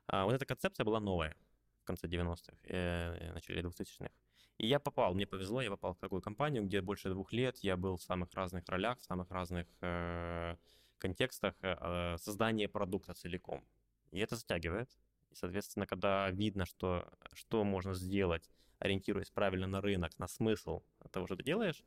А, 0.07 0.25
вот 0.25 0.35
эта 0.35 0.47
концепция 0.47 0.85
была 0.85 1.01
новая 1.01 1.37
в 1.83 1.87
конце 1.87 2.07
90-х, 2.07 2.57
э, 2.63 3.33
начале 3.33 3.61
2000-х. 3.61 4.11
И 4.59 4.67
я 4.67 4.79
попал, 4.79 5.15
мне 5.15 5.27
повезло, 5.27 5.61
я 5.61 5.71
попал 5.71 5.95
в 5.95 5.99
такую 5.99 6.23
компанию, 6.23 6.65
где 6.65 6.81
больше 6.81 7.11
двух 7.11 7.33
лет 7.33 7.59
я 7.59 7.77
был 7.77 7.97
в 7.97 8.03
самых 8.03 8.33
разных 8.35 8.69
ролях, 8.69 8.99
в 8.99 9.05
самых 9.05 9.31
разных 9.31 9.67
э, 9.81 10.57
контекстах 10.99 11.55
э, 11.63 11.77
э 11.81 12.19
создания 12.19 12.69
продукта 12.69 13.15
целиком. 13.15 13.65
И 14.13 14.21
это 14.21 14.37
затягивает. 14.37 14.89
И, 15.31 15.35
соответственно, 15.35 15.87
когда 15.87 16.31
видно, 16.31 16.65
что, 16.65 17.11
что 17.33 17.65
можно 17.65 17.95
сделать, 17.95 18.49
ориентируясь 18.79 19.31
правильно 19.31 19.67
на 19.67 19.81
рынок, 19.81 20.19
на 20.19 20.29
смысл 20.29 20.83
того, 21.11 21.27
что 21.27 21.37
ты 21.37 21.43
делаешь, 21.43 21.85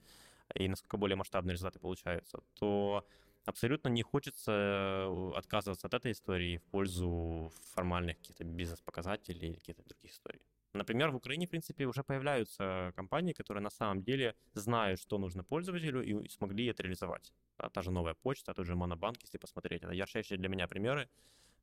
и 0.53 0.67
насколько 0.67 0.97
более 0.97 1.15
масштабные 1.15 1.53
результаты 1.53 1.79
получаются, 1.79 2.39
то 2.53 3.07
абсолютно 3.47 3.89
не 3.89 4.03
хочется 4.03 4.51
э, 4.51 5.31
отказываться 5.35 5.87
от 5.87 5.93
этой 5.93 6.11
истории 6.11 6.57
в 6.57 6.63
пользу 6.63 7.51
формальных 7.73 8.17
каких-то 8.17 8.43
бизнес-показателей 8.43 9.47
или 9.47 9.55
каких-то 9.55 9.83
других 9.83 10.11
историй. 10.11 10.41
Например, 10.73 11.11
в 11.11 11.15
Украине, 11.15 11.47
в 11.47 11.49
принципе, 11.49 11.85
уже 11.85 12.03
появляются 12.03 12.91
компании, 12.95 13.33
которые 13.33 13.63
на 13.63 13.69
самом 13.69 14.03
деле 14.03 14.35
знают, 14.53 14.99
что 14.99 15.17
нужно 15.17 15.43
пользователю 15.43 16.03
и 16.03 16.29
смогли 16.29 16.65
это 16.65 16.83
реализовать. 16.83 17.33
Да, 17.57 17.69
та 17.69 17.81
же 17.81 17.91
новая 17.91 18.13
почта, 18.13 18.53
тот 18.53 18.65
же 18.65 18.75
Монобанк, 18.75 19.17
если 19.21 19.37
посмотреть. 19.37 19.83
Это 19.83 19.93
ярчайшие 19.93 20.37
для 20.37 20.49
меня 20.49 20.67
примеры 20.67 21.09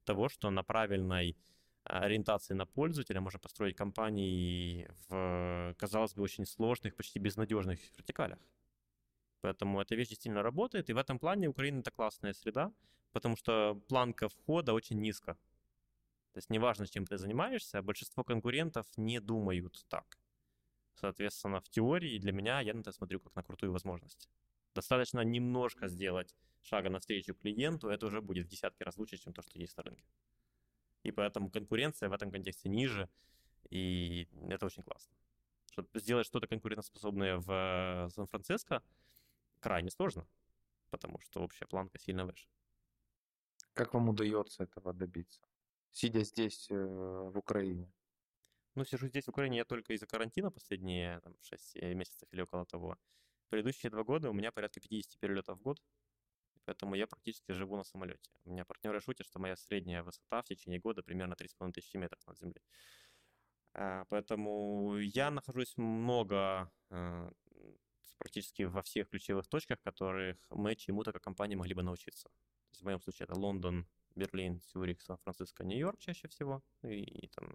того, 0.05 0.29
что 0.29 0.51
на 0.51 0.63
правильной 0.63 1.37
ориентации 1.85 2.55
на 2.55 2.65
пользователя 2.67 3.21
можно 3.21 3.39
построить 3.39 3.77
компании 3.77 4.89
в, 5.09 5.75
казалось 5.79 6.15
бы, 6.15 6.23
очень 6.23 6.47
сложных, 6.47 6.97
почти 6.97 7.19
безнадежных 7.19 7.79
вертикалях. 7.99 8.39
Поэтому 9.45 9.79
эта 9.79 9.95
вещь 9.95 10.09
действительно 10.09 10.43
работает, 10.43 10.89
и 10.89 10.95
в 10.95 10.97
этом 10.97 11.19
плане 11.19 11.49
Украина 11.49 11.81
это 11.81 11.91
классная 11.91 12.33
среда, 12.33 12.73
потому 13.13 13.37
что 13.37 13.75
планка 13.89 14.31
входа 14.31 14.73
очень 14.73 14.99
низко. 14.99 15.35
То 16.33 16.39
есть 16.39 16.49
неважно, 16.49 16.87
чем 16.87 17.05
ты 17.05 17.19
занимаешься, 17.19 17.83
большинство 17.83 18.25
конкурентов 18.25 18.87
не 18.97 19.21
думают 19.21 19.85
так. 19.89 20.19
Соответственно, 20.95 21.61
в 21.61 21.69
теории 21.69 22.19
для 22.19 22.33
меня 22.33 22.61
я 22.63 22.73
на 22.73 22.81
это 22.81 22.93
смотрю 22.93 23.21
как 23.21 23.37
на 23.37 23.43
крутую 23.43 23.71
возможность. 23.71 24.31
Достаточно 24.75 25.21
немножко 25.21 25.89
сделать 25.89 26.35
шага 26.63 26.89
навстречу 26.89 27.35
клиенту, 27.35 27.89
это 27.89 28.07
уже 28.07 28.23
будет 28.23 28.47
в 28.47 28.49
десятки 28.49 28.83
раз 28.83 28.97
лучше, 28.97 29.19
чем 29.19 29.35
то, 29.35 29.43
что 29.43 29.59
есть 29.59 29.77
на 29.77 29.83
рынке. 29.83 30.09
И 31.03 31.13
поэтому 31.13 31.51
конкуренция 31.51 32.09
в 32.09 32.15
этом 32.15 32.31
контексте 32.31 32.71
ниже, 32.71 33.11
и 33.69 34.27
это 34.49 34.65
очень 34.65 34.83
классно. 34.83 35.15
Сделать 35.93 36.27
что-то 36.27 36.47
конкурентоспособное 36.47 37.37
в 37.37 37.51
э, 37.51 38.09
Сан-Франциско, 38.09 38.83
крайне 39.65 39.91
сложно, 39.91 40.27
потому 40.91 41.19
что 41.21 41.41
общая 41.41 41.67
планка 41.67 41.99
сильно 41.99 42.27
выше. 42.27 42.47
Как 43.73 43.95
вам 43.95 44.11
удается 44.11 44.65
этого 44.65 44.93
добиться, 44.93 45.41
сидя 45.91 46.23
здесь, 46.23 46.71
э, 46.71 46.75
в 46.75 47.39
Украине? 47.39 47.91
Ну, 48.75 48.85
сижу 48.85 49.09
здесь, 49.09 49.25
в 49.25 49.31
Украине, 49.31 49.57
я 49.57 49.65
только 49.65 49.95
из-за 49.95 50.07
карантина 50.07 50.51
последние 50.51 51.21
там, 51.21 51.35
6 51.41 51.77
месяцев 51.95 52.29
или 52.31 52.43
около 52.43 52.67
того. 52.67 52.99
Предыдущие 53.49 53.91
два 53.91 54.05
года 54.05 54.29
у 54.29 54.35
меня 54.35 54.53
порядка 54.53 54.81
50 54.81 55.19
перелетов 55.19 55.59
в 55.59 55.63
год, 55.63 55.83
поэтому 56.67 56.95
я 56.95 57.07
практически 57.07 57.53
живу 57.53 57.77
на 57.77 57.85
самолете. 57.85 58.31
У 58.45 58.51
меня 58.51 58.67
партнеры 58.67 59.01
шутят, 59.01 59.27
что 59.27 59.39
моя 59.39 59.57
средняя 59.57 60.03
высота 60.03 60.43
в 60.43 60.45
течение 60.45 60.79
года 60.79 61.03
примерно 61.03 61.35
3,5 61.35 61.73
тысячи 61.73 61.97
метров 61.97 62.21
над 62.27 62.39
землей. 62.39 62.63
А, 63.73 64.05
поэтому 64.11 64.99
я 64.99 65.31
нахожусь 65.31 65.75
много 65.79 66.71
практически 68.19 68.63
во 68.63 68.83
всех 68.83 69.09
ключевых 69.09 69.47
точках, 69.47 69.81
которых 69.83 70.37
мы 70.51 70.75
чему-то 70.75 71.13
как 71.13 71.23
компания 71.23 71.57
могли 71.57 71.75
бы 71.75 71.83
научиться. 71.83 72.29
То 72.29 72.71
есть 72.71 72.83
в 72.83 72.85
моем 72.85 73.01
случае 73.01 73.25
это 73.25 73.39
Лондон, 73.39 73.87
Берлин, 74.15 74.61
Цюрих, 74.61 75.03
Сан-Франциско, 75.03 75.65
Нью-Йорк 75.65 75.99
чаще 75.99 76.29
всего, 76.29 76.63
и, 76.83 77.03
и, 77.03 77.29
там, 77.29 77.49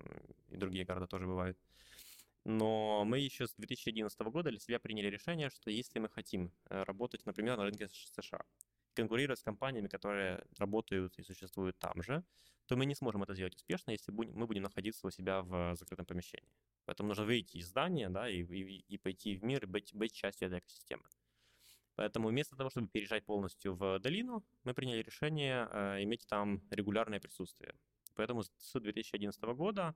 и 0.49 0.57
другие 0.57 0.85
города 0.85 1.07
тоже 1.07 1.25
бывают. 1.25 1.57
Но 2.45 3.03
мы 3.05 3.19
еще 3.19 3.47
с 3.47 3.53
2011 3.55 4.19
года 4.21 4.49
для 4.49 4.59
себя 4.59 4.79
приняли 4.79 5.07
решение, 5.07 5.49
что 5.49 5.69
если 5.69 5.99
мы 5.99 6.09
хотим 6.09 6.51
э, 6.69 6.83
работать, 6.83 7.25
например, 7.25 7.57
на 7.57 7.65
рынке 7.65 7.89
США, 7.89 8.43
конкурировать 8.93 9.39
с 9.39 9.43
компаниями, 9.43 9.87
которые 9.87 10.43
работают 10.57 11.17
и 11.19 11.23
существуют 11.23 11.77
там 11.79 12.01
же, 12.01 12.23
то 12.65 12.75
мы 12.75 12.85
не 12.85 12.95
сможем 12.95 13.23
это 13.23 13.33
сделать 13.33 13.55
успешно, 13.55 13.91
если 13.91 14.11
мы 14.11 14.45
будем 14.45 14.63
находиться 14.63 15.07
у 15.07 15.11
себя 15.11 15.41
в 15.41 15.75
закрытом 15.75 16.05
помещении. 16.05 16.51
Поэтому 16.89 17.09
нужно 17.09 17.25
выйти 17.25 17.57
из 17.57 17.67
здания 17.67 18.09
да, 18.09 18.27
и, 18.27 18.41
и, 18.41 18.83
и 18.87 18.97
пойти 18.97 19.37
в 19.37 19.43
мир, 19.43 19.63
и 19.63 19.67
быть, 19.67 19.93
быть 19.93 20.11
частью 20.11 20.47
этой 20.47 20.57
экосистемы. 20.57 21.03
Поэтому 21.93 22.29
вместо 22.29 22.55
того, 22.55 22.71
чтобы 22.71 22.87
переезжать 22.87 23.25
полностью 23.25 23.75
в 23.75 23.99
долину, 23.99 24.43
мы 24.63 24.73
приняли 24.73 25.03
решение 25.03 25.69
э, 25.71 26.01
иметь 26.01 26.25
там 26.25 26.63
регулярное 26.71 27.19
присутствие. 27.19 27.75
Поэтому 28.15 28.41
с 28.41 28.79
2011 28.79 29.39
года, 29.55 29.95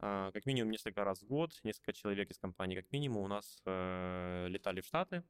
э, 0.00 0.30
как 0.32 0.44
минимум 0.44 0.72
несколько 0.72 1.04
раз 1.04 1.22
в 1.22 1.28
год, 1.28 1.52
несколько 1.62 1.92
человек 1.92 2.28
из 2.32 2.38
компании, 2.38 2.74
как 2.74 2.90
минимум, 2.90 3.22
у 3.22 3.28
нас 3.28 3.62
э, 3.64 4.48
летали 4.48 4.80
в 4.80 4.86
Штаты 4.86 5.22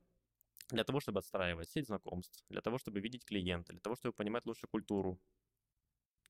для 0.71 0.85
того, 0.85 1.01
чтобы 1.01 1.19
отстраивать 1.19 1.69
сеть 1.69 1.89
знакомств, 1.89 2.43
для 2.49 2.63
того, 2.63 2.79
чтобы 2.79 3.01
видеть 3.01 3.27
клиента, 3.27 3.75
для 3.75 3.83
того, 3.83 3.97
чтобы 3.97 4.15
понимать 4.15 4.47
лучше 4.47 4.67
культуру 4.67 5.21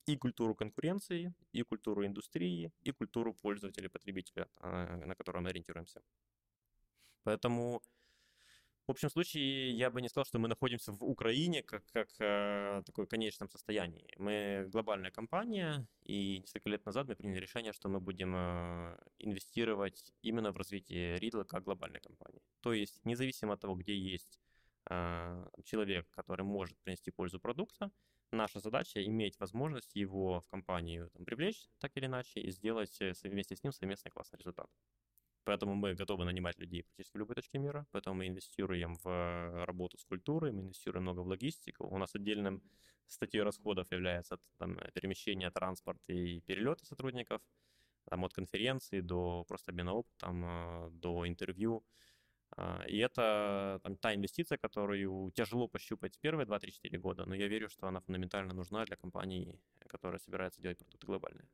и 0.06 0.16
культуру 0.16 0.54
конкуренции, 0.54 1.34
и 1.52 1.62
культуру 1.62 2.04
индустрии, 2.04 2.72
и 2.82 2.92
культуру 2.92 3.34
пользователя, 3.34 3.88
потребителя, 3.88 4.48
а, 4.56 4.96
на 5.06 5.14
которую 5.14 5.42
мы 5.42 5.50
ориентируемся. 5.50 6.02
Поэтому 7.24 7.82
в 8.88 8.90
общем 8.90 9.10
случае, 9.10 9.70
я 9.70 9.90
бы 9.90 10.02
не 10.02 10.08
сказал, 10.08 10.24
что 10.24 10.40
мы 10.40 10.48
находимся 10.48 10.92
в 10.92 11.04
Украине 11.04 11.62
как, 11.62 11.84
как 11.92 12.08
э, 12.18 12.82
такой 12.84 13.06
конечном 13.06 13.48
состоянии. 13.48 14.12
Мы 14.18 14.68
глобальная 14.72 15.12
компания, 15.12 15.86
и 16.02 16.40
несколько 16.40 16.68
лет 16.68 16.84
назад 16.84 17.06
мы 17.06 17.14
приняли 17.14 17.38
решение, 17.38 17.72
что 17.72 17.88
мы 17.88 18.00
будем 18.00 18.34
э, 18.34 18.96
инвестировать 19.20 20.12
именно 20.22 20.50
в 20.50 20.56
развитие 20.56 21.16
Ридла 21.20 21.44
как 21.44 21.62
глобальной 21.62 22.00
компании. 22.00 22.42
То 22.60 22.72
есть, 22.72 23.00
независимо 23.04 23.54
от 23.54 23.60
того, 23.60 23.76
где 23.76 23.96
есть 23.96 24.40
э, 24.90 25.46
человек, 25.64 26.08
который 26.10 26.44
может 26.44 26.76
принести 26.80 27.12
пользу 27.12 27.38
продукта, 27.38 27.92
наша 28.32 28.60
задача 28.60 29.04
иметь 29.04 29.38
возможность 29.38 29.94
его 29.94 30.40
в 30.40 30.48
компанию 30.48 31.10
там, 31.10 31.24
привлечь 31.24 31.68
так 31.78 31.96
или 31.96 32.06
иначе 32.06 32.40
и 32.40 32.50
сделать 32.50 33.00
э, 33.00 33.12
вместе 33.24 33.56
с 33.56 33.62
ним 33.62 33.72
совместный 33.72 34.10
классный 34.10 34.38
результат. 34.38 34.68
Поэтому 35.44 35.74
мы 35.74 35.94
готовы 35.94 36.24
нанимать 36.24 36.58
людей 36.58 36.84
практически 36.84 37.16
в 37.16 37.20
любой 37.20 37.34
точке 37.34 37.58
мира. 37.58 37.86
Поэтому 37.90 38.16
мы 38.16 38.28
инвестируем 38.28 38.94
в 38.94 39.08
э, 39.08 39.64
работу 39.64 39.98
с 39.98 40.04
культурой, 40.04 40.52
мы 40.52 40.62
инвестируем 40.62 41.02
много 41.02 41.20
в 41.20 41.26
логистику. 41.26 41.86
У 41.86 41.98
нас 41.98 42.14
отдельным 42.14 42.62
статьей 43.06 43.42
расходов 43.42 43.90
является 43.90 44.38
там, 44.58 44.78
перемещение, 44.94 45.50
транспорт 45.50 46.00
и 46.08 46.40
перелеты 46.42 46.84
сотрудников. 46.84 47.42
Там, 48.10 48.24
от 48.24 48.32
конференции 48.32 49.00
до 49.00 49.44
просто 49.44 49.72
обмена 49.72 49.94
опытом, 49.94 50.44
э, 50.44 50.90
до 50.92 51.26
интервью. 51.26 51.84
А, 52.56 52.84
и 52.86 52.98
это 52.98 53.80
там, 53.82 53.96
та 53.96 54.14
инвестиция, 54.14 54.58
которую 54.58 55.30
тяжело 55.32 55.68
пощупать 55.68 56.18
первые 56.20 56.46
2-3-4 56.46 56.98
года, 56.98 57.24
но 57.26 57.34
я 57.34 57.48
верю, 57.48 57.68
что 57.68 57.86
она 57.86 58.00
фундаментально 58.00 58.54
нужна 58.54 58.84
для 58.84 58.96
компании, 58.96 59.58
которая 59.88 60.18
собирается 60.18 60.60
делать 60.60 60.78
продукты 60.78 61.06
глобальные. 61.06 61.48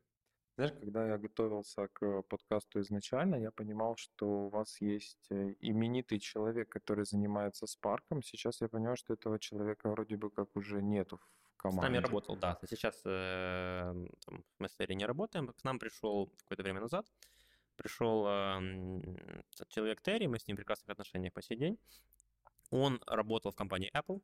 Знаешь, 0.59 0.73
когда 0.81 1.07
я 1.07 1.17
готовился 1.17 1.87
к 1.87 2.21
подкасту 2.23 2.81
изначально, 2.81 3.35
я 3.35 3.49
понимал, 3.49 3.95
что 3.95 4.25
у 4.27 4.49
вас 4.49 4.81
есть 4.81 5.31
э, 5.31 5.55
именитый 5.61 6.19
человек, 6.19 6.67
который 6.67 7.05
занимается 7.05 7.65
Спарком. 7.65 8.21
Сейчас 8.21 8.59
я 8.59 8.67
понимаю, 8.67 8.97
что 8.97 9.13
этого 9.13 9.39
человека 9.39 9.89
вроде 9.89 10.17
бы 10.17 10.29
как 10.29 10.57
уже 10.57 10.81
нету 10.81 11.17
в 11.17 11.55
команде. 11.55 11.81
С 11.81 11.83
нами 11.83 11.97
работал, 11.97 12.35
да. 12.35 12.59
Сейчас 12.69 13.01
э, 13.05 13.93
там, 14.25 14.43
мы 14.59 14.67
с 14.67 14.75
Терри 14.75 14.95
не 14.95 15.05
работаем. 15.05 15.47
К 15.47 15.63
нам 15.63 15.79
пришел 15.79 16.29
какое-то 16.43 16.63
время 16.63 16.81
назад. 16.81 17.05
Пришел 17.79 18.25
э, 18.27 19.01
человек 19.69 20.01
Терри, 20.01 20.27
мы 20.27 20.37
с 20.37 20.45
ним 20.47 20.57
в 20.57 20.59
прекрасных 20.59 20.89
отношениях 20.89 21.31
по 21.31 21.41
сей 21.41 21.55
день. 21.55 21.79
Он 22.71 23.01
работал 23.07 23.51
в 23.53 23.55
компании 23.55 23.89
Apple, 23.95 24.21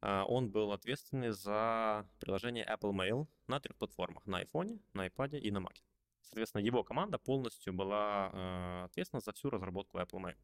а, 0.00 0.24
он 0.24 0.50
был 0.50 0.72
ответственный 0.72 1.30
за 1.30 2.08
приложение 2.18 2.66
Apple 2.66 2.92
Mail 2.92 3.28
на 3.46 3.60
трех 3.60 3.76
платформах, 3.76 4.26
на 4.26 4.42
iPhone, 4.42 4.80
на 4.94 5.06
iPad 5.06 5.38
и 5.38 5.48
на 5.52 5.58
Mac. 5.58 5.76
Соответственно, 6.22 6.60
его 6.60 6.82
команда 6.82 7.18
полностью 7.18 7.72
была 7.72 8.30
э, 8.32 8.84
ответственна 8.86 9.20
за 9.20 9.32
всю 9.32 9.48
разработку 9.50 9.98
Apple 9.98 10.20
Mail. 10.20 10.36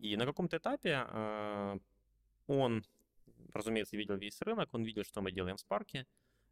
И 0.00 0.16
на 0.16 0.26
каком-то 0.26 0.56
этапе 0.56 1.06
он, 2.48 2.84
разумеется, 3.54 3.96
видел 3.96 4.16
весь 4.16 4.42
рынок, 4.42 4.74
он 4.74 4.82
видел, 4.82 5.04
что 5.04 5.20
мы 5.20 5.30
делаем 5.30 5.56
в 5.56 5.60
Spark, 5.64 6.04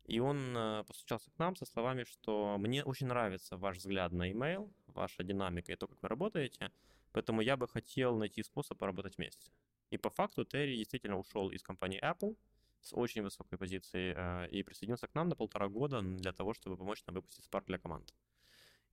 и 0.08 0.20
он 0.20 0.56
э, 0.56 0.84
постучался 0.84 1.30
к 1.30 1.38
нам 1.38 1.54
со 1.54 1.66
словами, 1.66 2.04
что 2.04 2.56
мне 2.58 2.82
очень 2.82 3.06
нравится 3.06 3.58
ваш 3.58 3.76
взгляд 3.76 4.10
на 4.10 4.32
email, 4.32 4.72
ваша 4.86 5.22
динамика 5.22 5.70
и 5.72 5.76
то, 5.76 5.86
как 5.86 6.02
вы 6.02 6.08
работаете, 6.08 6.72
поэтому 7.12 7.42
я 7.42 7.58
бы 7.58 7.68
хотел 7.68 8.16
найти 8.16 8.42
способ 8.42 8.78
поработать 8.78 9.18
вместе. 9.18 9.52
И 9.90 9.98
по 9.98 10.08
факту 10.08 10.46
Терри 10.46 10.76
действительно 10.76 11.18
ушел 11.18 11.50
из 11.50 11.62
компании 11.62 12.02
Apple 12.02 12.38
с 12.80 12.94
очень 12.94 13.22
высокой 13.22 13.58
позиции 13.58 14.14
э, 14.16 14.48
и 14.48 14.62
присоединился 14.62 15.08
к 15.08 15.14
нам 15.14 15.28
на 15.28 15.36
полтора 15.36 15.68
года 15.68 16.00
для 16.00 16.32
того, 16.32 16.54
чтобы 16.54 16.78
помочь 16.78 17.04
нам 17.06 17.14
выпустить 17.16 17.46
Spark 17.46 17.64
для 17.66 17.78
команд. 17.78 18.14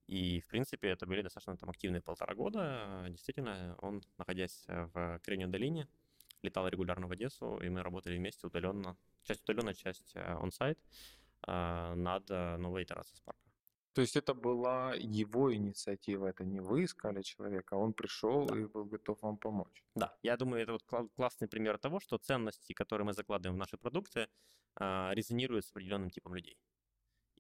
И, 0.08 0.42
в 0.42 0.48
принципе, 0.48 0.90
это 0.90 1.06
были 1.06 1.22
достаточно 1.22 1.56
там 1.56 1.70
активные 1.70 2.02
полтора 2.02 2.36
года. 2.36 3.06
Действительно, 3.10 3.76
он, 3.82 4.04
находясь 4.18 4.66
в 4.68 5.20
Кремниевой 5.24 5.52
долине, 5.52 5.88
летал 6.46 6.68
регулярно 6.68 7.08
в 7.08 7.12
Одессу, 7.12 7.58
и 7.58 7.70
мы 7.70 7.84
работали 7.84 8.18
вместе 8.18 8.48
удаленно, 8.48 8.98
часть 9.24 9.44
удаленно, 9.44 9.74
часть 9.74 10.16
он-сайт 10.42 10.80
э, 11.48 11.52
э, 11.52 11.96
над 11.96 12.30
новой 12.60 12.84
итерацией 12.84 13.22
Spark. 13.22 13.36
То 13.96 14.02
есть 14.02 14.18
это 14.18 14.34
была 14.34 14.94
его 14.94 15.56
инициатива, 15.56 16.28
это 16.28 16.44
не 16.44 16.60
вы 16.60 16.84
искали 16.84 17.22
человека, 17.22 17.76
а 17.76 17.80
он 17.80 17.94
пришел 17.94 18.46
да. 18.46 18.58
и 18.58 18.66
был 18.66 18.86
готов 18.86 19.22
вам 19.22 19.38
помочь. 19.38 19.84
Да, 19.96 20.18
я 20.22 20.36
думаю, 20.36 20.64
это 20.64 20.74
вот 20.74 21.12
классный 21.16 21.48
пример 21.48 21.78
того, 21.78 22.02
что 22.02 22.18
ценности, 22.18 22.74
которые 22.74 23.06
мы 23.06 23.14
закладываем 23.14 23.56
в 23.56 23.60
наши 23.60 23.78
продукты, 23.78 24.28
а, 24.76 25.14
резонируют 25.14 25.66
с 25.66 25.72
определенным 25.72 26.10
типом 26.10 26.36
людей. 26.36 26.58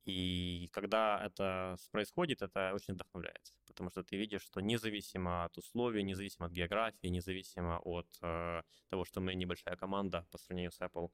И 0.05 0.69
когда 0.71 1.19
это 1.25 1.77
происходит, 1.91 2.43
это 2.43 2.73
очень 2.75 2.93
вдохновляет, 2.93 3.51
потому 3.67 3.89
что 3.89 4.03
ты 4.03 4.17
видишь, 4.17 4.43
что 4.43 4.61
независимо 4.61 5.45
от 5.45 5.57
условий, 5.57 6.03
независимо 6.03 6.45
от 6.45 6.51
географии, 6.51 7.07
независимо 7.07 7.79
от 7.79 8.07
э, 8.21 8.61
того, 8.89 9.03
что 9.05 9.19
мы 9.19 9.33
небольшая 9.33 9.75
команда 9.75 10.27
по 10.31 10.37
сравнению 10.37 10.71
с 10.71 10.79
Apple, 10.79 11.09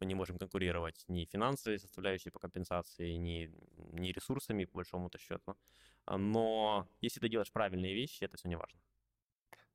мы 0.00 0.06
не 0.06 0.14
можем 0.14 0.38
конкурировать 0.38 1.04
ни 1.08 1.24
финансовой 1.24 1.78
составляющей 1.78 2.30
по 2.30 2.40
компенсации, 2.40 3.12
ни, 3.12 3.50
ни 3.92 4.12
ресурсами, 4.12 4.64
по 4.64 4.78
большому-то 4.78 5.18
счету. 5.18 5.56
Но 6.06 6.88
если 7.00 7.20
ты 7.20 7.28
делаешь 7.28 7.52
правильные 7.52 7.94
вещи, 7.94 8.24
это 8.24 8.36
все 8.36 8.48
не 8.48 8.56
важно. 8.56 8.80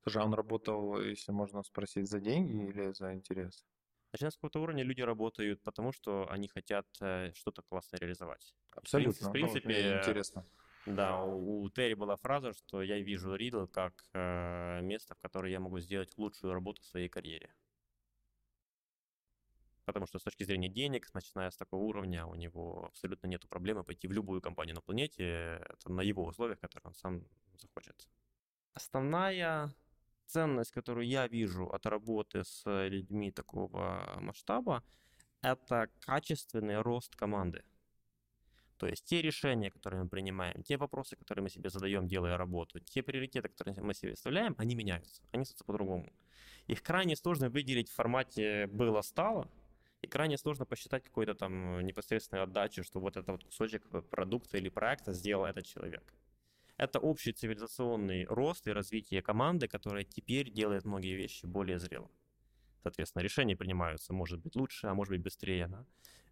Слушай, 0.02 0.22
а 0.22 0.26
он 0.26 0.34
работал, 0.34 1.00
если 1.00 1.32
можно 1.32 1.62
спросить, 1.62 2.08
за 2.08 2.20
деньги 2.20 2.68
или 2.68 2.92
за 2.92 3.14
интерес? 3.14 3.64
Начиная 4.12 4.30
с 4.30 4.34
какого-то 4.34 4.60
уровня 4.60 4.82
люди 4.82 5.02
работают 5.02 5.62
потому, 5.62 5.92
что 5.92 6.28
они 6.30 6.48
хотят 6.48 6.86
э, 7.00 7.32
что-то 7.34 7.62
классно 7.62 7.96
реализовать. 7.96 8.54
Абсолютно. 8.72 9.28
В 9.28 9.32
принципе, 9.32 9.68
ну, 9.68 9.98
интересно. 9.98 10.44
Да, 10.86 11.22
у, 11.22 11.62
у 11.62 11.70
Терри 11.70 11.94
была 11.94 12.16
фраза, 12.16 12.52
что 12.52 12.82
я 12.82 12.98
вижу 12.98 13.34
Ридл 13.34 13.66
как 13.66 14.04
э, 14.14 14.80
место, 14.82 15.14
в 15.14 15.20
которое 15.20 15.52
я 15.52 15.60
могу 15.60 15.78
сделать 15.78 16.16
лучшую 16.16 16.54
работу 16.54 16.82
в 16.82 16.86
своей 16.86 17.08
карьере 17.08 17.54
потому 19.90 20.06
что 20.06 20.20
с 20.20 20.22
точки 20.22 20.44
зрения 20.44 20.68
денег, 20.68 21.12
начиная 21.14 21.50
с 21.50 21.56
такого 21.56 21.82
уровня, 21.82 22.24
у 22.24 22.36
него 22.36 22.84
абсолютно 22.86 23.26
нет 23.26 23.48
проблемы 23.48 23.82
пойти 23.82 24.06
в 24.06 24.12
любую 24.12 24.40
компанию 24.40 24.76
на 24.76 24.80
планете, 24.80 25.60
это 25.68 25.92
на 25.92 26.00
его 26.00 26.24
условиях, 26.24 26.60
которые 26.60 26.88
он 26.88 26.94
сам 26.94 27.24
захочет. 27.54 28.08
Основная 28.74 29.74
ценность, 30.30 30.72
которую 30.72 31.06
я 31.06 31.26
вижу 31.28 31.66
от 31.66 31.86
работы 31.86 32.44
с 32.44 32.62
людьми 32.88 33.30
такого 33.30 34.18
масштаба, 34.20 34.82
это 35.42 35.88
качественный 36.00 36.80
рост 36.80 37.16
команды. 37.16 37.64
То 38.76 38.86
есть 38.86 39.04
те 39.04 39.20
решения, 39.20 39.70
которые 39.70 40.02
мы 40.02 40.08
принимаем, 40.08 40.62
те 40.62 40.78
вопросы, 40.78 41.16
которые 41.16 41.42
мы 41.42 41.50
себе 41.50 41.68
задаем, 41.68 42.06
делая 42.06 42.38
работу, 42.38 42.80
те 42.80 43.02
приоритеты, 43.02 43.48
которые 43.48 43.82
мы 43.82 43.94
себе 43.94 44.14
вставляем, 44.14 44.54
они 44.58 44.74
меняются, 44.74 45.22
они 45.32 45.44
становятся 45.44 45.64
по-другому. 45.64 46.10
Их 46.66 46.82
крайне 46.82 47.16
сложно 47.16 47.50
выделить 47.50 47.90
в 47.90 47.94
формате 47.94 48.66
«было-стало», 48.68 49.50
и 50.02 50.06
крайне 50.06 50.38
сложно 50.38 50.64
посчитать 50.64 51.04
какой-то 51.04 51.34
там 51.34 51.78
э, 51.78 51.82
непосредственную 51.82 52.44
отдачу, 52.44 52.82
что 52.82 53.00
вот 53.00 53.16
это 53.16 53.32
вот 53.32 53.44
кусочек 53.44 53.82
э, 53.92 54.00
продукта 54.00 54.56
или 54.56 54.70
проекта 54.70 55.12
сделал 55.12 55.44
этот 55.44 55.66
человек. 55.66 56.02
Это 56.80 56.98
общий 56.98 57.32
цивилизационный 57.32 58.24
рост 58.24 58.66
и 58.66 58.72
развитие 58.72 59.20
команды, 59.20 59.68
которая 59.68 60.02
теперь 60.02 60.50
делает 60.50 60.86
многие 60.86 61.14
вещи 61.14 61.44
более 61.44 61.78
зрело. 61.78 62.10
Соответственно, 62.82 63.22
решения 63.22 63.54
принимаются, 63.54 64.14
может 64.14 64.40
быть, 64.40 64.56
лучше, 64.56 64.86
а 64.86 64.94
может 64.94 65.10
быть, 65.10 65.20
быстрее. 65.20 65.68
Да? 65.68 65.84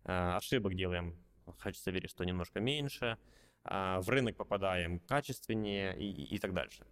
А, 0.05 0.37
ошибок 0.39 0.75
делаем, 0.75 1.23
хочется 1.59 1.91
верить, 1.91 2.09
что 2.09 2.25
немножко 2.25 2.61
меньше. 2.61 3.19
А, 3.63 4.01
в 4.01 4.09
рынок 4.09 4.37
попадаем 4.37 5.01
качественнее 5.01 5.95
и, 5.99 6.11
и, 6.11 6.37
и 6.37 6.39
так 6.39 6.55
дальше. 6.55 6.87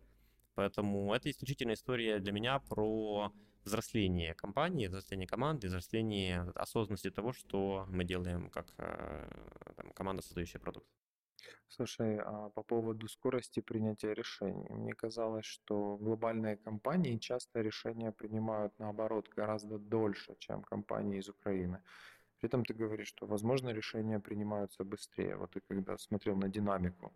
Поэтому 0.55 1.15
это 1.15 1.31
исключительно 1.31 1.73
история 1.73 2.19
для 2.19 2.33
меня 2.33 2.59
про 2.59 3.33
взросление 3.65 4.35
компании, 4.35 4.87
взросление 4.87 5.27
команды, 5.27 5.69
взросление 5.69 6.43
осознанности 6.57 7.11
того, 7.11 7.33
что 7.33 7.87
мы 7.89 8.05
делаем 8.05 8.51
как 8.51 8.67
э, 8.77 9.31
там, 9.77 9.93
команда, 9.93 10.23
создающая 10.23 10.61
продукт. 10.61 10.87
Слушай, 11.69 12.19
а 12.19 12.51
по 12.51 12.63
поводу 12.63 13.09
скорости 13.09 13.61
принятия 13.61 14.15
решений. 14.15 14.69
Мне 14.71 14.95
казалось, 14.95 15.47
что 15.47 15.97
глобальные 15.97 16.57
компании 16.57 17.19
часто 17.19 17.61
решения 17.61 18.13
принимают, 18.13 18.79
наоборот, 18.79 19.29
гораздо 19.37 19.79
дольше, 19.79 20.37
чем 20.39 20.63
компании 20.63 21.19
из 21.19 21.29
Украины. 21.29 21.83
При 22.39 22.49
этом 22.49 22.65
ты 22.65 22.75
говоришь, 22.75 23.09
что, 23.09 23.27
возможно, 23.27 23.71
решения 23.71 24.21
принимаются 24.21 24.85
быстрее. 24.85 25.37
Вот 25.37 25.51
ты 25.53 25.61
когда 25.61 25.99
смотрел 25.99 26.37
на 26.37 26.49
динамику 26.49 27.13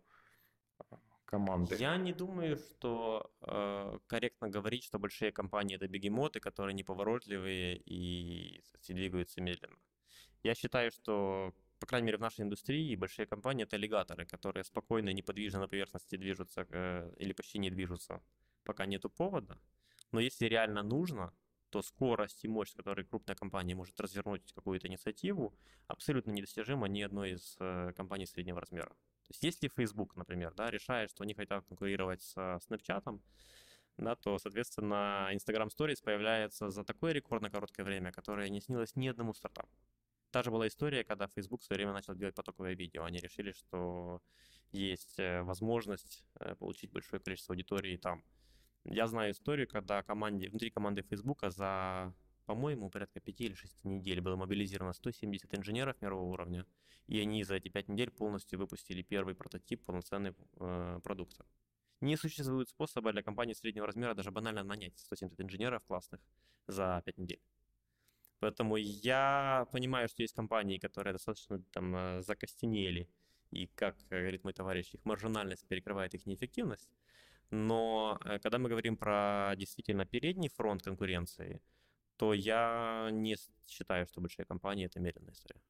команды. 1.31 1.75
Я 1.75 1.97
не 1.97 2.13
думаю, 2.13 2.57
что 2.57 3.31
э, 3.41 3.99
корректно 4.07 4.49
говорить, 4.49 4.83
что 4.83 4.99
большие 4.99 5.31
компании 5.31 5.75
это 5.75 5.87
бегемоты, 5.87 6.39
которые 6.39 6.73
неповоротливые 6.73 7.77
и 7.77 8.61
двигаются 8.87 9.41
медленно. 9.41 9.77
Я 10.43 10.55
считаю, 10.55 10.91
что, 10.91 11.53
по 11.81 11.87
крайней 11.87 12.05
мере, 12.05 12.17
в 12.17 12.21
нашей 12.21 12.41
индустрии 12.41 12.95
большие 12.95 13.25
компании 13.25 13.63
это 13.63 13.75
аллигаторы, 13.75 14.25
которые 14.27 14.63
спокойно 14.63 15.09
и 15.09 15.13
неподвижно 15.15 15.61
на 15.61 15.67
поверхности 15.67 16.15
движутся 16.15 16.67
э, 16.69 17.11
или 17.17 17.33
почти 17.33 17.57
не 17.57 17.71
движутся, 17.71 18.21
пока 18.63 18.85
нету 18.85 19.09
повода. 19.09 19.57
Но 20.11 20.19
если 20.19 20.45
реально 20.45 20.83
нужно, 20.83 21.33
то 21.71 21.81
скорость 21.81 22.45
и 22.45 22.47
мощь, 22.47 22.69
с 22.69 22.75
которой 22.75 23.03
крупная 23.03 23.35
компания 23.35 23.73
может 23.73 23.99
развернуть 23.99 24.53
какую-то 24.53 24.87
инициативу, 24.87 25.57
абсолютно 25.87 26.29
недостижима 26.31 26.87
ни 26.87 27.01
одной 27.01 27.31
из 27.31 27.57
э, 27.59 27.93
компаний 27.97 28.27
среднего 28.27 28.59
размера. 28.59 28.89
То 28.89 29.29
есть 29.29 29.43
если 29.43 29.67
Facebook, 29.67 30.15
например, 30.15 30.53
да, 30.53 30.69
решает, 30.69 31.09
что 31.09 31.23
они 31.23 31.33
хотят 31.33 31.65
конкурировать 31.65 32.21
с 32.21 32.37
Snapchat, 32.37 33.19
да, 33.97 34.15
то, 34.15 34.37
соответственно, 34.37 35.29
Instagram 35.33 35.69
Stories 35.69 36.03
появляется 36.03 36.69
за 36.69 36.83
такое 36.83 37.13
рекордно 37.13 37.49
короткое 37.49 37.83
время, 37.85 38.11
которое 38.11 38.49
не 38.49 38.61
снилось 38.61 38.95
ни 38.95 39.07
одному 39.07 39.33
стартапу. 39.33 39.69
Та 40.31 40.43
же 40.43 40.51
была 40.51 40.67
история, 40.67 41.03
когда 41.03 41.27
Facebook 41.27 41.61
в 41.61 41.65
свое 41.65 41.77
время 41.77 41.93
начал 41.93 42.15
делать 42.15 42.35
потоковое 42.35 42.73
видео. 42.73 43.03
Они 43.03 43.19
решили, 43.19 43.51
что 43.51 44.21
есть 44.71 45.19
э, 45.19 45.41
возможность 45.43 46.23
э, 46.39 46.55
получить 46.55 46.91
большое 46.91 47.21
количество 47.21 47.53
аудитории 47.53 47.97
там. 47.97 48.23
Я 48.85 49.07
знаю 49.07 49.31
историю, 49.33 49.67
когда 49.67 50.01
команде, 50.03 50.49
внутри 50.49 50.71
команды 50.71 51.03
Facebook 51.03 51.43
за, 51.47 52.13
по-моему, 52.45 52.89
порядка 52.89 53.19
5 53.19 53.41
или 53.41 53.53
6 53.53 53.83
недель 53.83 54.21
было 54.21 54.37
мобилизировано 54.37 54.93
170 54.93 55.53
инженеров 55.53 56.01
мирового 56.01 56.31
уровня, 56.31 56.65
и 57.07 57.19
они 57.19 57.43
за 57.43 57.55
эти 57.55 57.67
5 57.67 57.89
недель 57.89 58.09
полностью 58.09 58.57
выпустили 58.57 59.01
первый 59.01 59.35
прототип 59.35 59.83
полноценного 59.83 60.35
э, 60.59 60.99
продукта. 61.03 61.45
Не 61.99 62.15
существует 62.15 62.69
способа 62.69 63.11
для 63.11 63.21
компании 63.21 63.53
среднего 63.53 63.85
размера 63.85 64.15
даже 64.15 64.31
банально 64.31 64.63
нанять 64.63 64.97
170 64.97 65.39
инженеров 65.41 65.83
классных 65.83 66.21
за 66.67 67.01
5 67.05 67.17
недель. 67.17 67.41
Поэтому 68.41 68.75
я 68.75 69.67
понимаю, 69.71 70.07
что 70.09 70.23
есть 70.23 70.33
компании, 70.33 70.79
которые 70.79 71.13
достаточно 71.13 71.59
там 71.71 71.95
э, 71.95 72.21
закостенели, 72.23 73.07
и, 73.51 73.67
как 73.67 73.95
говорит 74.09 74.43
мой 74.43 74.53
товарищ, 74.53 74.95
их 74.95 75.05
маржинальность 75.05 75.67
перекрывает 75.67 76.15
их 76.15 76.25
неэффективность. 76.25 76.89
Но 77.51 78.17
э, 78.25 78.39
когда 78.39 78.57
мы 78.57 78.69
говорим 78.69 78.97
про 78.97 79.53
действительно 79.57 80.05
передний 80.05 80.49
фронт 80.49 80.81
конкуренции, 80.81 81.61
то 82.17 82.33
я 82.33 83.09
не 83.11 83.35
считаю, 83.67 84.07
что 84.07 84.21
большие 84.21 84.45
компании 84.45 84.87
это 84.87 84.99
медленная 84.99 85.33
история. 85.33 85.61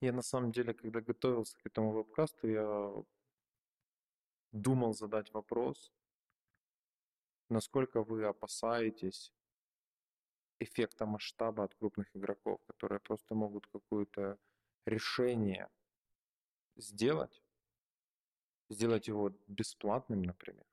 Я 0.00 0.12
на 0.12 0.22
самом 0.22 0.50
деле, 0.50 0.72
когда 0.72 1.02
готовился 1.02 1.58
к 1.58 1.66
этому 1.66 1.92
вебкасту, 1.92 2.48
я 2.48 2.92
думал 4.52 4.94
задать 4.94 5.30
вопрос, 5.34 5.92
насколько 7.50 8.02
вы 8.02 8.24
опасаетесь 8.24 9.30
эффекта 10.60 11.06
масштаба 11.06 11.64
от 11.64 11.74
крупных 11.74 12.14
игроков, 12.14 12.60
которые 12.66 13.00
просто 13.00 13.34
могут 13.34 13.66
какое-то 13.66 14.38
решение 14.86 15.68
сделать, 16.76 17.42
сделать 18.68 19.08
его 19.08 19.30
бесплатным, 19.48 20.22
например, 20.22 20.66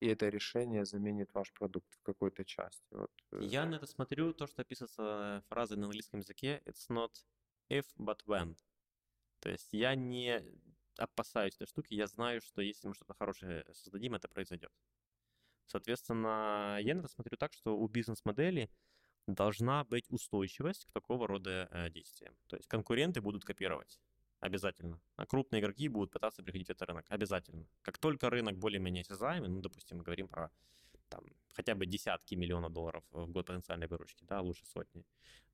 и 0.00 0.06
это 0.08 0.28
решение 0.28 0.84
заменит 0.84 1.32
ваш 1.32 1.52
продукт 1.52 1.94
в 1.94 2.02
какой-то 2.02 2.44
части. 2.44 2.84
Вот. 2.90 3.10
Э, 3.32 3.38
Я 3.40 3.66
на 3.66 3.76
это 3.76 3.86
смотрю, 3.86 4.32
то, 4.34 4.46
что 4.46 4.62
описывается 4.62 5.44
фразой 5.48 5.78
на 5.78 5.86
английском 5.86 6.20
языке, 6.20 6.62
it's 6.66 6.88
not 6.90 7.12
if, 7.70 7.86
but 7.96 8.18
when. 8.26 8.56
То 9.40 9.50
есть 9.50 9.72
я 9.72 9.94
не 9.94 10.42
опасаюсь 10.98 11.54
этой 11.54 11.66
штуки, 11.66 11.94
я 11.94 12.06
знаю, 12.06 12.40
что 12.40 12.62
если 12.62 12.88
мы 12.88 12.94
что-то 12.94 13.14
хорошее 13.14 13.64
создадим, 13.72 14.14
это 14.14 14.28
произойдет. 14.28 14.72
Соответственно, 15.66 16.78
я 16.80 16.94
на 16.94 17.00
это 17.00 17.08
смотрю 17.08 17.36
так, 17.36 17.52
что 17.52 17.78
у 17.78 17.88
бизнес-модели 17.88 18.70
должна 19.26 19.84
быть 19.84 20.06
устойчивость 20.10 20.86
к 20.86 20.92
такого 20.92 21.26
рода 21.26 21.68
э, 21.70 21.90
действиям. 21.90 22.34
То 22.48 22.56
есть 22.56 22.68
конкуренты 22.68 23.20
будут 23.20 23.44
копировать. 23.44 23.98
Обязательно. 24.40 25.00
А 25.16 25.24
крупные 25.24 25.60
игроки 25.60 25.88
будут 25.88 26.10
пытаться 26.10 26.42
приходить 26.42 26.66
в 26.66 26.70
этот 26.70 26.88
рынок. 26.88 27.06
Обязательно. 27.08 27.66
Как 27.82 27.98
только 27.98 28.28
рынок 28.28 28.58
более-менее 28.58 29.02
осязаемый, 29.02 29.48
ну, 29.48 29.60
допустим, 29.60 29.98
мы 29.98 30.02
говорим 30.02 30.26
про 30.26 30.50
там, 31.08 31.24
хотя 31.52 31.74
бы 31.74 31.86
десятки 31.86 32.34
миллионов 32.34 32.72
долларов 32.72 33.04
в 33.10 33.30
год 33.30 33.46
потенциальной 33.46 33.86
выручки, 33.86 34.24
да, 34.24 34.40
лучше 34.40 34.66
сотни, 34.66 35.04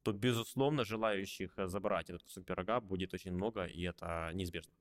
то, 0.03 0.13
безусловно, 0.13 0.85
желающих 0.85 1.53
забрать 1.67 2.09
этот 2.09 2.23
кусок 2.23 2.47
пирога 2.47 2.81
будет 2.81 3.13
очень 3.13 3.33
много, 3.33 3.67
и 3.67 3.83
это 3.83 4.31
неизбежно. 4.33 4.73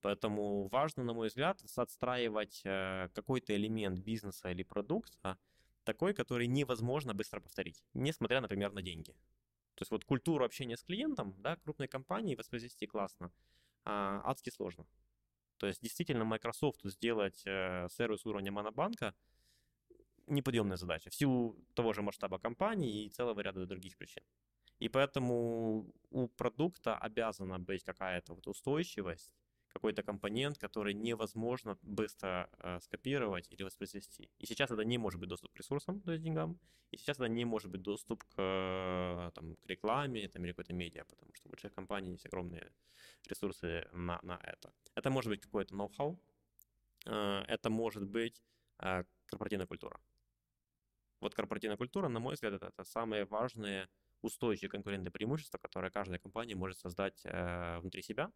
Поэтому 0.00 0.68
важно, 0.68 1.02
на 1.02 1.14
мой 1.14 1.28
взгляд, 1.28 1.60
отстраивать 1.76 2.60
э, 2.64 3.08
какой-то 3.14 3.56
элемент 3.56 3.98
бизнеса 4.00 4.50
или 4.50 4.62
продукта 4.62 5.38
такой, 5.84 6.14
который 6.14 6.46
невозможно 6.46 7.14
быстро 7.14 7.40
повторить, 7.40 7.82
несмотря, 7.94 8.40
например, 8.40 8.72
на 8.72 8.82
деньги. 8.82 9.12
То 9.74 9.82
есть 9.82 9.90
вот 9.90 10.04
культуру 10.04 10.44
общения 10.44 10.76
с 10.76 10.82
клиентом, 10.82 11.34
да, 11.38 11.56
крупной 11.56 11.88
компании 11.88 12.36
воспроизвести 12.36 12.86
классно, 12.86 13.32
а, 13.84 14.22
адски 14.24 14.50
сложно. 14.50 14.86
То 15.58 15.66
есть 15.66 15.82
действительно 15.82 16.24
Microsoft 16.24 16.80
сделать 16.84 17.42
э, 17.46 17.88
сервис 17.90 18.26
уровня 18.26 18.52
монобанка 18.52 19.14
неподъемная 20.26 20.76
задача 20.76 21.10
в 21.10 21.14
силу 21.14 21.56
того 21.74 21.92
же 21.92 22.02
масштаба 22.02 22.38
компании 22.38 23.04
и 23.04 23.10
целого 23.10 23.40
ряда 23.40 23.66
других 23.66 23.96
причин. 23.96 24.22
И 24.80 24.88
поэтому 24.88 25.92
у 26.10 26.28
продукта 26.28 26.98
обязана 26.98 27.58
быть 27.58 27.84
какая-то 27.84 28.34
вот 28.34 28.46
устойчивость, 28.46 29.32
какой-то 29.74 30.02
компонент, 30.02 30.56
который 30.58 30.94
невозможно 30.94 31.76
быстро 31.82 32.48
э, 32.58 32.80
скопировать 32.80 33.48
или 33.50 33.64
воспроизвести. 33.64 34.30
И 34.38 34.46
сейчас 34.46 34.70
это 34.70 34.84
не 34.84 34.98
может 34.98 35.20
быть 35.20 35.28
доступ 35.28 35.52
к 35.52 35.58
ресурсам, 35.58 36.00
то 36.00 36.12
есть 36.12 36.22
деньгам, 36.22 36.58
и 36.92 36.96
сейчас 36.96 37.16
это 37.16 37.28
не 37.28 37.44
может 37.44 37.70
быть 37.70 37.82
доступ 37.82 38.22
к, 38.24 38.34
э, 38.38 39.30
там, 39.34 39.56
к 39.56 39.66
рекламе 39.66 40.28
там, 40.28 40.44
или 40.44 40.52
какой-то 40.52 40.72
медиа, 40.72 41.04
потому 41.04 41.34
что 41.34 41.48
у 41.48 41.50
больших 41.50 41.74
компаний 41.74 42.12
есть 42.12 42.26
огромные 42.26 42.70
ресурсы 43.28 43.88
на, 43.92 44.20
на 44.22 44.38
это. 44.42 44.72
Это 44.94 45.10
может 45.10 45.30
быть 45.30 45.40
какой-то 45.40 45.74
ноу-хау, 45.74 46.18
э, 47.06 47.44
это 47.48 47.68
может 47.68 48.04
быть 48.04 48.42
э, 48.78 49.04
корпоративная 49.26 49.66
культура. 49.66 50.00
Вот 51.20 51.34
корпоративная 51.34 51.76
культура, 51.76 52.08
на 52.08 52.20
мой 52.20 52.34
взгляд, 52.34 52.54
это, 52.54 52.66
это 52.66 52.84
самые 52.84 53.24
важные 53.24 53.88
устойчивые 54.22 54.70
конкурентные 54.70 55.10
преимущества, 55.10 55.58
которые 55.58 55.90
каждая 55.90 56.18
компания 56.18 56.54
может 56.54 56.78
создать 56.78 57.20
э, 57.24 57.78
внутри 57.80 58.02
себя, 58.02 58.30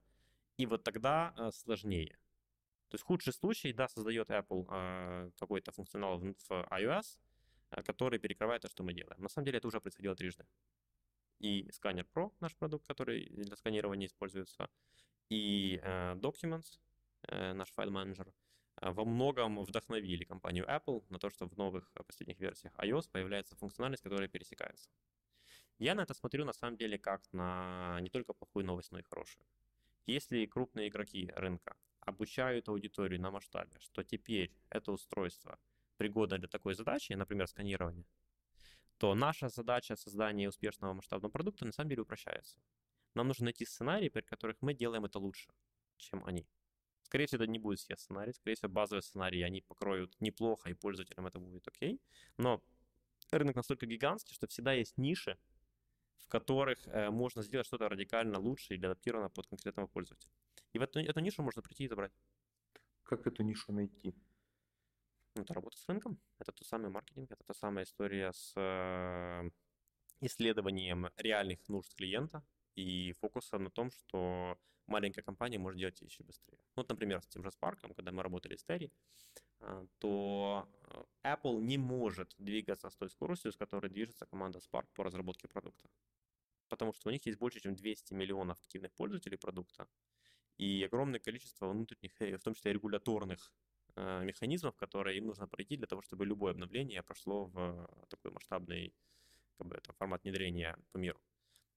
и 0.58 0.66
вот 0.66 0.84
тогда 0.84 1.32
э, 1.36 1.50
сложнее. 1.52 2.18
То 2.88 2.94
есть 2.94 3.04
худший 3.04 3.32
случай, 3.32 3.72
да, 3.72 3.88
создает 3.88 4.30
Apple 4.30 4.66
э, 4.70 5.30
какой-то 5.38 5.72
функционал 5.72 6.18
в, 6.18 6.34
в 6.34 6.50
iOS, 6.50 7.18
э, 7.70 7.82
который 7.82 8.18
перекрывает 8.18 8.62
то, 8.62 8.68
что 8.68 8.82
мы 8.82 8.92
делаем. 8.92 9.22
На 9.22 9.28
самом 9.28 9.46
деле 9.46 9.58
это 9.58 9.68
уже 9.68 9.80
происходило 9.80 10.16
трижды. 10.16 10.44
И 11.38 11.70
сканер 11.72 12.06
Pro, 12.12 12.32
наш 12.40 12.56
продукт, 12.56 12.86
который 12.86 13.28
для 13.30 13.56
сканирования 13.56 14.08
используется, 14.08 14.68
и 15.30 15.80
э, 15.82 16.14
Documents, 16.14 16.80
э, 17.28 17.52
наш 17.52 17.70
файл-менеджер, 17.70 18.32
э, 18.80 18.90
во 18.90 19.04
многом 19.04 19.62
вдохновили 19.62 20.24
компанию 20.24 20.64
Apple 20.66 21.04
на 21.10 21.18
то, 21.18 21.30
что 21.30 21.46
в 21.46 21.56
новых 21.56 21.92
э, 21.94 22.02
последних 22.02 22.40
версиях 22.40 22.74
iOS 22.78 23.08
появляется 23.12 23.54
функциональность, 23.54 24.02
которая 24.02 24.28
пересекается. 24.28 24.90
Я 25.78 25.94
на 25.94 26.00
это 26.00 26.14
смотрю 26.14 26.44
на 26.44 26.52
самом 26.52 26.76
деле 26.76 26.98
как 26.98 27.22
на 27.32 28.00
не 28.00 28.08
только 28.10 28.32
плохую 28.32 28.64
новость, 28.64 28.90
но 28.90 28.98
и 28.98 29.02
хорошую. 29.02 29.44
Если 30.08 30.46
крупные 30.46 30.88
игроки 30.88 31.30
рынка 31.36 31.76
обучают 32.00 32.70
аудиторию 32.70 33.20
на 33.20 33.30
масштабе, 33.30 33.78
что 33.78 34.02
теперь 34.02 34.50
это 34.70 34.90
устройство 34.90 35.58
пригодно 35.98 36.38
для 36.38 36.48
такой 36.48 36.72
задачи, 36.72 37.12
например, 37.12 37.46
сканирования, 37.46 38.06
то 38.96 39.14
наша 39.14 39.50
задача 39.50 39.96
создания 39.96 40.48
успешного 40.48 40.94
масштабного 40.94 41.30
продукта 41.30 41.66
на 41.66 41.72
самом 41.72 41.90
деле 41.90 42.02
упрощается. 42.02 42.58
Нам 43.12 43.28
нужно 43.28 43.44
найти 43.44 43.66
сценарии, 43.66 44.08
при 44.08 44.22
которых 44.22 44.56
мы 44.62 44.72
делаем 44.72 45.04
это 45.04 45.18
лучше, 45.18 45.52
чем 45.98 46.24
они. 46.24 46.48
Скорее 47.02 47.26
всего, 47.26 47.42
это 47.42 47.52
не 47.52 47.58
будет 47.58 47.80
все 47.80 47.94
сценарии. 47.94 48.32
Скорее 48.32 48.54
всего, 48.56 48.70
базовые 48.70 49.02
сценарии 49.02 49.42
они 49.42 49.60
покроют 49.60 50.18
неплохо, 50.20 50.70
и 50.70 50.74
пользователям 50.74 51.26
это 51.26 51.38
будет 51.38 51.68
окей. 51.68 52.00
Но 52.38 52.62
рынок 53.30 53.56
настолько 53.56 53.84
гигантский, 53.84 54.34
что 54.34 54.46
всегда 54.46 54.72
есть 54.72 54.96
ниши, 54.96 55.38
в 56.18 56.28
которых 56.28 56.86
э, 56.86 57.10
можно 57.10 57.42
сделать 57.42 57.66
что-то 57.66 57.88
радикально 57.88 58.38
лучше 58.38 58.74
или 58.74 58.86
адаптировано 58.86 59.30
под 59.30 59.46
конкретного 59.46 59.86
пользователя. 59.86 60.32
И 60.72 60.78
в 60.78 60.82
эту, 60.82 61.00
эту 61.00 61.20
нишу 61.20 61.42
можно 61.42 61.62
прийти 61.62 61.84
и 61.84 61.88
забрать. 61.88 62.12
Как 63.02 63.26
эту 63.26 63.42
нишу 63.42 63.72
найти? 63.72 64.14
Ну, 65.34 65.42
это 65.42 65.54
работа 65.54 65.78
с 65.78 65.88
рынком, 65.88 66.18
это 66.38 66.52
тот 66.52 66.66
самый 66.66 66.90
маркетинг, 66.90 67.30
это 67.30 67.44
та 67.44 67.54
самая 67.54 67.84
история 67.84 68.32
с 68.32 68.52
э, 68.56 69.50
исследованием 70.20 71.08
реальных 71.16 71.66
нужд 71.68 71.94
клиента 71.94 72.42
и 72.78 73.12
фокусом 73.20 73.64
на 73.64 73.70
том, 73.70 73.90
что 73.90 74.58
маленькая 74.86 75.22
компания 75.22 75.58
может 75.58 75.78
делать 75.78 76.00
еще 76.00 76.24
быстрее. 76.24 76.58
Вот, 76.76 76.88
например, 76.88 77.22
с 77.22 77.26
тем 77.26 77.42
же 77.42 77.50
Spark, 77.50 77.94
когда 77.94 78.12
мы 78.12 78.22
работали 78.22 78.56
с 78.56 78.64
Terry, 78.64 78.90
э, 79.60 79.86
то 79.98 80.68
э, 81.24 81.34
Apple 81.34 81.60
не 81.60 81.78
может 81.78 82.34
двигаться 82.38 82.88
с 82.88 82.96
той 82.96 83.10
скоростью, 83.10 83.52
с 83.52 83.56
которой 83.56 83.90
движется 83.90 84.26
команда 84.26 84.58
Spark 84.58 84.86
по 84.94 85.04
разработке 85.04 85.48
продукта 85.48 85.88
потому 86.68 86.92
что 86.92 87.08
у 87.08 87.12
них 87.12 87.26
есть 87.26 87.38
больше, 87.38 87.60
чем 87.60 87.74
200 87.74 88.14
миллионов 88.14 88.60
активных 88.60 88.92
пользователей 88.92 89.38
продукта 89.38 89.88
и 90.58 90.84
огромное 90.84 91.20
количество 91.20 91.68
внутренних, 91.68 92.12
э, 92.20 92.36
в 92.36 92.42
том 92.42 92.54
числе 92.54 92.72
регуляторных 92.72 93.52
э, 93.96 94.24
механизмов, 94.24 94.76
которые 94.76 95.18
им 95.18 95.26
нужно 95.26 95.48
пройти 95.48 95.76
для 95.76 95.86
того, 95.86 96.02
чтобы 96.02 96.26
любое 96.26 96.52
обновление 96.52 97.02
прошло 97.02 97.46
в 97.46 97.88
такой 98.08 98.30
масштабный 98.30 98.94
как 99.56 99.66
бы, 99.66 99.76
это, 99.76 99.92
формат 99.92 100.22
внедрения 100.24 100.76
по 100.92 100.98
миру. 100.98 101.20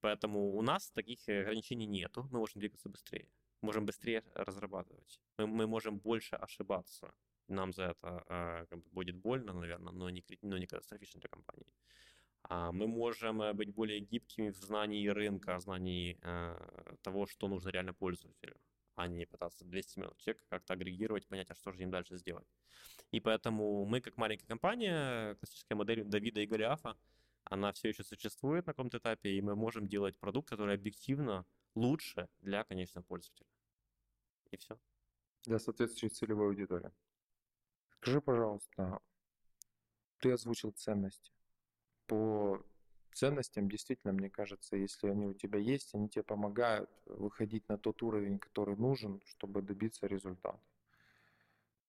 Поэтому 0.01 0.55
у 0.55 0.61
нас 0.61 0.91
таких 0.91 1.29
ограничений 1.29 1.87
нету, 1.87 2.27
мы 2.31 2.39
можем 2.39 2.59
двигаться 2.59 2.89
быстрее, 2.89 3.27
можем 3.61 3.85
быстрее 3.85 4.23
разрабатывать, 4.33 5.21
мы, 5.37 5.47
мы 5.47 5.67
можем 5.67 5.99
больше 5.99 6.35
ошибаться, 6.35 7.13
нам 7.47 7.73
за 7.73 7.83
это 7.83 8.23
э, 8.27 8.77
будет 8.91 9.15
больно, 9.15 9.53
наверное, 9.53 9.93
но 9.93 10.09
не, 10.09 10.23
но 10.41 10.57
не 10.57 10.65
катастрофично 10.65 11.19
для 11.19 11.29
компании. 11.29 11.67
А 12.43 12.71
мы 12.71 12.87
можем 12.87 13.41
э, 13.41 13.53
быть 13.53 13.73
более 13.73 13.99
гибкими 13.99 14.49
в 14.49 14.57
знании 14.57 15.07
рынка, 15.07 15.59
знании 15.59 16.17
э, 16.21 16.95
того, 17.01 17.25
что 17.27 17.47
нужно 17.47 17.69
реально 17.69 17.93
пользователю, 17.93 18.57
а 18.95 19.07
не 19.07 19.25
пытаться 19.25 19.65
200 19.65 19.99
минут 19.99 20.17
человека 20.17 20.45
как-то 20.49 20.73
агрегировать, 20.73 21.27
понять, 21.27 21.51
а 21.51 21.55
что 21.55 21.71
же 21.71 21.83
им 21.83 21.91
дальше 21.91 22.17
сделать. 22.17 22.47
И 23.11 23.19
поэтому 23.19 23.85
мы, 23.85 24.01
как 24.01 24.17
маленькая 24.17 24.47
компания, 24.47 25.35
классическая 25.35 25.75
модель 25.75 26.03
Давида 26.03 26.41
и 26.41 26.47
Голиафа, 26.47 26.97
она 27.51 27.73
все 27.73 27.89
еще 27.89 28.03
существует 28.03 28.65
на 28.65 28.73
каком-то 28.73 28.97
этапе, 28.97 29.29
и 29.31 29.41
мы 29.41 29.55
можем 29.55 29.85
делать 29.85 30.17
продукт, 30.17 30.49
который 30.49 30.75
объективно 30.75 31.45
лучше 31.75 32.29
для 32.39 32.63
конечного 32.63 33.03
пользователя. 33.03 33.47
И 34.51 34.57
все. 34.57 34.79
Для 35.43 35.59
соответствующей 35.59 36.15
целевой 36.15 36.47
аудитории. 36.47 36.91
Скажи, 37.97 38.21
пожалуйста, 38.21 38.99
ты 40.19 40.31
озвучил 40.31 40.71
ценности. 40.71 41.31
По 42.07 42.65
ценностям, 43.13 43.69
действительно, 43.69 44.13
мне 44.13 44.29
кажется, 44.29 44.77
если 44.77 45.09
они 45.09 45.25
у 45.25 45.33
тебя 45.33 45.59
есть, 45.59 45.93
они 45.93 46.07
тебе 46.07 46.23
помогают 46.23 46.89
выходить 47.05 47.67
на 47.67 47.77
тот 47.77 48.01
уровень, 48.01 48.39
который 48.39 48.77
нужен, 48.77 49.21
чтобы 49.25 49.61
добиться 49.61 50.07
результата. 50.07 50.59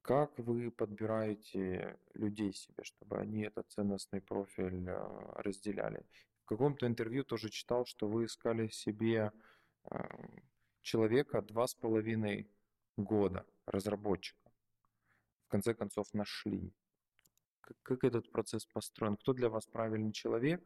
Как 0.03 0.37
вы 0.39 0.71
подбираете 0.71 1.99
людей 2.15 2.53
себе, 2.53 2.83
чтобы 2.83 3.19
они 3.19 3.43
этот 3.43 3.71
ценностный 3.71 4.21
профиль 4.21 4.91
а, 4.91 5.43
разделяли? 5.43 6.05
В 6.43 6.47
каком-то 6.47 6.87
интервью 6.87 7.25
тоже 7.25 7.51
читал, 7.51 7.87
что 7.87 8.09
вы 8.09 8.25
искали 8.25 8.69
себе 8.69 9.33
человека 10.83 11.43
два 11.43 11.67
с 11.67 11.75
половиной 11.75 12.51
года, 12.97 13.47
разработчика. 13.67 14.51
В 15.47 15.49
конце 15.49 15.75
концов 15.75 16.13
нашли. 16.13 16.73
Как, 17.61 18.05
этот 18.05 18.31
процесс 18.31 18.67
построен? 18.67 19.17
Кто 19.17 19.33
для 19.33 19.49
вас 19.49 19.67
правильный 19.67 20.13
человек? 20.13 20.63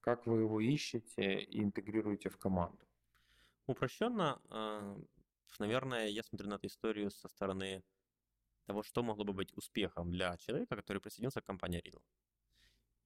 Как 0.00 0.26
вы 0.26 0.40
его 0.40 0.60
ищете 0.60 1.40
и 1.40 1.62
интегрируете 1.62 2.30
в 2.30 2.38
команду? 2.38 2.78
Упрощенно, 3.66 4.40
а, 4.48 4.98
наверное, 5.58 6.08
я 6.08 6.22
смотрю 6.22 6.48
на 6.48 6.54
эту 6.54 6.68
историю 6.68 7.10
со 7.10 7.28
стороны 7.28 7.82
того, 8.68 8.82
что 8.82 9.02
могло 9.02 9.24
бы 9.24 9.32
быть 9.32 9.56
успехом 9.56 10.10
для 10.10 10.36
человека, 10.36 10.76
который 10.76 11.00
присоединился 11.00 11.40
к 11.40 11.46
компании 11.46 11.80
Riddle. 11.80 12.02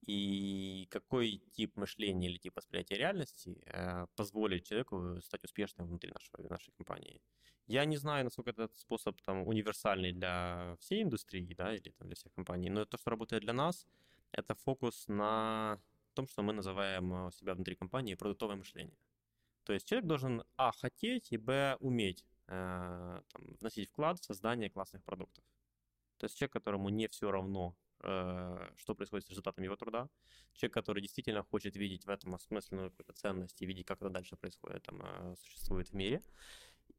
И 0.08 0.88
какой 0.90 1.42
тип 1.56 1.76
мышления 1.76 2.28
или 2.28 2.38
тип 2.38 2.56
восприятия 2.56 2.98
реальности 2.98 3.62
э, 3.66 4.06
позволит 4.16 4.64
человеку 4.64 5.20
стать 5.22 5.44
успешным 5.44 5.86
внутри 5.86 6.10
нашего, 6.10 6.48
нашей 6.48 6.72
компании. 6.72 7.20
Я 7.68 7.84
не 7.84 7.96
знаю, 7.96 8.24
насколько 8.24 8.50
этот 8.50 8.74
способ 8.76 9.22
там, 9.22 9.46
универсальный 9.46 10.12
для 10.12 10.76
всей 10.80 11.02
индустрии 11.02 11.54
да, 11.54 11.74
или 11.74 11.90
там, 11.90 12.08
для 12.08 12.16
всех 12.16 12.32
компаний, 12.34 12.70
но 12.70 12.84
то, 12.84 12.98
что 12.98 13.10
работает 13.10 13.42
для 13.42 13.52
нас, 13.52 13.86
это 14.32 14.54
фокус 14.54 15.08
на 15.08 15.78
том, 16.14 16.26
что 16.26 16.42
мы 16.42 16.52
называем 16.52 17.30
себя 17.32 17.54
внутри 17.54 17.76
компании 17.76 18.16
продуктовое 18.16 18.56
мышление. 18.56 18.98
То 19.64 19.72
есть 19.72 19.88
человек 19.88 20.08
должен, 20.08 20.42
а, 20.56 20.72
хотеть, 20.72 21.32
и, 21.32 21.38
б, 21.38 21.76
уметь 21.80 22.26
э, 22.48 23.22
там, 23.32 23.42
вносить 23.60 23.88
вклад 23.88 24.18
в 24.18 24.24
создание 24.24 24.68
классных 24.70 25.04
продуктов. 25.04 25.44
То 26.22 26.26
есть 26.26 26.38
человек, 26.38 26.52
которому 26.52 26.88
не 26.88 27.08
все 27.08 27.32
равно, 27.32 27.74
э, 28.04 28.68
что 28.76 28.94
происходит 28.94 29.26
с 29.26 29.30
результатами 29.30 29.64
его 29.64 29.74
труда, 29.74 30.08
человек, 30.54 30.72
который 30.72 31.02
действительно 31.02 31.42
хочет 31.42 31.74
видеть 31.74 32.06
в 32.06 32.10
этом 32.10 32.36
осмысленную 32.36 32.90
какую-то 32.90 33.12
ценность 33.12 33.60
и 33.60 33.66
видеть, 33.66 33.86
как 33.86 34.00
это 34.00 34.08
дальше 34.08 34.36
происходит, 34.36 34.84
там, 34.84 35.02
э, 35.02 35.34
существует 35.40 35.88
в 35.88 35.94
мире. 35.94 36.22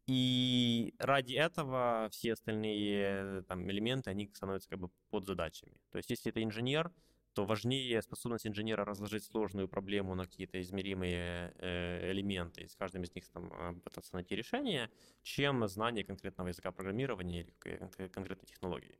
И 0.07 0.93
ради 0.99 1.35
этого 1.35 2.09
все 2.11 2.33
остальные 2.33 3.43
там, 3.43 3.71
элементы, 3.71 4.09
они 4.09 4.29
становятся 4.33 4.67
как 4.67 4.79
бы 4.79 4.89
под 5.09 5.25
задачами. 5.25 5.79
То 5.91 5.99
есть 5.99 6.09
если 6.09 6.29
это 6.29 6.43
инженер, 6.43 6.91
то 7.33 7.45
важнее 7.45 8.01
способность 8.01 8.45
инженера 8.45 8.83
разложить 8.83 9.23
сложную 9.23 9.69
проблему 9.69 10.15
на 10.15 10.25
какие-то 10.25 10.61
измеримые 10.61 11.53
э, 11.59 12.11
элементы, 12.11 12.63
и 12.63 12.67
с 12.67 12.75
каждым 12.75 13.03
из 13.03 13.15
них 13.15 13.29
там, 13.29 13.79
пытаться 13.79 14.13
найти 14.15 14.35
решение, 14.35 14.91
чем 15.21 15.65
знание 15.69 16.03
конкретного 16.03 16.49
языка 16.49 16.73
программирования 16.73 17.41
или 17.41 18.09
конкретной 18.09 18.47
технологии. 18.47 18.99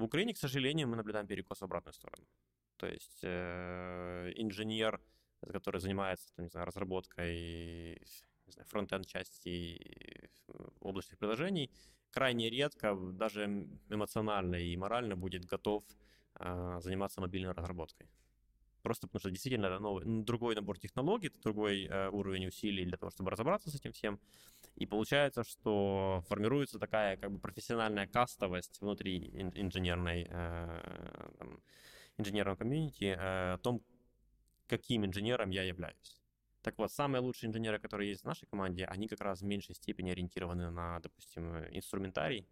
В 0.00 0.04
Украине, 0.04 0.32
к 0.32 0.38
сожалению, 0.38 0.88
мы 0.88 0.96
наблюдаем 0.96 1.26
перекос 1.26 1.60
в 1.60 1.64
обратную 1.64 1.92
сторону. 1.92 2.26
То 2.78 2.86
есть 2.86 3.20
э, 3.22 4.32
инженер, 4.36 4.98
который 5.52 5.78
занимается 5.80 6.34
там, 6.34 6.44
не 6.46 6.48
знаю, 6.48 6.66
разработкой 6.66 8.00
фронтенд 8.66 9.06
части 9.06 10.30
облачных 10.80 11.18
приложений, 11.18 11.70
крайне 12.10 12.48
редко, 12.48 12.94
даже 12.94 13.68
эмоционально 13.90 14.56
и 14.56 14.74
морально 14.76 15.16
будет 15.16 15.44
готов 15.44 15.84
э, 16.36 16.80
заниматься 16.80 17.20
мобильной 17.20 17.52
разработкой. 17.52 18.08
Просто 18.82 19.06
потому 19.06 19.20
что 19.20 19.30
действительно 19.30 19.78
новый, 19.78 20.04
другой 20.06 20.54
набор 20.54 20.78
технологий, 20.78 21.30
другой 21.42 21.84
э, 21.84 22.08
уровень 22.10 22.46
усилий 22.46 22.84
для 22.84 22.96
того, 22.96 23.10
чтобы 23.10 23.30
разобраться 23.30 23.70
с 23.70 23.74
этим 23.74 23.92
всем. 23.92 24.18
И 24.76 24.86
получается, 24.86 25.44
что 25.44 26.24
формируется 26.28 26.78
такая 26.78 27.16
как 27.16 27.30
бы 27.30 27.38
профессиональная 27.38 28.06
кастовость 28.06 28.80
внутри 28.80 29.28
инженерной, 29.54 30.26
э, 30.30 31.30
там, 31.38 31.60
инженерного 32.16 32.56
комьюнити 32.56 33.04
э, 33.04 33.54
о 33.54 33.58
том, 33.58 33.82
каким 34.66 35.04
инженером 35.04 35.50
я 35.50 35.62
являюсь. 35.64 36.20
Так 36.62 36.78
вот, 36.78 36.92
самые 36.92 37.22
лучшие 37.22 37.48
инженеры, 37.48 37.78
которые 37.78 38.10
есть 38.10 38.22
в 38.22 38.26
нашей 38.26 38.46
команде, 38.46 38.84
они 38.84 39.08
как 39.08 39.20
раз 39.20 39.40
в 39.40 39.44
меньшей 39.44 39.74
степени 39.74 40.10
ориентированы 40.10 40.70
на, 40.70 41.00
допустим, 41.00 41.56
инструментарий, 41.70 42.46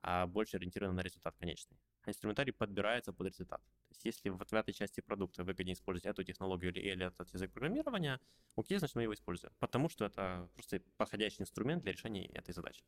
а 0.00 0.26
больше 0.26 0.56
ориентированы 0.56 0.94
на 0.94 1.02
результат 1.02 1.36
конечный. 1.36 1.78
А 2.04 2.10
инструментарий 2.10 2.52
подбирается 2.52 3.12
под 3.12 3.26
результат. 3.28 3.60
Есть 4.04 4.24
если 4.24 4.30
в 4.30 4.52
этой 4.52 4.72
части 4.72 5.00
продукта 5.00 5.44
выгоднее 5.44 5.74
использовать 5.74 6.06
эту 6.06 6.24
технологию 6.24 6.72
или, 6.72 6.80
или 6.80 7.06
этот 7.06 7.32
язык 7.32 7.52
программирования, 7.52 8.20
окей, 8.56 8.78
значит 8.78 8.96
мы 8.96 9.02
его 9.02 9.14
используем. 9.14 9.52
Потому 9.58 9.88
что 9.88 10.04
это 10.04 10.48
просто 10.54 10.80
подходящий 10.96 11.42
инструмент 11.42 11.82
для 11.82 11.92
решения 11.92 12.26
этой 12.26 12.52
задачи. 12.52 12.84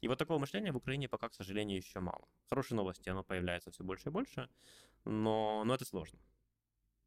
И 0.00 0.08
вот 0.08 0.18
такого 0.18 0.38
мышления 0.38 0.72
в 0.72 0.76
Украине 0.76 1.08
пока, 1.08 1.28
к 1.28 1.34
сожалению, 1.34 1.76
еще 1.76 2.00
мало. 2.00 2.26
Хорошие 2.48 2.76
новости, 2.76 3.08
оно 3.08 3.22
появляется 3.24 3.70
все 3.70 3.84
больше 3.84 4.08
и 4.08 4.12
больше, 4.12 4.48
но, 5.04 5.64
но 5.64 5.74
это 5.74 5.84
сложно. 5.84 6.18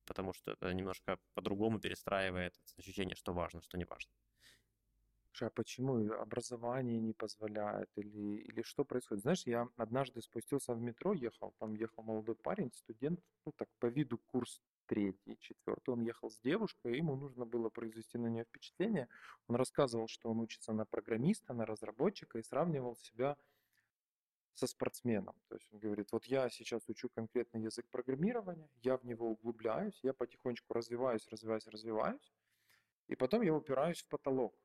Потому 0.05 0.34
что 0.34 0.51
это 0.51 0.73
немножко 0.73 1.19
по-другому 1.34 1.80
перестраивает 1.80 2.55
ощущение, 2.78 3.15
что 3.15 3.34
важно, 3.34 3.61
что 3.61 3.78
не 3.78 3.86
важно. 3.86 4.11
А 5.41 5.49
почему 5.49 6.11
образование 6.13 6.99
не 6.99 7.13
позволяет 7.13 7.89
или, 7.95 8.38
или 8.38 8.61
что 8.63 8.83
происходит? 8.83 9.23
Знаешь, 9.23 9.45
я 9.45 9.67
однажды 9.77 10.21
спустился 10.21 10.73
в 10.73 10.81
метро, 10.81 11.13
ехал, 11.13 11.53
там 11.59 11.73
ехал 11.73 12.03
молодой 12.03 12.35
парень, 12.35 12.71
студент, 12.73 13.19
ну 13.45 13.51
так 13.51 13.69
по 13.79 13.88
виду 13.88 14.17
курс 14.17 14.61
третий, 14.88 15.38
четвертый. 15.39 15.89
Он 15.91 16.01
ехал 16.01 16.31
с 16.31 16.39
девушкой, 16.39 16.97
ему 16.97 17.15
нужно 17.15 17.45
было 17.45 17.69
произвести 17.69 18.17
на 18.17 18.27
нее 18.27 18.45
впечатление. 18.45 19.07
Он 19.47 19.55
рассказывал, 19.55 20.07
что 20.07 20.29
он 20.29 20.39
учится 20.39 20.73
на 20.73 20.85
программиста, 20.85 21.53
на 21.53 21.65
разработчика 21.65 22.39
и 22.39 22.43
сравнивал 22.43 22.95
себя 22.95 23.38
со 24.53 24.65
спортсменом. 24.65 25.35
То 25.49 25.55
есть 25.55 25.71
он 25.71 25.79
говорит, 25.79 26.11
вот 26.11 26.25
я 26.25 26.49
сейчас 26.49 26.89
учу 26.89 27.09
конкретный 27.09 27.61
язык 27.61 27.88
программирования, 27.89 28.69
я 28.81 28.97
в 28.97 29.03
него 29.03 29.29
углубляюсь, 29.29 29.99
я 30.03 30.13
потихонечку 30.13 30.73
развиваюсь, 30.73 31.27
развиваюсь, 31.27 31.67
развиваюсь, 31.67 32.33
и 33.07 33.15
потом 33.15 33.43
я 33.43 33.53
упираюсь 33.53 34.01
в 34.01 34.07
потолок. 34.07 34.55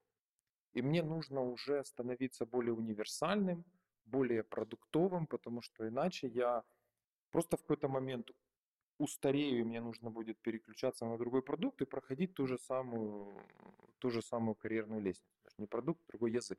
И 0.72 0.82
мне 0.82 1.02
нужно 1.02 1.42
уже 1.42 1.84
становиться 1.84 2.46
более 2.46 2.72
универсальным, 2.74 3.64
более 4.04 4.42
продуктовым, 4.42 5.26
потому 5.26 5.62
что 5.62 5.88
иначе 5.88 6.28
я 6.28 6.64
просто 7.30 7.56
в 7.56 7.60
какой-то 7.60 7.88
момент 7.88 8.30
устарею, 8.98 9.60
и 9.60 9.64
мне 9.64 9.80
нужно 9.80 10.10
будет 10.10 10.38
переключаться 10.40 11.06
на 11.06 11.18
другой 11.18 11.42
продукт 11.42 11.82
и 11.82 11.86
проходить 11.86 12.34
ту 12.34 12.46
же 12.46 12.58
самую, 12.58 13.34
ту 13.98 14.10
же 14.10 14.22
самую 14.22 14.54
карьерную 14.54 15.00
лестницу. 15.00 15.54
Не 15.58 15.66
продукт, 15.66 16.06
другой 16.08 16.32
язык. 16.32 16.58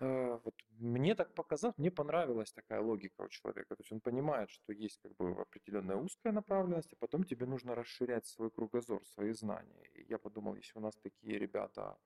Э, 0.00 0.38
вот 0.44 0.54
мне 0.78 1.14
так 1.14 1.34
показалось, 1.34 1.78
мне 1.78 1.90
понравилась 1.90 2.52
такая 2.52 2.80
логика 2.80 3.22
у 3.22 3.28
человека. 3.28 3.76
То 3.76 3.82
есть 3.82 3.92
он 3.92 4.00
понимает, 4.00 4.50
что 4.50 4.72
есть 4.72 4.98
как 5.02 5.14
бы 5.16 5.30
определенная 5.40 5.96
узкая 5.96 6.32
направленность, 6.32 6.92
а 6.92 6.96
потом 6.96 7.24
тебе 7.24 7.46
нужно 7.46 7.74
расширять 7.74 8.26
свой 8.26 8.50
кругозор, 8.50 9.04
свои 9.06 9.32
знания. 9.32 9.84
И 9.94 10.04
я 10.08 10.18
подумал, 10.18 10.56
если 10.56 10.78
у 10.78 10.82
нас 10.82 10.96
такие 10.96 11.38
ребята 11.38 11.98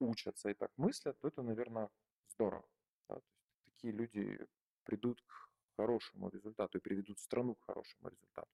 учатся 0.00 0.50
и 0.50 0.54
так 0.54 0.70
мыслят, 0.76 1.18
то 1.20 1.28
это, 1.28 1.42
наверное, 1.42 1.88
здорово. 2.28 2.68
Да? 3.08 3.20
Такие 3.64 3.92
люди 3.92 4.46
придут 4.84 5.22
к 5.22 5.50
хорошему 5.76 6.28
результату 6.28 6.78
и 6.78 6.80
приведут 6.80 7.18
страну 7.18 7.54
к 7.54 7.64
хорошему 7.64 8.08
результату. 8.08 8.50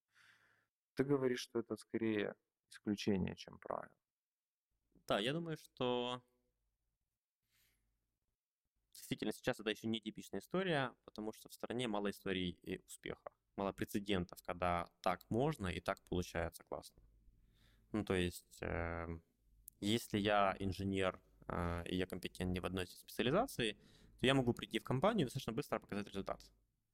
Ты 0.95 1.05
говоришь, 1.05 1.41
что 1.41 1.59
это 1.59 1.77
скорее 1.77 2.35
исключение, 2.71 3.35
чем 3.37 3.59
правило. 3.59 3.97
Да, 5.07 5.19
я 5.19 5.33
думаю, 5.33 5.57
что 5.57 6.23
действительно 9.03 9.33
сейчас 9.33 9.59
это 9.59 9.71
еще 9.71 9.89
не 9.89 10.01
типичная 10.01 10.41
история, 10.41 10.95
потому 11.05 11.33
что 11.33 11.49
в 11.49 11.55
стране 11.55 11.89
мало 11.89 12.11
историй 12.11 12.57
и 12.63 12.81
успеха, 12.87 13.33
мало 13.57 13.73
прецедентов, 13.73 14.39
когда 14.47 14.89
так 15.01 15.21
можно 15.29 15.67
и 15.67 15.81
так 15.81 16.01
получается 16.09 16.63
классно. 16.69 17.03
Ну, 17.91 18.05
то 18.05 18.15
есть, 18.15 18.59
э, 18.63 19.09
если 19.81 20.19
я 20.19 20.57
инженер 20.61 21.21
э, 21.49 21.85
и 21.89 21.97
я 21.97 22.07
компетентен 22.07 22.53
не 22.53 22.61
в 22.61 22.65
одной 22.65 22.87
специализации, 22.87 23.73
то 24.21 24.27
я 24.27 24.35
могу 24.35 24.55
прийти 24.55 24.79
в 24.79 24.85
компанию 24.85 25.23
и 25.23 25.25
достаточно 25.25 25.53
быстро 25.53 25.81
показать 25.81 26.07
результат. 26.07 26.41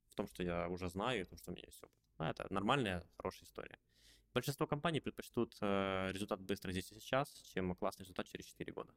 В 0.08 0.14
том, 0.14 0.26
что 0.28 0.42
я 0.42 0.68
уже 0.68 0.88
знаю, 0.88 1.26
в 1.26 1.28
том, 1.28 1.38
что 1.38 1.50
у 1.50 1.54
меня 1.54 1.64
есть 1.66 1.84
опыт. 1.84 1.96
А 2.16 2.30
это 2.30 2.46
нормальная, 2.50 3.04
хорошая 3.18 3.44
история. 3.44 3.78
Большинство 4.32 4.66
компаний 4.66 5.00
предпочтут 5.00 5.56
э, 5.60 6.10
результат 6.12 6.40
быстро 6.40 6.72
здесь 6.72 6.90
и 6.90 6.94
сейчас, 6.94 7.30
чем 7.52 7.76
классный 7.76 8.04
результат 8.04 8.26
через 8.26 8.46
4 8.46 8.72
года. 8.72 8.94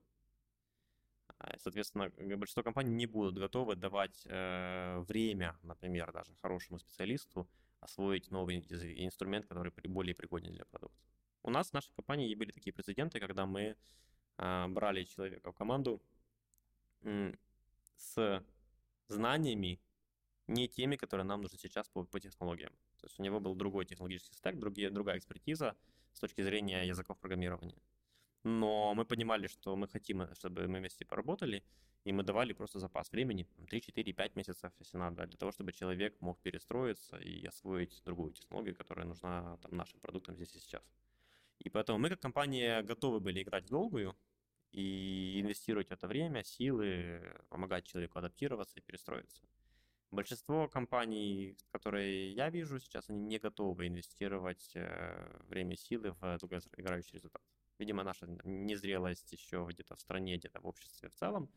А, 1.44 1.58
соответственно, 1.58 2.12
большинство 2.38 2.62
компаний 2.62 2.92
не 2.92 3.08
будут 3.08 3.38
готовы 3.38 3.76
давать 3.76 4.22
э, 4.26 5.00
время, 5.08 5.58
например, 5.64 6.12
даже 6.12 6.36
хорошему 6.36 6.78
специалисту 6.78 7.50
освоить 7.80 8.30
новый 8.30 8.60
инструмент, 8.60 9.48
который 9.48 9.72
более 9.86 10.14
пригоден 10.14 10.54
для 10.54 10.66
продукта. 10.66 11.00
У 11.42 11.50
нас 11.50 11.72
в 11.72 11.74
нашей 11.74 11.94
компании 11.96 12.36
были 12.36 12.52
такие 12.52 12.72
прецеденты, 12.72 13.20
когда 13.20 13.48
мы 13.48 13.76
э, 14.38 14.68
брали 14.68 15.04
человека 15.04 15.52
в 15.52 15.56
команду 15.56 16.02
с 17.98 18.44
знаниями, 19.08 19.80
не 20.46 20.68
теми, 20.68 20.96
которые 20.96 21.26
нам 21.26 21.42
нужны 21.42 21.58
сейчас 21.58 21.90
по, 21.90 22.04
по 22.04 22.20
технологиям. 22.20 22.74
То 23.00 23.08
есть 23.08 23.20
у 23.20 23.24
него 23.24 23.40
был 23.40 23.56
другой 23.56 23.86
технологический 23.86 24.36
стек, 24.36 24.60
другие, 24.60 24.92
другая 24.92 25.18
экспертиза 25.18 25.76
с 26.14 26.20
точки 26.20 26.44
зрения 26.44 26.84
языков 26.84 27.18
программирования. 27.18 27.82
Но 28.44 28.94
мы 28.96 29.06
понимали, 29.06 29.48
что 29.48 29.76
мы 29.76 29.88
хотим, 29.88 30.34
чтобы 30.36 30.68
мы 30.68 30.80
вместе 30.80 31.06
поработали, 31.06 31.64
и 32.04 32.12
мы 32.12 32.24
давали 32.24 32.54
просто 32.54 32.80
запас 32.80 33.12
времени, 33.12 33.48
3, 33.70 33.82
4, 33.82 34.14
5 34.14 34.36
месяцев, 34.36 34.72
если 34.80 34.98
надо, 34.98 35.28
для 35.28 35.38
того, 35.38 35.52
чтобы 35.52 35.72
человек 35.72 36.20
мог 36.22 36.40
перестроиться 36.42 37.18
и 37.18 37.46
освоить 37.46 38.02
другую 38.04 38.32
технологию, 38.34 38.76
которая 38.76 39.06
нужна 39.06 39.58
там, 39.58 39.76
нашим 39.76 40.00
продуктам 40.00 40.36
здесь 40.36 40.56
и 40.56 40.60
сейчас. 40.60 40.84
И 41.60 41.70
поэтому 41.70 42.00
мы 42.00 42.10
как 42.10 42.20
компания 42.20 42.82
готовы 42.82 43.20
были 43.20 43.44
играть 43.44 43.66
в 43.66 43.70
долгую 43.70 44.16
и 44.72 45.40
инвестировать 45.42 45.92
это 45.92 46.08
время, 46.08 46.44
силы, 46.44 47.22
помогать 47.50 47.86
человеку 47.86 48.18
адаптироваться 48.18 48.80
и 48.80 48.82
перестроиться. 48.82 49.44
Большинство 50.10 50.68
компаний, 50.68 51.56
которые 51.72 52.34
я 52.34 52.50
вижу 52.50 52.80
сейчас, 52.80 53.10
они 53.10 53.20
не 53.20 53.38
готовы 53.38 53.88
инвестировать 53.88 54.72
э, 54.76 55.44
время 55.48 55.76
и 55.76 55.78
силы 55.78 56.12
в 56.20 56.38
долгоиграющий 56.40 57.14
результат. 57.14 57.42
Видимо, 57.82 58.04
наша 58.04 58.28
незрелость 58.44 59.32
еще 59.32 59.66
где-то 59.68 59.96
в 59.96 60.00
стране, 60.00 60.38
где-то 60.38 60.62
в 60.62 60.68
обществе 60.68 61.10
в 61.10 61.16
целом, 61.16 61.50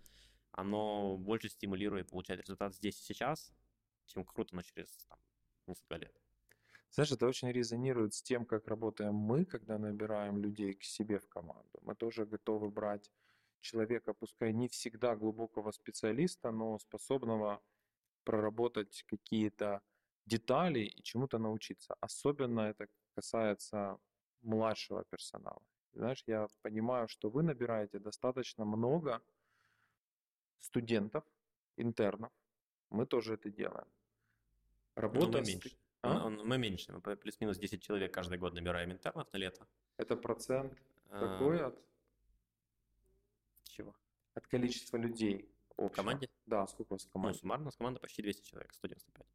оно 0.53 1.19
больше 1.19 1.51
стимулирует 1.51 2.09
получать 2.09 2.41
результат 2.41 2.75
здесь 2.75 2.99
и 2.99 3.05
сейчас, 3.05 3.53
чем 4.07 4.25
круто, 4.25 4.57
но 4.57 4.63
через 4.63 5.05
там, 5.07 5.19
несколько 5.67 5.97
лет. 5.97 6.17
Знаешь, 6.91 7.13
это 7.13 7.27
очень 7.27 7.53
резонирует 7.53 8.15
с 8.15 8.23
тем, 8.23 8.47
как 8.47 8.69
работаем 8.69 9.15
мы, 9.15 9.45
когда 9.45 9.77
набираем 9.77 10.39
людей 10.39 10.73
к 10.73 10.83
себе 10.83 11.19
в 11.19 11.29
команду. 11.29 11.79
Мы 11.83 11.95
тоже 11.95 12.25
готовы 12.25 12.71
брать 12.71 13.13
человека, 13.61 14.15
пускай 14.15 14.55
не 14.55 14.69
всегда 14.69 15.17
глубокого 15.17 15.73
специалиста, 15.73 16.53
но 16.53 16.79
способного 16.79 17.61
проработать 18.25 19.05
какие-то 19.09 19.83
детали 20.25 20.87
и 20.87 21.03
чему-то 21.03 21.39
научиться. 21.39 21.95
Особенно 22.01 22.61
это 22.61 22.89
касается 23.15 23.99
младшего 24.41 25.05
персонала. 25.05 25.63
Знаешь, 25.95 26.23
я 26.27 26.49
понимаю, 26.63 27.09
что 27.09 27.31
вы 27.31 27.43
набираете 27.43 27.99
достаточно 27.99 28.65
много 28.65 29.23
студентов, 30.59 31.25
интернов. 31.77 32.33
Мы 32.91 33.07
тоже 33.07 33.35
это 33.35 33.51
делаем. 33.51 33.87
Работа 34.97 35.27
ну, 35.27 35.39
мы 35.39 35.45
меньше. 35.47 35.77
А? 36.03 36.29
Мы 36.29 36.59
меньше. 36.59 36.93
Мы 36.93 37.17
плюс-минус 37.17 37.59
10 37.59 37.83
человек 37.83 38.13
каждый 38.13 38.39
год 38.39 38.55
набираем 38.55 38.91
интернов 38.93 39.33
на 39.33 39.37
лето. 39.37 39.67
Это 39.97 40.17
процент 40.17 40.77
а... 41.11 41.67
от? 41.67 41.79
Чего? 43.65 43.95
От 44.35 44.47
количества 44.49 44.97
людей. 44.97 45.49
В 45.77 45.89
команде? 45.91 46.29
Да, 46.47 46.67
сколько 46.67 46.93
у 46.93 46.95
вас 46.95 47.05
в 47.05 47.11
команде? 47.11 47.37
Ну, 47.37 47.41
суммарно 47.41 47.63
у 47.63 47.67
нас 47.67 47.77
команда 47.77 48.01
почти 48.01 48.23
200 48.23 48.43
человек, 48.49 48.75
195. 48.75 49.27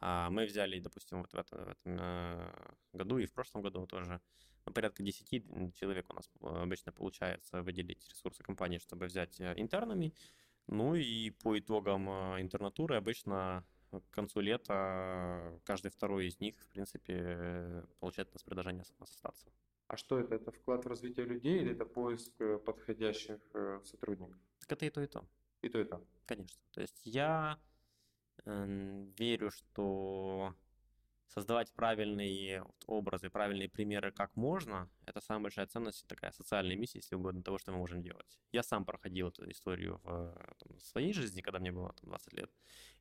А 0.00 0.30
мы 0.30 0.44
взяли, 0.44 0.80
допустим, 0.80 1.22
вот 1.22 1.32
в 1.32 1.36
этом, 1.36 1.64
в 1.64 1.68
этом 1.68 1.98
э, 1.98 2.74
году 2.92 3.18
и 3.18 3.26
в 3.26 3.32
прошлом 3.32 3.62
году 3.62 3.86
тоже 3.86 4.20
ну, 4.68 4.74
порядка 4.74 5.02
10 5.02 5.74
человек 5.74 6.10
у 6.10 6.14
нас 6.14 6.30
э, 6.40 6.46
обычно 6.62 6.92
получается 6.92 7.62
выделить 7.62 8.06
ресурсы 8.08 8.42
компании, 8.42 8.78
чтобы 8.78 9.06
взять 9.06 9.40
э, 9.40 9.54
интернами. 9.56 10.12
Ну 10.66 10.94
и 10.94 11.30
по 11.30 11.58
итогам 11.58 12.08
интернатуры 12.40 12.96
обычно 12.96 13.64
к 13.90 14.10
концу 14.10 14.40
лета 14.40 15.58
каждый 15.64 15.90
второй 15.90 16.26
из 16.26 16.38
них, 16.40 16.56
в 16.58 16.68
принципе, 16.68 17.84
получает 18.00 18.28
у 18.28 18.34
нас 18.34 18.42
предложение 18.42 18.84
остаться. 18.98 19.50
А 19.86 19.96
что 19.96 20.18
это? 20.18 20.34
Это 20.34 20.50
вклад 20.50 20.84
в 20.84 20.88
развитие 20.88 21.24
людей 21.24 21.62
или 21.62 21.72
это 21.72 21.86
поиск 21.86 22.34
подходящих 22.66 23.40
сотрудников? 23.84 24.38
Так 24.60 24.72
это 24.72 24.84
и 24.84 24.90
то, 24.90 25.00
и 25.00 25.06
то. 25.06 25.24
И 25.62 25.68
то, 25.70 25.80
и 25.80 25.84
то. 25.84 26.04
Конечно. 26.26 26.60
То 26.72 26.82
есть 26.82 27.00
я 27.04 27.58
э, 28.44 29.06
верю, 29.16 29.50
что 29.50 30.54
создавать 31.28 31.72
правильные 31.74 32.64
образы, 32.86 33.30
правильные 33.30 33.68
примеры 33.68 34.10
как 34.10 34.34
можно, 34.34 34.90
это 35.06 35.20
самая 35.20 35.44
большая 35.44 35.66
ценность, 35.66 36.06
такая 36.06 36.32
социальная 36.32 36.76
миссия, 36.76 36.98
если 36.98 37.14
угодно, 37.14 37.42
того, 37.42 37.58
что 37.58 37.70
мы 37.72 37.78
можем 37.78 38.02
делать. 38.02 38.38
Я 38.50 38.62
сам 38.62 38.84
проходил 38.84 39.28
эту 39.28 39.48
историю 39.50 40.00
в, 40.04 40.34
там, 40.58 40.78
в 40.78 40.82
своей 40.82 41.12
жизни, 41.12 41.42
когда 41.42 41.58
мне 41.58 41.70
было 41.70 41.92
там, 41.92 42.08
20 42.08 42.32
лет. 42.32 42.50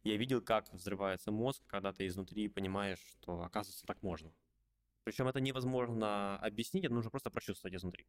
Я 0.03 0.17
видел, 0.17 0.41
как 0.41 0.71
взрывается 0.73 1.31
мозг, 1.31 1.63
когда 1.67 1.93
ты 1.93 2.05
изнутри 2.07 2.49
понимаешь, 2.49 2.99
что, 2.99 3.41
оказывается, 3.41 3.85
так 3.85 4.03
можно. 4.03 4.31
Причем 5.03 5.27
это 5.27 5.39
невозможно 5.39 6.37
объяснить, 6.39 6.83
это 6.83 6.93
нужно 6.93 7.09
просто 7.09 7.29
прочувствовать 7.29 7.75
изнутри. 7.75 8.05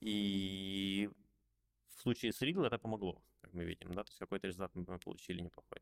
И 0.00 1.10
в 1.88 2.00
случае 2.00 2.32
с 2.32 2.40
Riddle 2.42 2.66
это 2.66 2.78
помогло, 2.78 3.20
как 3.40 3.52
мы 3.54 3.64
видим, 3.64 3.92
да, 3.92 4.04
то 4.04 4.10
есть 4.10 4.18
какой-то 4.18 4.46
результат 4.46 4.72
мы 4.74 4.98
получили 5.00 5.40
неплохой. 5.40 5.80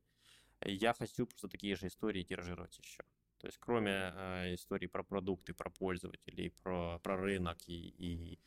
Я 0.64 0.94
хочу 0.94 1.26
просто 1.26 1.48
такие 1.48 1.76
же 1.76 1.88
истории 1.88 2.22
тиражировать 2.22 2.78
еще. 2.78 3.04
То 3.44 3.48
есть 3.48 3.58
кроме 3.58 3.90
э, 3.90 4.54
историй 4.54 4.88
про 4.88 5.02
продукты, 5.02 5.52
про 5.52 5.68
пользователей, 5.68 6.48
про, 6.62 6.98
про 7.00 7.18
рынок 7.18 7.58
и, 7.66 7.88
и, 7.98 8.38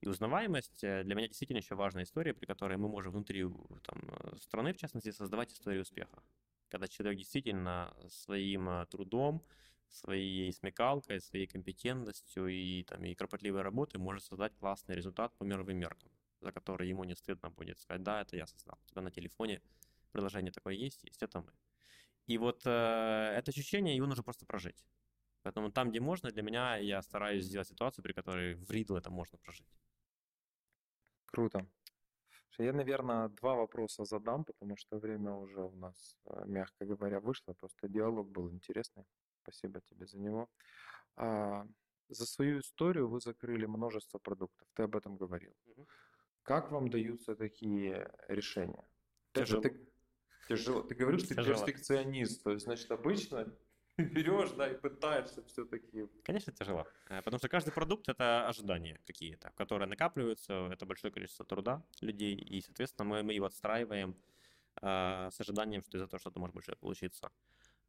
и 0.00 0.08
узнаваемость, 0.08 0.82
э, 0.82 1.04
для 1.04 1.14
меня 1.14 1.28
действительно 1.28 1.58
еще 1.58 1.76
важная 1.76 2.02
история, 2.02 2.34
при 2.34 2.46
которой 2.46 2.76
мы 2.76 2.88
можем 2.88 3.12
внутри 3.12 3.44
там, 3.84 4.00
э, 4.02 4.36
страны, 4.38 4.72
в 4.72 4.78
частности, 4.78 5.12
создавать 5.12 5.52
историю 5.52 5.82
успеха. 5.82 6.24
Когда 6.70 6.88
человек 6.88 7.18
действительно 7.18 7.96
своим 8.08 8.68
трудом, 8.90 9.44
своей 9.88 10.52
смекалкой, 10.52 11.20
своей 11.20 11.46
компетентностью 11.46 12.48
и, 12.48 12.82
там, 12.82 13.04
и 13.04 13.14
кропотливой 13.14 13.62
работой 13.62 13.98
может 13.98 14.24
создать 14.24 14.56
классный 14.56 14.96
результат 14.96 15.32
по 15.38 15.44
мировым 15.44 15.76
меркам 15.76 16.10
за 16.40 16.50
который 16.50 16.88
ему 16.88 17.04
не 17.04 17.14
стыдно 17.14 17.50
будет 17.50 17.78
сказать, 17.78 18.02
да, 18.02 18.22
это 18.22 18.36
я 18.36 18.48
создал. 18.48 18.76
У 18.84 18.90
тебя 18.90 19.02
на 19.02 19.12
телефоне 19.12 19.62
приложение 20.10 20.50
такое 20.50 20.74
есть, 20.74 21.04
есть, 21.04 21.22
это 21.22 21.38
мы. 21.38 21.52
И 22.26 22.38
вот 22.38 22.62
э, 22.66 22.70
это 22.70 23.50
ощущение, 23.50 23.96
его 23.96 24.06
нужно 24.06 24.22
просто 24.22 24.46
прожить. 24.46 24.84
Поэтому 25.42 25.72
там, 25.72 25.90
где 25.90 26.00
можно, 26.00 26.30
для 26.30 26.42
меня 26.42 26.76
я 26.76 27.02
стараюсь 27.02 27.44
сделать 27.44 27.68
ситуацию, 27.68 28.04
при 28.04 28.12
которой 28.12 28.54
в 28.54 28.70
Riddle 28.70 28.98
это 28.98 29.10
можно 29.10 29.38
прожить. 29.38 29.66
Круто. 31.26 31.66
Я, 32.58 32.72
наверное, 32.72 33.28
два 33.28 33.54
вопроса 33.54 34.04
задам, 34.04 34.44
потому 34.44 34.76
что 34.76 34.98
время 34.98 35.32
уже 35.32 35.62
у 35.62 35.76
нас, 35.76 36.16
э, 36.26 36.44
мягко 36.46 36.84
говоря, 36.84 37.18
вышло. 37.20 37.54
Просто 37.54 37.88
диалог 37.88 38.30
был 38.30 38.50
интересный. 38.50 39.04
Спасибо 39.42 39.80
тебе 39.80 40.06
за 40.06 40.18
него. 40.18 40.48
А, 41.16 41.66
за 42.08 42.26
свою 42.26 42.58
историю 42.58 43.08
вы 43.08 43.20
закрыли 43.20 43.66
множество 43.66 44.18
продуктов. 44.18 44.68
Ты 44.74 44.82
об 44.82 44.94
этом 44.94 45.16
говорил. 45.16 45.54
Угу. 45.64 45.86
Как 46.42 46.70
вам 46.70 46.88
даются 46.88 47.34
такие 47.34 48.10
решения? 48.28 48.84
Тяжело. 49.32 49.62
Ты, 49.62 49.91
тяжело. 50.56 50.82
Ты 50.82 50.94
говоришь, 50.94 51.22
ты 51.22 51.34
тяжело. 51.34 51.64
перфекционист, 51.64 52.42
то 52.42 52.50
есть, 52.50 52.64
значит, 52.64 52.90
обычно 52.90 53.52
берешь, 53.98 54.50
да, 54.52 54.68
и 54.68 54.74
пытаешься 54.74 55.42
все-таки. 55.44 56.08
Конечно, 56.22 56.52
тяжело. 56.52 56.86
Э, 57.08 57.22
потому 57.22 57.38
что 57.38 57.48
каждый 57.48 57.72
продукт 57.72 58.08
это 58.08 58.48
ожидания 58.48 59.00
какие-то, 59.06 59.52
которые 59.56 59.88
накапливаются, 59.88 60.68
это 60.72 60.86
большое 60.86 61.12
количество 61.12 61.44
труда 61.44 61.84
людей, 62.00 62.34
и, 62.34 62.60
соответственно, 62.60 63.08
мы, 63.08 63.22
мы 63.22 63.34
его 63.34 63.46
отстраиваем 63.46 64.16
э, 64.80 65.28
с 65.30 65.40
ожиданием, 65.40 65.82
что 65.82 65.96
из-за 65.96 66.06
того 66.06 66.18
что-то 66.20 66.40
может 66.40 66.54
больше 66.54 66.76
получиться. 66.76 67.30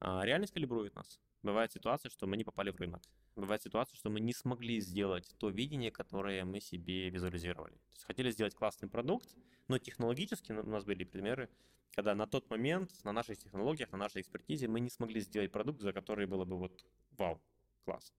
А 0.05 0.25
реальность 0.25 0.53
калибрует 0.53 0.93
нас. 0.95 1.17
Бывает 1.43 1.71
ситуация, 1.71 2.09
что 2.09 2.27
мы 2.27 2.35
не 2.35 2.43
попали 2.43 2.71
в 2.71 2.75
рынок. 2.75 3.01
Бывает 3.37 3.61
ситуация, 3.61 3.95
что 3.95 4.09
мы 4.09 4.19
не 4.19 4.33
смогли 4.33 4.81
сделать 4.81 5.33
то 5.39 5.49
видение, 5.49 5.91
которое 5.91 6.43
мы 6.43 6.59
себе 6.59 7.09
визуализировали. 7.09 7.73
То 7.73 7.93
есть 7.93 8.03
хотели 8.03 8.29
сделать 8.29 8.53
классный 8.53 8.89
продукт, 8.89 9.33
но 9.69 9.77
технологически 9.79 10.51
у 10.51 10.67
нас 10.67 10.83
были 10.83 11.05
примеры, 11.05 11.49
когда 11.91 12.15
на 12.15 12.27
тот 12.27 12.49
момент 12.49 12.91
на 13.05 13.13
наших 13.13 13.37
технологиях, 13.37 13.93
на 13.93 13.97
нашей 13.97 14.21
экспертизе 14.23 14.67
мы 14.67 14.81
не 14.81 14.89
смогли 14.89 15.21
сделать 15.21 15.53
продукт, 15.53 15.79
за 15.79 15.93
который 15.93 16.27
было 16.27 16.43
бы 16.43 16.57
вот 16.57 16.85
вау, 17.11 17.41
класс. 17.85 18.13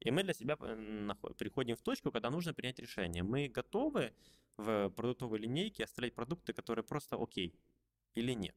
И 0.00 0.10
мы 0.10 0.24
для 0.24 0.34
себя 0.34 0.56
э, 0.60 1.10
приходим 1.38 1.76
в 1.76 1.82
точку, 1.82 2.10
когда 2.10 2.30
нужно 2.30 2.52
принять 2.52 2.80
решение. 2.80 3.22
Мы 3.22 3.46
готовы 3.46 4.12
в 4.56 4.90
продуктовой 4.90 5.38
линейке 5.38 5.84
оставлять 5.84 6.16
продукты, 6.16 6.52
которые 6.52 6.84
просто 6.84 7.16
окей 7.16 7.54
или 8.16 8.32
нет. 8.32 8.56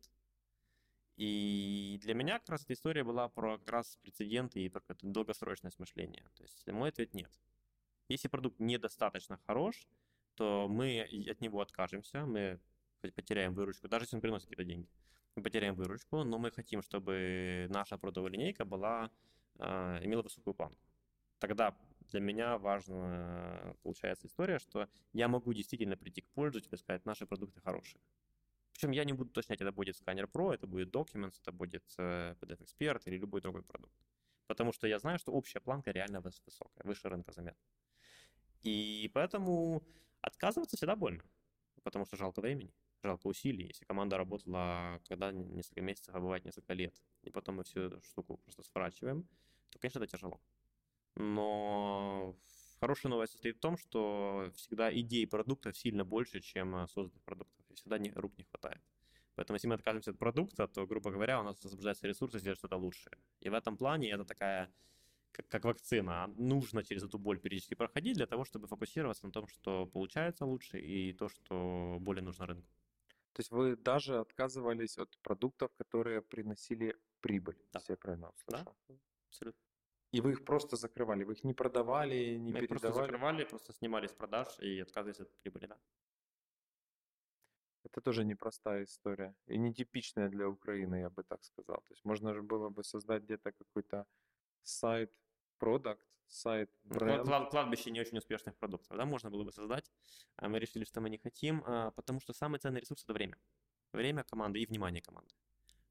И 1.17 1.99
для 2.01 2.13
меня 2.13 2.39
как 2.39 2.49
раз 2.49 2.63
эта 2.63 2.73
история 2.73 3.03
была 3.03 3.29
про 3.29 3.57
как 3.57 3.69
раз 3.69 3.97
прецеденты 4.01 4.61
и 4.61 4.69
про 4.69 4.81
долгосрочное 5.01 5.71
мышление. 5.77 6.23
То 6.35 6.43
есть 6.43 6.67
мой 6.67 6.89
ответ 6.89 7.13
нет. 7.13 7.31
Если 8.07 8.27
продукт 8.27 8.59
недостаточно 8.59 9.37
хорош, 9.45 9.87
то 10.35 10.67
мы 10.69 11.01
от 11.29 11.41
него 11.41 11.61
откажемся, 11.61 12.25
мы 12.25 12.59
потеряем 13.01 13.53
выручку, 13.53 13.87
даже 13.87 14.05
если 14.05 14.15
он 14.15 14.21
приносит 14.21 14.47
какие-то 14.47 14.63
деньги. 14.63 14.89
Мы 15.35 15.43
потеряем 15.43 15.75
выручку, 15.75 16.23
но 16.23 16.37
мы 16.37 16.51
хотим, 16.51 16.81
чтобы 16.81 17.67
наша 17.69 17.97
продовая 17.97 18.31
линейка 18.31 18.65
была, 18.65 19.09
э, 19.59 19.99
имела 20.03 20.21
высокую 20.21 20.53
планку. 20.53 20.81
Тогда 21.39 21.75
для 22.11 22.19
меня 22.19 22.57
важна, 22.57 23.75
получается, 23.83 24.27
история, 24.27 24.59
что 24.59 24.89
я 25.13 25.27
могу 25.27 25.53
действительно 25.53 25.95
прийти 25.95 26.21
к 26.21 26.27
пользователю 26.31 26.75
и 26.75 26.77
сказать, 26.77 27.05
наши 27.05 27.25
продукты 27.25 27.61
хорошие. 27.61 28.01
Причем 28.81 28.93
я 28.93 29.03
не 29.03 29.13
буду 29.13 29.29
уточнять, 29.29 29.61
это 29.61 29.71
будет 29.71 29.95
Scanner 29.95 30.27
Pro, 30.27 30.51
это 30.51 30.65
будет 30.65 30.89
Documents, 30.89 31.39
это 31.39 31.51
будет 31.51 31.83
э, 31.99 32.33
PDF 32.41 32.61
Expert 32.61 33.03
или 33.05 33.17
любой 33.17 33.39
другой 33.39 33.61
продукт. 33.61 33.93
Потому 34.47 34.73
что 34.73 34.87
я 34.87 34.97
знаю, 34.97 35.19
что 35.19 35.31
общая 35.31 35.59
планка 35.59 35.91
реально 35.91 36.19
высокая, 36.19 36.83
выше 36.83 37.07
рынка 37.07 37.31
заметно. 37.31 37.63
И 38.63 39.11
поэтому 39.13 39.83
отказываться 40.21 40.77
всегда 40.77 40.95
больно, 40.95 41.23
потому 41.83 42.05
что 42.05 42.17
жалко 42.17 42.41
времени, 42.41 42.73
жалко 43.03 43.27
усилий. 43.27 43.67
Если 43.67 43.85
команда 43.85 44.17
работала 44.17 44.99
когда 45.07 45.31
несколько 45.31 45.81
месяцев, 45.81 46.15
а 46.15 46.19
бывает 46.19 46.43
несколько 46.43 46.73
лет, 46.73 46.95
и 47.21 47.29
потом 47.29 47.57
мы 47.57 47.63
всю 47.63 47.81
эту 47.81 48.01
штуку 48.01 48.37
просто 48.37 48.63
сворачиваем, 48.63 49.27
то, 49.69 49.77
конечно, 49.77 49.99
это 49.99 50.07
тяжело. 50.07 50.41
Но 51.15 52.35
хорошая 52.79 53.11
новость 53.11 53.33
состоит 53.33 53.57
в 53.57 53.59
том, 53.59 53.77
что 53.77 54.51
всегда 54.55 54.91
идей 54.91 55.27
продуктов 55.27 55.77
сильно 55.77 56.03
больше, 56.03 56.39
чем 56.39 56.75
э, 56.77 56.87
созданных 56.87 57.21
продуктов. 57.21 57.60
И 57.71 57.75
всегда 57.75 57.97
не, 57.97 58.11
рук 58.11 58.37
не 58.37 58.43
хватает. 58.43 58.81
Поэтому 59.35 59.55
если 59.55 59.67
мы 59.67 59.75
откажемся 59.75 60.11
от 60.11 60.17
продукта, 60.17 60.67
то, 60.67 60.85
грубо 60.85 61.11
говоря, 61.11 61.39
у 61.39 61.43
нас 61.43 61.65
освобождаются 61.65 62.07
ресурсы 62.07 62.39
сделать 62.39 62.59
что-то 62.59 62.75
лучшее. 62.75 63.17
И 63.39 63.49
в 63.49 63.53
этом 63.53 63.77
плане 63.77 64.11
это 64.11 64.25
такая, 64.25 64.69
как, 65.31 65.47
как 65.47 65.65
вакцина, 65.65 66.27
нужно 66.37 66.83
через 66.83 67.03
эту 67.03 67.17
боль 67.17 67.39
периодически 67.39 67.75
проходить 67.75 68.17
для 68.17 68.27
того, 68.27 68.43
чтобы 68.43 68.67
фокусироваться 68.67 69.25
на 69.25 69.31
том, 69.31 69.47
что 69.47 69.85
получается 69.85 70.45
лучше 70.45 70.79
и 70.79 71.13
то, 71.13 71.29
что 71.29 71.97
более 72.01 72.23
нужно 72.23 72.45
рынку. 72.45 72.69
То 73.33 73.39
есть 73.39 73.51
вы 73.51 73.77
даже 73.77 74.19
отказывались 74.19 74.97
от 74.97 75.17
продуктов, 75.19 75.71
которые 75.77 76.21
приносили 76.21 76.95
прибыль, 77.21 77.57
да. 77.71 77.79
если 77.79 77.93
я 77.93 77.97
правильно 77.97 78.29
услышал? 78.29 78.75
Да, 78.87 78.95
абсолютно. 79.29 79.61
И 80.11 80.19
вы 80.19 80.31
их 80.31 80.43
просто 80.43 80.75
закрывали, 80.75 81.23
вы 81.23 81.33
их 81.33 81.43
не 81.45 81.53
продавали, 81.53 82.35
не 82.35 82.51
Мы 82.51 82.59
передавали? 82.59 82.67
просто 82.67 82.93
закрывали, 82.93 83.45
просто 83.45 83.73
снимали 83.73 84.07
с 84.07 84.13
продаж 84.13 84.59
и 84.59 84.81
отказывались 84.81 85.21
от 85.21 85.31
прибыли, 85.39 85.67
да. 85.67 85.77
Это 87.91 88.01
тоже 88.01 88.23
непростая 88.23 88.83
история 88.83 89.35
и 89.47 89.57
нетипичная 89.57 90.29
для 90.29 90.47
Украины, 90.47 90.95
я 90.95 91.09
бы 91.09 91.23
так 91.23 91.43
сказал. 91.43 91.77
То 91.77 91.93
есть 91.93 92.05
можно 92.05 92.33
же 92.33 92.41
было 92.41 92.69
бы 92.69 92.83
создать 92.83 93.23
где-то 93.23 93.51
какой-то 93.51 94.05
сайт, 94.63 95.11
продукт, 95.57 96.07
сайт, 96.27 96.69
ну, 96.83 96.95
бренд. 96.95 97.23
Клад, 97.25 97.49
кладбище 97.49 97.91
не 97.91 97.99
очень 97.99 98.17
успешных 98.17 98.55
продуктов, 98.55 98.97
да, 98.97 99.05
можно 99.05 99.29
было 99.29 99.43
бы 99.43 99.51
создать. 99.51 99.91
А 100.37 100.47
мы 100.47 100.59
решили, 100.59 100.85
что 100.85 101.01
мы 101.01 101.09
не 101.09 101.17
хотим, 101.17 101.63
а, 101.65 101.91
потому 101.91 102.21
что 102.21 102.33
самый 102.33 102.59
ценный 102.59 102.79
ресурс— 102.79 103.03
это 103.05 103.13
время. 103.13 103.37
Время 103.91 104.23
команды 104.23 104.59
и 104.59 104.65
внимание 104.65 105.01
команды. 105.01 105.35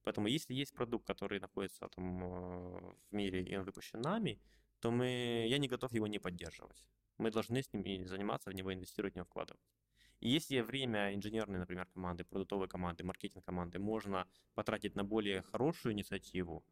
Поэтому 0.02 0.28
если 0.28 0.54
есть 0.54 0.74
продукт, 0.74 1.06
который 1.06 1.40
находится 1.40 1.88
там 1.88 2.24
э, 2.24 2.94
в 3.10 3.12
мире 3.12 3.42
и 3.42 3.56
он 3.56 3.64
выпущен 3.64 4.00
нами, 4.00 4.40
то 4.80 4.90
мы, 4.90 5.46
я 5.48 5.58
не 5.58 5.68
готов 5.68 5.92
его 5.92 6.06
не 6.06 6.18
поддерживать. 6.18 6.86
Мы 7.18 7.30
должны 7.30 7.62
с 7.62 7.70
ним 7.74 8.06
заниматься, 8.06 8.50
в 8.50 8.54
него 8.54 8.72
инвестировать, 8.72 9.12
в 9.12 9.16
него 9.16 9.26
вкладывать. 9.26 9.60
И 10.20 10.28
если 10.28 10.60
время 10.60 11.14
инженерной, 11.14 11.58
например, 11.58 11.86
команды, 11.86 12.24
продуктовой 12.24 12.68
команды, 12.68 13.04
маркетинг 13.04 13.44
команды 13.44 13.78
можно 13.78 14.26
потратить 14.54 14.94
на 14.94 15.02
более 15.02 15.42
хорошую 15.42 15.94
инициативу, 15.94 16.62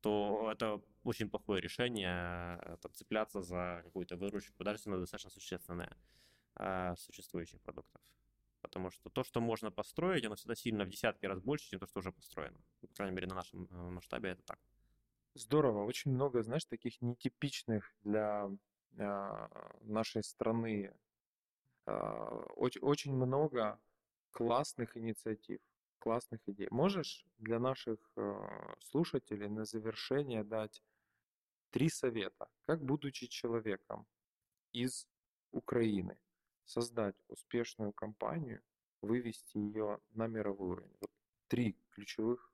то 0.00 0.50
это 0.52 0.80
очень 1.02 1.28
плохое 1.28 1.60
решение 1.60 2.58
э, 2.62 2.76
цепляться 2.92 3.42
за 3.42 3.80
какую-то 3.84 4.16
выручку, 4.16 4.62
даже 4.62 4.76
если 4.76 4.90
она 4.90 4.98
достаточно 5.00 5.30
существенная, 5.30 5.96
э, 6.56 6.94
существующих 6.96 7.60
продуктов. 7.62 8.00
Потому 8.60 8.90
что 8.90 9.10
то, 9.10 9.24
что 9.24 9.40
можно 9.40 9.70
построить, 9.70 10.24
оно 10.24 10.36
всегда 10.36 10.54
сильно 10.54 10.84
в 10.84 10.88
десятки 10.88 11.26
раз 11.26 11.40
больше, 11.40 11.70
чем 11.70 11.80
то, 11.80 11.86
что 11.86 11.98
уже 11.98 12.12
построено. 12.12 12.60
По 12.80 12.86
крайней 12.94 13.16
мере, 13.16 13.26
на 13.26 13.34
нашем 13.34 13.66
э, 13.70 13.90
масштабе 13.90 14.30
это 14.30 14.42
так. 14.42 14.60
Здорово. 15.34 15.84
Очень 15.84 16.12
много, 16.12 16.42
знаешь, 16.42 16.64
таких 16.64 17.00
нетипичных 17.00 17.92
для 18.04 18.48
нашей 18.92 20.22
страны. 20.22 20.94
Э, 21.86 22.44
очень, 22.56 22.80
очень 22.80 23.14
много 23.14 23.80
классных 24.30 24.96
инициатив, 24.96 25.60
классных 25.98 26.40
идей. 26.48 26.68
Можешь 26.70 27.26
для 27.38 27.58
наших 27.58 27.98
э, 28.16 28.74
слушателей 28.80 29.48
на 29.48 29.64
завершение 29.64 30.44
дать 30.44 30.82
три 31.70 31.88
совета, 31.88 32.48
как 32.66 32.82
будучи 32.84 33.26
человеком 33.26 34.06
из 34.72 35.06
Украины, 35.52 36.18
создать 36.64 37.16
успешную 37.28 37.92
компанию, 37.92 38.62
вывести 39.02 39.58
ее 39.58 40.00
на 40.12 40.26
мировой 40.26 40.70
уровень. 40.70 40.96
Вот 41.00 41.10
три 41.48 41.76
ключевых 41.90 42.52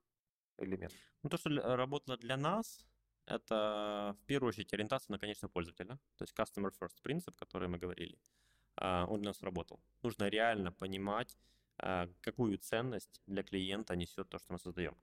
элемента. 0.57 0.95
Ну, 1.23 1.29
то, 1.29 1.37
что 1.37 1.49
работало 1.75 2.17
для 2.17 2.37
нас, 2.37 2.85
это 3.25 4.17
в 4.21 4.25
первую 4.25 4.49
очередь 4.49 4.73
ориентация 4.73 5.13
на 5.13 5.19
конечного 5.19 5.51
пользователя, 5.51 5.99
то 6.17 6.23
есть 6.23 6.33
customer 6.37 6.71
first 6.79 7.01
принцип, 7.01 7.35
который 7.37 7.67
мы 7.69 7.77
говорили, 7.77 8.17
а, 8.17 8.40
он 8.77 9.21
для 9.21 9.29
нас 9.29 9.41
работал. 9.43 9.81
Нужно 10.01 10.29
реально 10.29 10.71
понимать, 10.71 11.37
а, 11.77 12.07
какую 12.21 12.57
ценность 12.57 13.21
для 13.25 13.43
клиента 13.43 13.95
несет 13.95 14.29
то, 14.29 14.37
что 14.37 14.53
мы 14.53 14.59
создаем. 14.59 14.95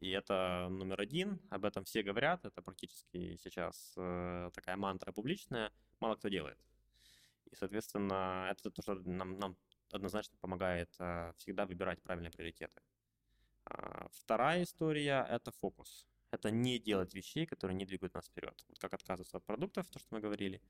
И 0.00 0.10
это 0.10 0.68
номер 0.70 1.00
один, 1.00 1.40
об 1.50 1.64
этом 1.64 1.84
все 1.84 2.02
говорят, 2.02 2.44
это 2.44 2.60
практически 2.62 3.36
сейчас 3.36 3.94
э, 3.96 4.50
такая 4.52 4.76
мантра 4.76 5.12
публичная, 5.12 5.72
мало 6.00 6.16
кто 6.16 6.28
делает. 6.28 6.58
И, 7.50 7.54
соответственно, 7.54 8.48
это 8.50 8.70
то, 8.70 8.82
что 8.82 8.94
нам, 8.96 9.38
нам 9.38 9.56
однозначно 9.92 10.36
помогает 10.40 10.90
э, 10.98 11.32
всегда 11.38 11.64
выбирать 11.64 12.02
правильные 12.02 12.32
приоритеты. 12.32 12.82
А, 13.66 14.08
вторая 14.12 14.64
история— 14.64 15.26
это 15.30 15.52
фокус. 15.52 16.06
Это 16.32 16.50
не 16.50 16.80
делать 16.80 17.14
вещей, 17.14 17.46
которые 17.46 17.76
не 17.76 17.86
двигают 17.86 18.14
нас 18.14 18.26
вперед. 18.26 18.62
Вот 18.68 18.78
как 18.80 18.94
отказываться 18.94 19.36
от 19.36 19.44
продуктов, 19.44 19.88
то, 19.88 20.00
что 20.00 20.08
мы 20.14 20.20
говорили, 20.20 20.60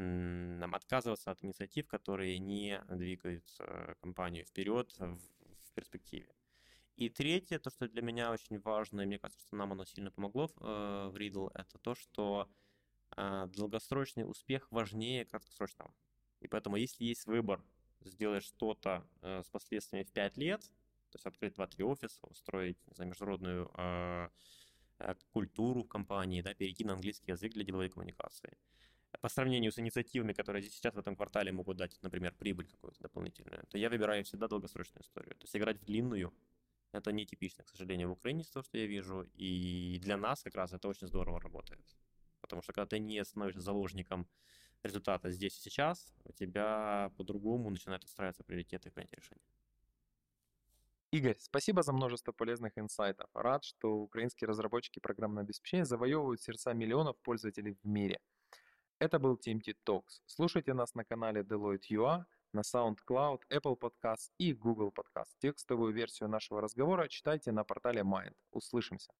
нам 0.00 0.74
отказываться 0.74 1.30
от 1.30 1.44
инициатив, 1.44 1.86
которые 1.86 2.38
не 2.38 2.82
двигают 2.88 3.44
э, 3.58 3.94
компанию 4.00 4.44
вперед 4.44 4.94
в, 4.98 5.18
перспективе. 5.74 6.28
И 6.96 7.08
третье, 7.08 7.58
то, 7.58 7.70
что 7.70 7.88
для 7.88 8.02
меня 8.02 8.32
очень 8.32 8.58
важно, 8.60 9.02
и 9.02 9.06
мне 9.06 9.18
кажется, 9.18 9.46
что 9.46 9.56
нам 9.56 9.72
оно 9.72 9.84
сильно 9.84 10.10
помогло 10.10 10.46
э, 10.46 11.08
в 11.10 11.16
Riddle, 11.16 11.50
это 11.54 11.78
то, 11.78 11.94
что 11.94 12.50
э, 13.16 13.46
долгосрочный 13.54 14.28
успех 14.28 14.66
важнее 14.70 15.24
краткосрочного. 15.24 15.94
И 16.40 16.48
поэтому, 16.48 16.76
если 16.76 17.04
есть 17.04 17.26
выбор 17.26 17.62
сделать 18.00 18.44
что-то 18.44 19.06
э, 19.22 19.42
с 19.44 19.48
последствиями 19.48 20.04
в 20.04 20.12
5 20.12 20.36
лет, 20.36 20.60
то 21.10 21.16
есть 21.16 21.26
открыть 21.26 21.56
2-3 21.56 21.84
офиса, 21.84 22.26
устроить 22.26 22.78
не 22.86 22.94
знаю, 22.94 23.10
международную 23.10 23.70
э, 23.76 24.28
э, 24.98 25.14
культуру 25.32 25.82
в 25.82 25.88
компании, 25.88 26.42
да, 26.42 26.54
перейти 26.54 26.84
на 26.84 26.94
английский 26.94 27.32
язык 27.32 27.52
для 27.52 27.64
деловой 27.64 27.88
коммуникации. 27.88 28.56
По 29.20 29.28
сравнению 29.28 29.70
с 29.70 29.78
инициативами, 29.78 30.32
которые 30.32 30.62
здесь 30.62 30.76
сейчас 30.76 30.94
в 30.94 30.98
этом 30.98 31.14
квартале 31.14 31.52
могут 31.52 31.76
дать, 31.76 31.98
например, 32.02 32.34
прибыль 32.34 32.66
какую-то 32.68 33.02
дополнительную, 33.02 33.66
то 33.68 33.76
я 33.76 33.90
выбираю 33.90 34.24
всегда 34.24 34.48
долгосрочную 34.48 35.02
историю. 35.02 35.34
То 35.34 35.44
есть 35.44 35.56
играть 35.56 35.78
в 35.78 35.84
длинную, 35.84 36.32
это 36.92 37.12
не 37.12 37.26
типично, 37.26 37.62
к 37.64 37.68
сожалению, 37.68 38.08
в 38.08 38.12
Украине, 38.12 38.44
то, 38.44 38.62
что 38.62 38.78
я 38.78 38.86
вижу. 38.86 39.22
И 39.34 39.98
для 40.02 40.16
нас 40.16 40.42
как 40.42 40.54
раз 40.54 40.72
это 40.72 40.88
очень 40.88 41.06
здорово 41.06 41.40
работает. 41.40 41.84
Потому 42.40 42.62
что 42.62 42.72
когда 42.72 42.86
ты 42.86 42.98
не 42.98 43.22
становишься 43.24 43.60
заложником 43.60 44.26
результата 44.82 45.30
здесь 45.30 45.58
и 45.58 45.60
сейчас, 45.60 46.14
у 46.24 46.32
тебя 46.32 47.12
по-другому 47.16 47.70
начинают 47.70 48.04
устраиваться 48.04 48.42
приоритеты 48.42 48.88
и 48.88 48.92
принятие 48.92 49.18
решений. 49.18 49.42
Игорь, 51.12 51.36
спасибо 51.40 51.82
за 51.82 51.92
множество 51.92 52.32
полезных 52.32 52.78
инсайтов. 52.78 53.28
Рад, 53.34 53.64
что 53.64 53.98
украинские 53.98 54.48
разработчики 54.48 55.00
программного 55.00 55.42
обеспечения 55.42 55.84
завоевывают 55.84 56.40
сердца 56.40 56.72
миллионов 56.72 57.18
пользователей 57.18 57.76
в 57.82 57.84
мире. 57.84 58.20
Это 59.00 59.18
был 59.18 59.36
TMT 59.36 59.76
Talks. 59.86 60.20
Слушайте 60.26 60.74
нас 60.74 60.94
на 60.94 61.04
канале 61.04 61.40
Deloitte 61.40 61.88
UA, 61.90 62.24
на 62.52 62.60
SoundCloud, 62.60 63.40
Apple 63.50 63.78
Podcast 63.78 64.30
и 64.36 64.52
Google 64.52 64.92
Podcast. 64.92 65.30
Текстовую 65.38 65.94
версию 65.94 66.28
нашего 66.28 66.60
разговора 66.60 67.08
читайте 67.08 67.50
на 67.50 67.64
портале 67.64 68.02
Mind. 68.02 68.34
Услышимся. 68.52 69.10